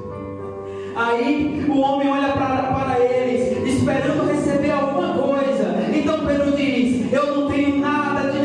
Aí 0.96 1.64
o 1.68 1.78
homem 1.78 2.08
olha 2.08 2.32
para 2.32 2.98
eles, 2.98 3.74
esperando 3.74 4.28
receber 4.30 4.70
alguma 4.70 5.14
coisa. 5.14 5.76
Então 5.94 6.26
Pedro 6.26 6.52
diz: 6.56 7.12
Eu 7.12 7.36
não 7.36 7.50
tenho 7.50 7.78
nada 7.78 8.30
de 8.30 8.39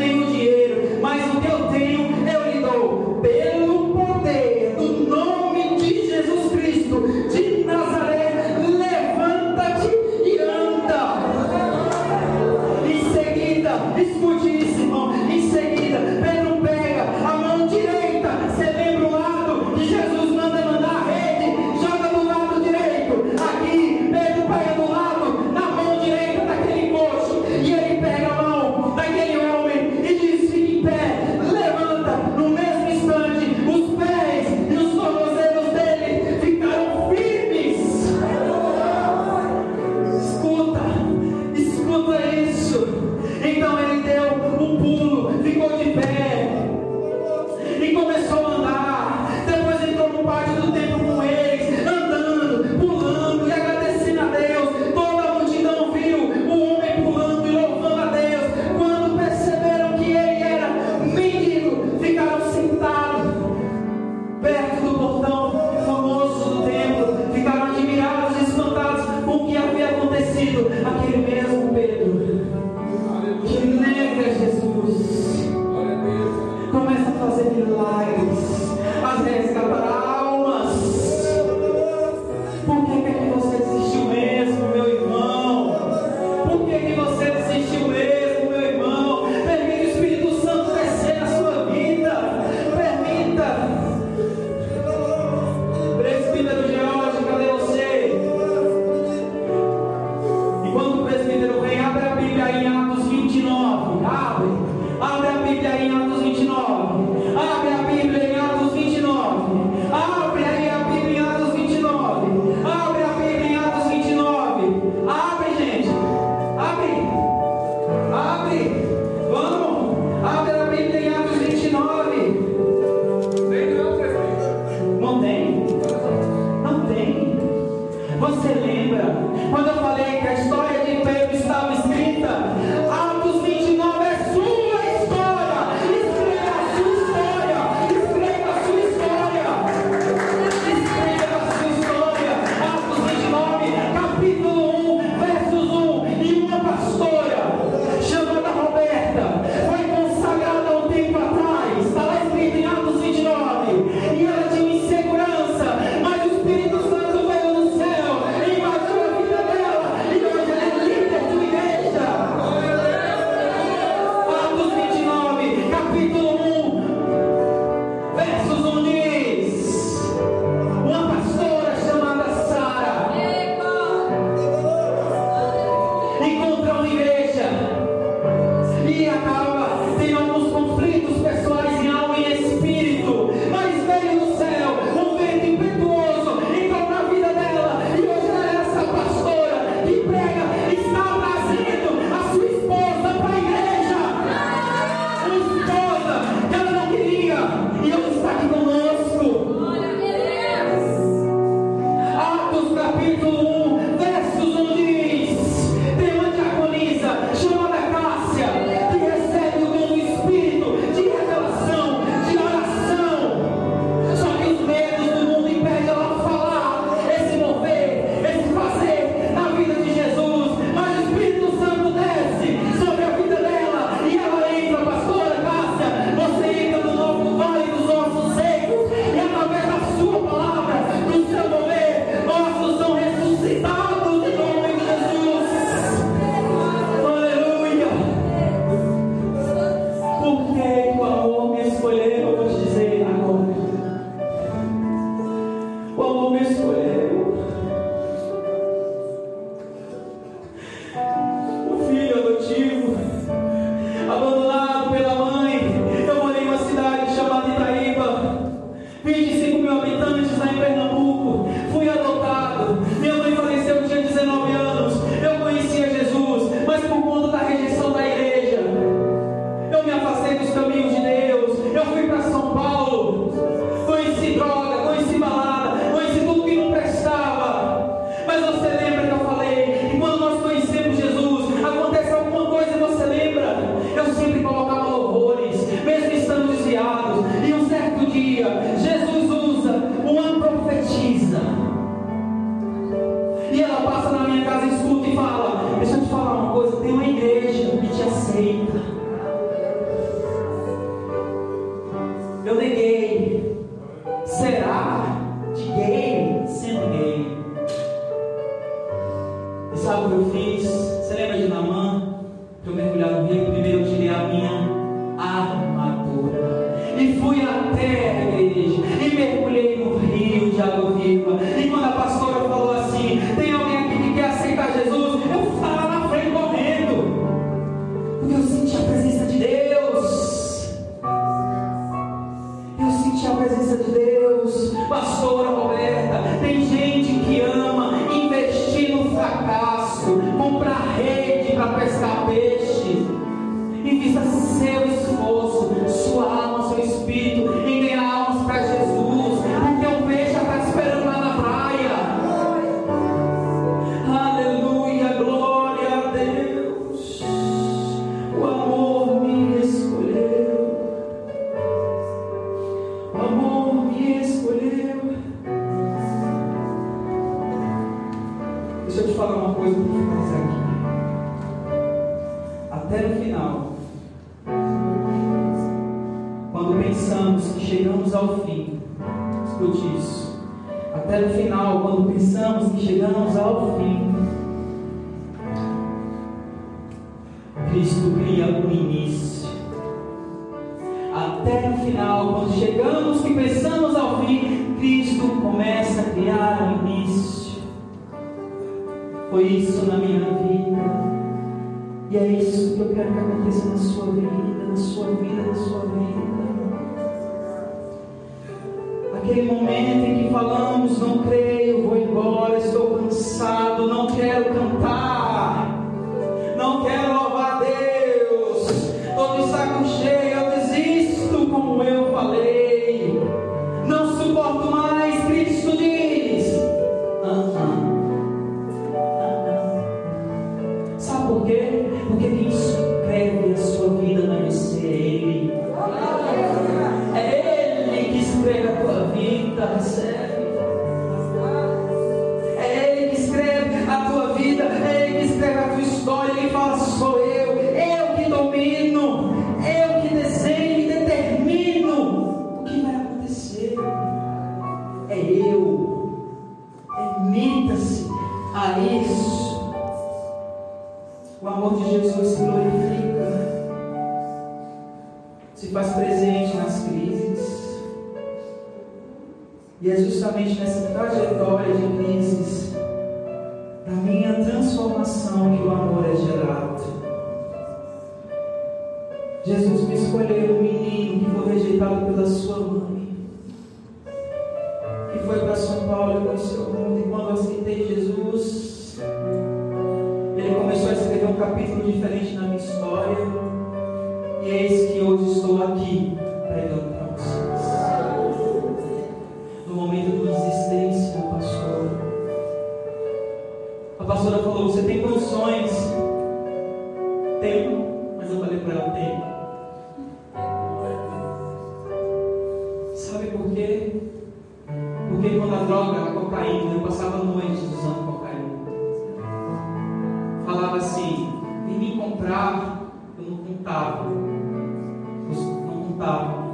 eu 523.18 523.30
não 523.30 523.38
contava. 523.38 524.04
Eu 524.04 525.34
não 525.34 525.82
contava. 525.82 526.46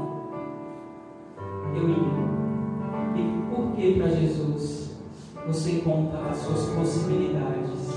Eu 1.74 1.88
ia. 1.88 1.96
E 3.16 3.54
por 3.54 3.76
que 3.76 3.94
para 3.98 4.08
Jesus 4.08 4.96
você 5.46 5.82
conta 5.84 6.18
as 6.30 6.38
suas 6.38 6.66
possibilidades? 6.70 7.92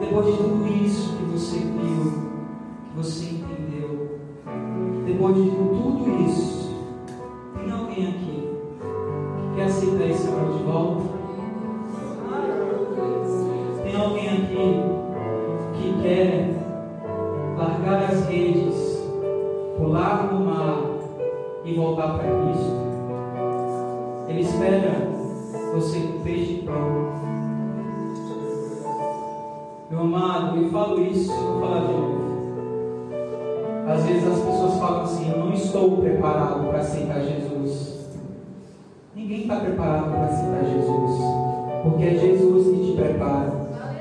Depois 0.00 0.26
de 0.26 0.36
tudo 0.36 0.66
isso 0.84 1.16
que 1.16 1.24
você 1.24 1.58
viu, 1.58 2.12
que 2.84 2.96
você 2.96 3.24
entendeu, 3.26 4.20
depois 5.06 5.36
de 5.36 5.50
tudo 5.50 6.24
isso, 6.26 6.74
tem 7.54 7.70
alguém 7.72 8.08
aqui 8.08 8.48
que 9.36 9.54
quer 9.54 9.64
aceitar 9.64 10.06
esse 10.08 10.28
amor 10.28 10.58
de 10.58 10.64
volta? 10.64 11.16
Tem 13.82 13.96
alguém 13.96 14.28
aqui 14.28 14.95
e 21.66 21.74
voltar 21.74 22.16
para 22.16 22.28
Cristo. 22.28 22.76
Ele 24.28 24.40
espera 24.40 25.08
você 25.74 25.98
com 25.98 26.20
peixe 26.20 26.62
pronto. 26.64 27.16
Meu 29.90 30.00
amado, 30.00 30.58
eu 30.58 30.70
falo 30.70 31.02
isso, 31.02 31.32
vou 31.32 31.60
falar 31.60 31.80
de 31.80 31.92
novo. 31.92 32.26
Às 33.88 34.04
vezes 34.04 34.26
as 34.28 34.38
pessoas 34.38 34.78
falam 34.78 35.02
assim: 35.02 35.30
Eu 35.30 35.38
não 35.38 35.52
estou 35.52 35.96
preparado 35.98 36.68
para 36.68 36.78
aceitar 36.78 37.20
Jesus. 37.20 37.96
Ninguém 39.14 39.42
está 39.42 39.56
preparado 39.56 40.10
para 40.10 40.24
aceitar 40.26 40.64
Jesus, 40.64 41.20
porque 41.82 42.04
é 42.04 42.14
Jesus 42.14 42.66
que 42.66 42.86
te 42.86 42.92
prepara 42.92 43.50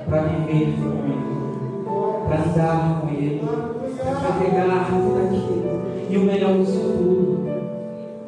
para 0.07 0.21
viver 0.21 0.75
com 0.75 0.89
Ele, 1.07 2.27
para 2.27 2.43
andar 2.43 3.01
com 3.01 3.09
Ele, 3.09 3.41
para 3.41 4.31
pegar 4.39 4.87
tudo 4.89 5.25
aquilo 5.25 5.65
e 6.09 6.17
o 6.17 6.21
melhor 6.21 6.57
disso 6.57 6.79
tudo 6.79 7.44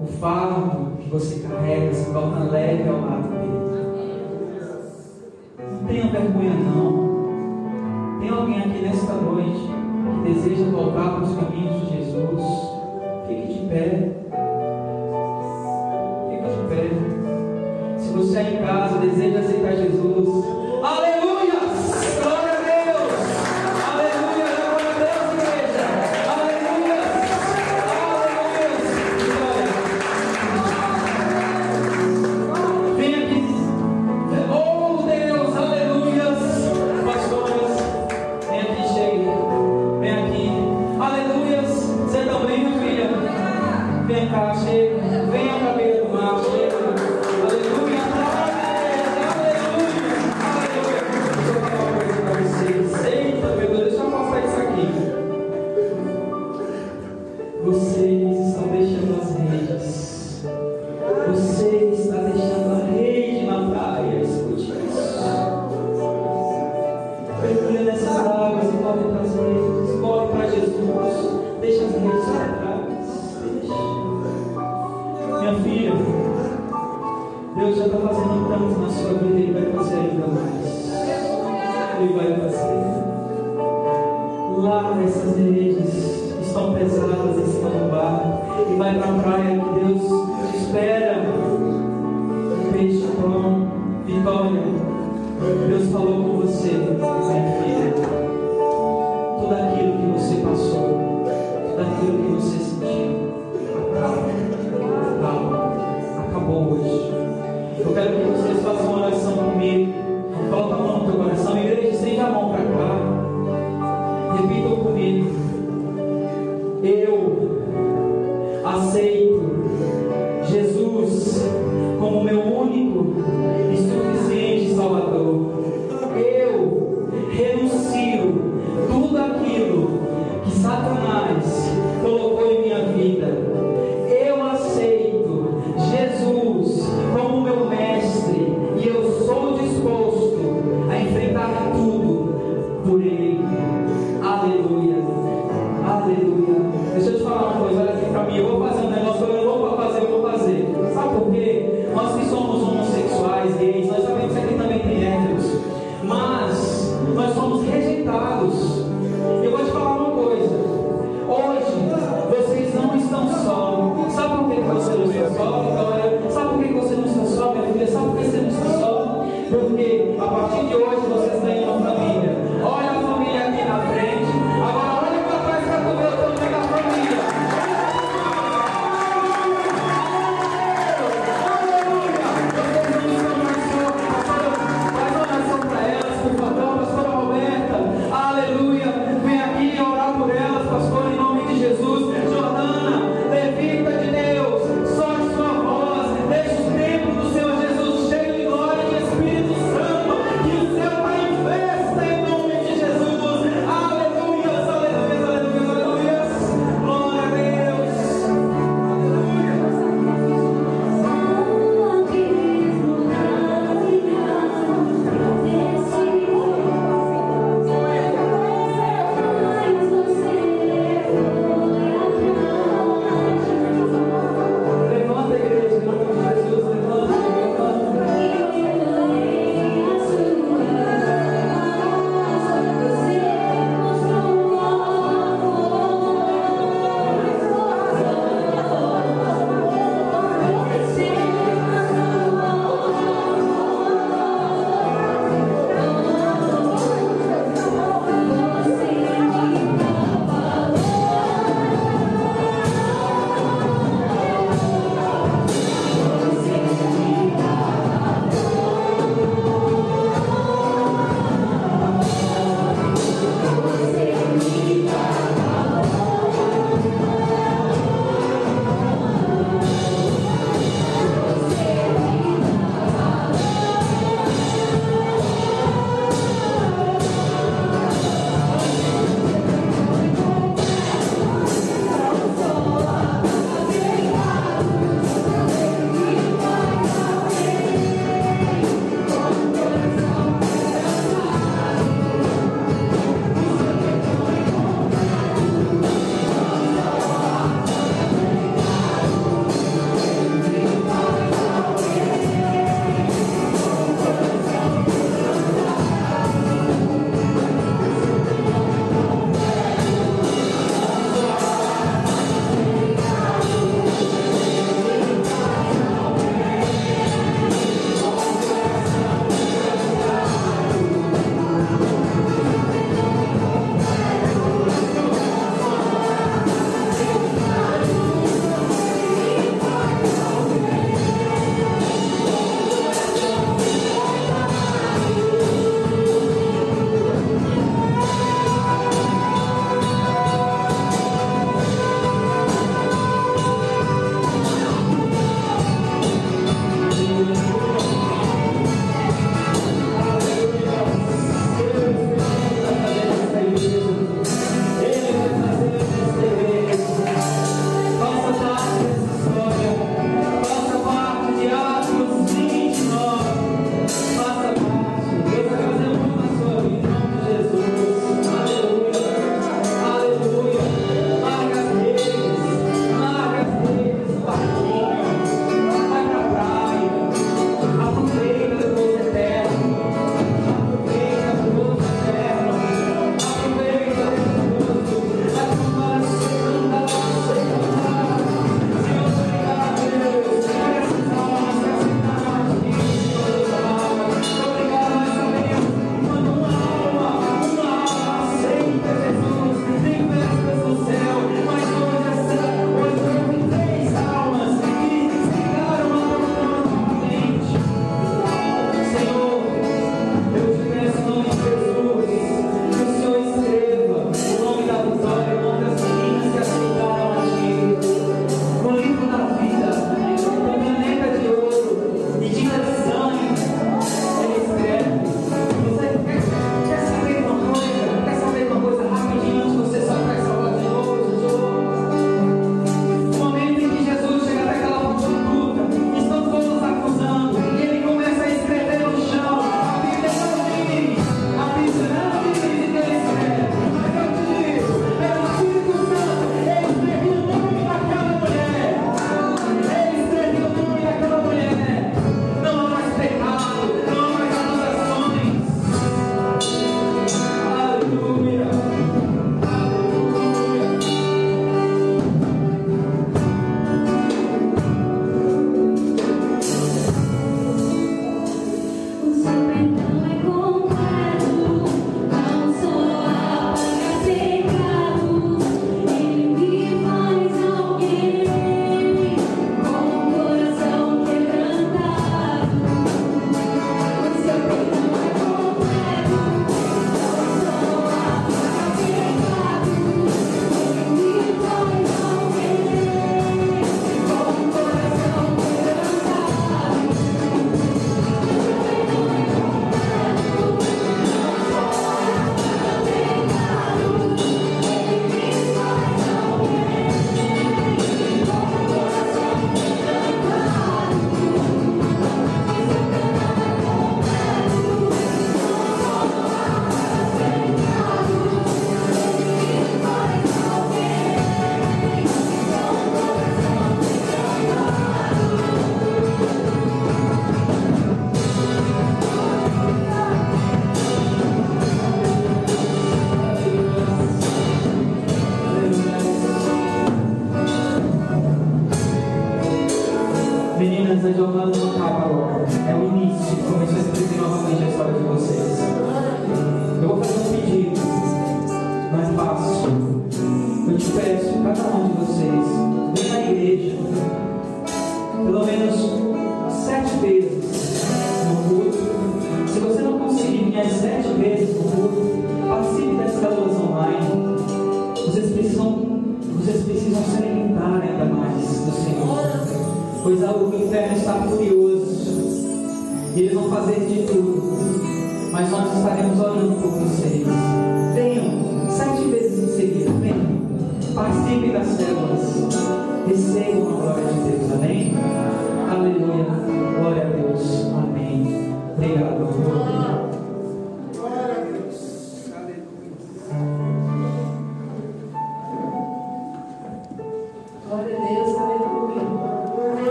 o 0.00 0.06
fardo 0.06 0.96
que 0.98 1.08
você 1.08 1.46
carrega 1.46 1.94
se 1.94 2.12
torna 2.12 2.50
leve 2.50 2.88
ao 2.88 3.00
lado 3.00 3.28
dele. 3.28 3.54
Não 5.70 5.86
tenha 5.86 6.06
vergonha, 6.08 6.54
não. 6.54 7.14
Tem 8.20 8.28
alguém 8.30 8.58
aqui 8.58 8.82
nesta 8.82 9.12
noite 9.14 9.70
que 10.24 10.32
deseja 10.32 10.70
voltar 10.70 11.14
para 11.14 11.24
os 11.24 11.36
caminhos 11.36 11.80
de 11.80 11.96
Jesus? 11.96 12.42
Fique 13.28 13.52
de 13.52 13.68
pé. 13.68 14.12
Fique 16.30 16.48
de 16.50 16.68
pé. 16.68 17.98
Se 17.98 18.12
você 18.12 18.38
é 18.38 18.54
em 18.54 18.66
casa 18.66 18.98
deseja 18.98 19.40
aceitar 19.40 19.76
Jesus, 19.76 20.44
aleluia! 20.82 21.43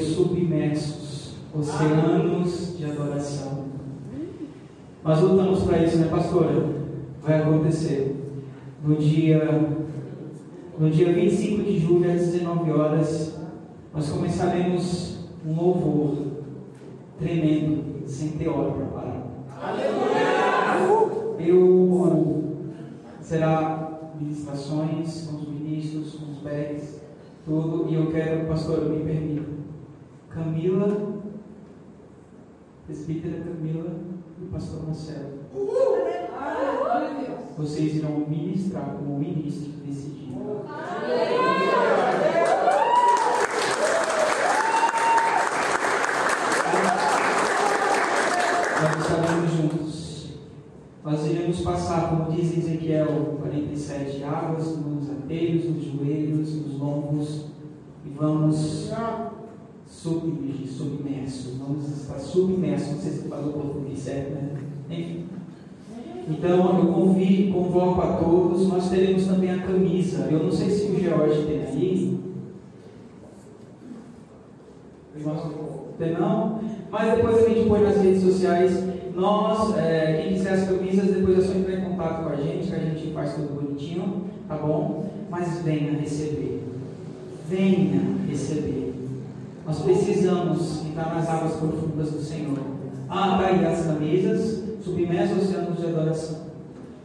Submersos, 0.00 1.34
oceanos 1.54 2.76
de 2.76 2.84
adoração. 2.84 3.64
Nós 5.04 5.20
lutamos 5.20 5.62
para 5.62 5.78
isso, 5.78 5.98
né, 5.98 6.08
pastora? 6.10 6.66
Vai 7.22 7.40
acontecer. 7.40 8.16
No 8.84 8.96
dia, 8.96 9.68
no 10.78 10.90
dia 10.90 11.12
25 11.12 11.62
de 11.62 11.78
julho, 11.78 12.10
às 12.10 12.26
19 12.26 12.70
horas, 12.72 13.38
nós 13.94 14.08
começaremos 14.08 15.18
um 15.46 15.54
louvor 15.54 16.16
tremendo, 17.18 18.06
sem 18.06 18.30
ter 18.30 18.48
hora 18.48 18.72
para 18.72 18.86
parar. 18.86 19.20
Eu 21.38 21.80
será 23.30 24.00
ministrações 24.20 25.28
com 25.28 25.36
os 25.36 25.48
ministros, 25.48 26.14
com 26.14 26.32
os 26.32 26.38
pés, 26.38 27.00
tudo, 27.44 27.86
e 27.88 27.94
eu 27.94 28.10
quero, 28.10 28.48
pastor, 28.48 28.90
me 28.90 29.04
permita. 29.04 29.49
Camila, 30.30 31.22
presbítera 32.86 33.42
Camila 33.42 33.96
e 34.40 34.44
o 34.44 34.46
pastor 34.46 34.86
Marcelo. 34.86 35.40
Vocês 37.58 37.96
irão 37.96 38.26
ministrar 38.28 38.94
como 38.96 39.18
ministro 39.18 39.72
desse 39.84 40.10
dia. 40.10 40.36
Nós 48.82 49.00
estaremos 49.00 49.50
juntos. 49.50 50.30
Nós 51.04 51.26
iremos 51.26 51.60
passar, 51.62 52.08
como 52.08 52.30
diz 52.30 52.56
Ezequiel 52.56 53.36
47, 53.40 54.22
águas 54.22 54.76
nos 54.76 55.10
anteiros, 55.10 55.64
nos 55.64 55.84
joelhos, 55.84 56.54
nos 56.54 56.78
lombos, 56.78 57.46
e 58.06 58.10
vamos 58.10 58.90
submersos. 59.90 61.58
Vamos 61.58 61.88
estar 61.88 62.18
submersos. 62.18 62.92
Não 62.92 62.98
sei 63.00 63.12
se 63.12 63.28
falou 63.28 63.52
português 63.52 63.98
certo, 63.98 64.30
né? 64.30 64.56
Enfim. 64.88 65.24
Então 66.28 66.78
eu 66.78 66.92
convido, 66.92 67.52
convoco 67.52 68.00
a 68.00 68.16
todos. 68.18 68.68
Nós 68.68 68.88
teremos 68.88 69.26
também 69.26 69.50
a 69.50 69.58
camisa. 69.58 70.28
Eu 70.30 70.44
não 70.44 70.52
sei 70.52 70.70
se 70.70 70.90
o 70.92 71.00
George 71.00 71.46
tem 71.46 71.62
aí. 71.62 72.20
Tem 75.98 76.12
não? 76.14 76.60
Mas 76.90 77.16
depois 77.16 77.44
a 77.44 77.48
gente 77.48 77.68
põe 77.68 77.82
nas 77.82 77.96
redes 78.00 78.22
sociais. 78.22 78.84
Nós, 79.14 79.76
é, 79.76 80.22
quem 80.22 80.34
quiser 80.34 80.54
as 80.54 80.68
camisas, 80.68 81.14
depois 81.14 81.38
é 81.38 81.42
só 81.42 81.58
entrar 81.58 81.74
em 81.74 81.84
contato 81.84 82.24
com 82.24 82.30
a 82.30 82.36
gente, 82.36 82.68
que 82.68 82.74
a 82.74 82.78
gente 82.78 83.12
faz 83.12 83.34
tudo 83.34 83.60
bonitinho, 83.60 84.24
tá 84.48 84.56
bom? 84.56 85.10
Mas 85.28 85.62
venha 85.62 85.92
receber. 85.98 86.62
Venha 87.48 88.00
receber. 88.28 88.89
Nós 89.66 89.80
precisamos 89.80 90.84
entrar 90.86 91.14
nas 91.14 91.28
águas 91.28 91.54
profundas 91.54 92.10
do 92.10 92.20
Senhor. 92.20 92.58
Atrair 93.08 93.66
as 93.66 93.86
camisas, 93.86 94.62
submersa 94.84 95.34
os 95.34 95.44
oceano 95.44 95.76
de 95.76 95.86
adoração. 95.86 96.38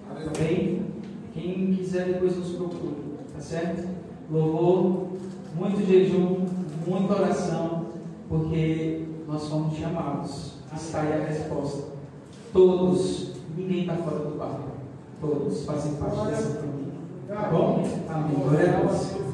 Amém? 0.10 0.86
Quem 1.34 1.76
quiser 1.76 2.06
depois 2.06 2.38
nos 2.38 2.50
procura. 2.52 2.96
Tá 3.34 3.40
certo? 3.40 3.88
Louvor, 4.32 5.08
muito 5.56 5.86
jejum, 5.86 6.46
muita 6.88 7.14
oração, 7.14 7.86
porque 8.30 9.06
nós 9.28 9.48
fomos 9.48 9.78
chamados 9.78 10.54
a 10.72 10.78
sair 10.78 11.14
a 11.14 11.26
resposta. 11.26 11.96
Todos, 12.54 13.34
ninguém 13.58 13.82
está 13.82 13.96
fora 13.96 14.20
do 14.20 14.38
barco. 14.38 14.70
Todos 15.20 15.66
fazem 15.66 15.96
parte 15.96 16.28
dessa 16.28 16.62
família. 16.62 16.94
Tá 17.28 17.50
bom? 17.52 17.84
Amém. 18.10 18.36
Glória 18.36 18.78
a 18.78 18.80
Deus. 18.82 19.25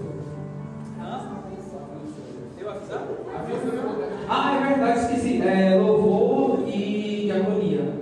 Ah, 4.28 4.56
é 4.56 4.68
verdade, 4.68 5.00
esqueci. 5.00 5.42
É, 5.42 5.76
louvor 5.76 6.68
e 6.68 7.24
diaconia. 7.26 8.02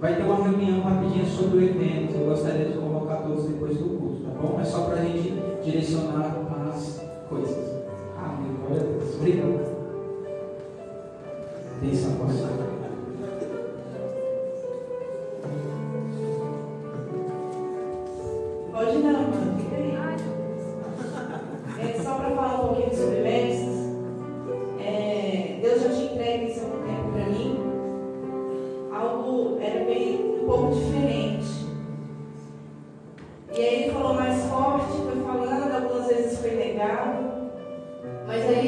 Vai 0.00 0.14
ter 0.14 0.22
uma 0.22 0.36
reunião 0.36 0.80
rapidinha 0.82 1.24
sobre 1.24 1.58
o 1.58 1.64
evento. 1.64 2.14
Eu 2.14 2.26
gostaria 2.26 2.66
de 2.66 2.78
convocar 2.78 3.22
todos 3.22 3.44
depois 3.46 3.78
do 3.78 3.84
culto, 3.84 4.22
tá 4.24 4.30
bom? 4.40 4.60
É 4.60 4.64
só 4.64 4.82
para 4.82 4.96
a 4.96 5.04
gente 5.04 5.32
direcionar 5.64 6.36
as 6.70 7.02
coisas. 7.28 7.56
Amém. 8.18 8.56
Glória 8.60 8.82
a 8.82 8.98
Deus. 8.98 9.14
Obrigado. 9.16 9.76
Atenção, 11.78 12.12
pastor. 12.16 12.66
falou 34.06 34.14
mais 34.14 34.44
forte, 34.44 35.02
foi 35.02 35.24
falando, 35.24 35.74
algumas 35.74 36.06
vezes 36.06 36.38
foi 36.38 36.50
negado, 36.50 37.50
mas 38.26 38.48
aí 38.48 38.65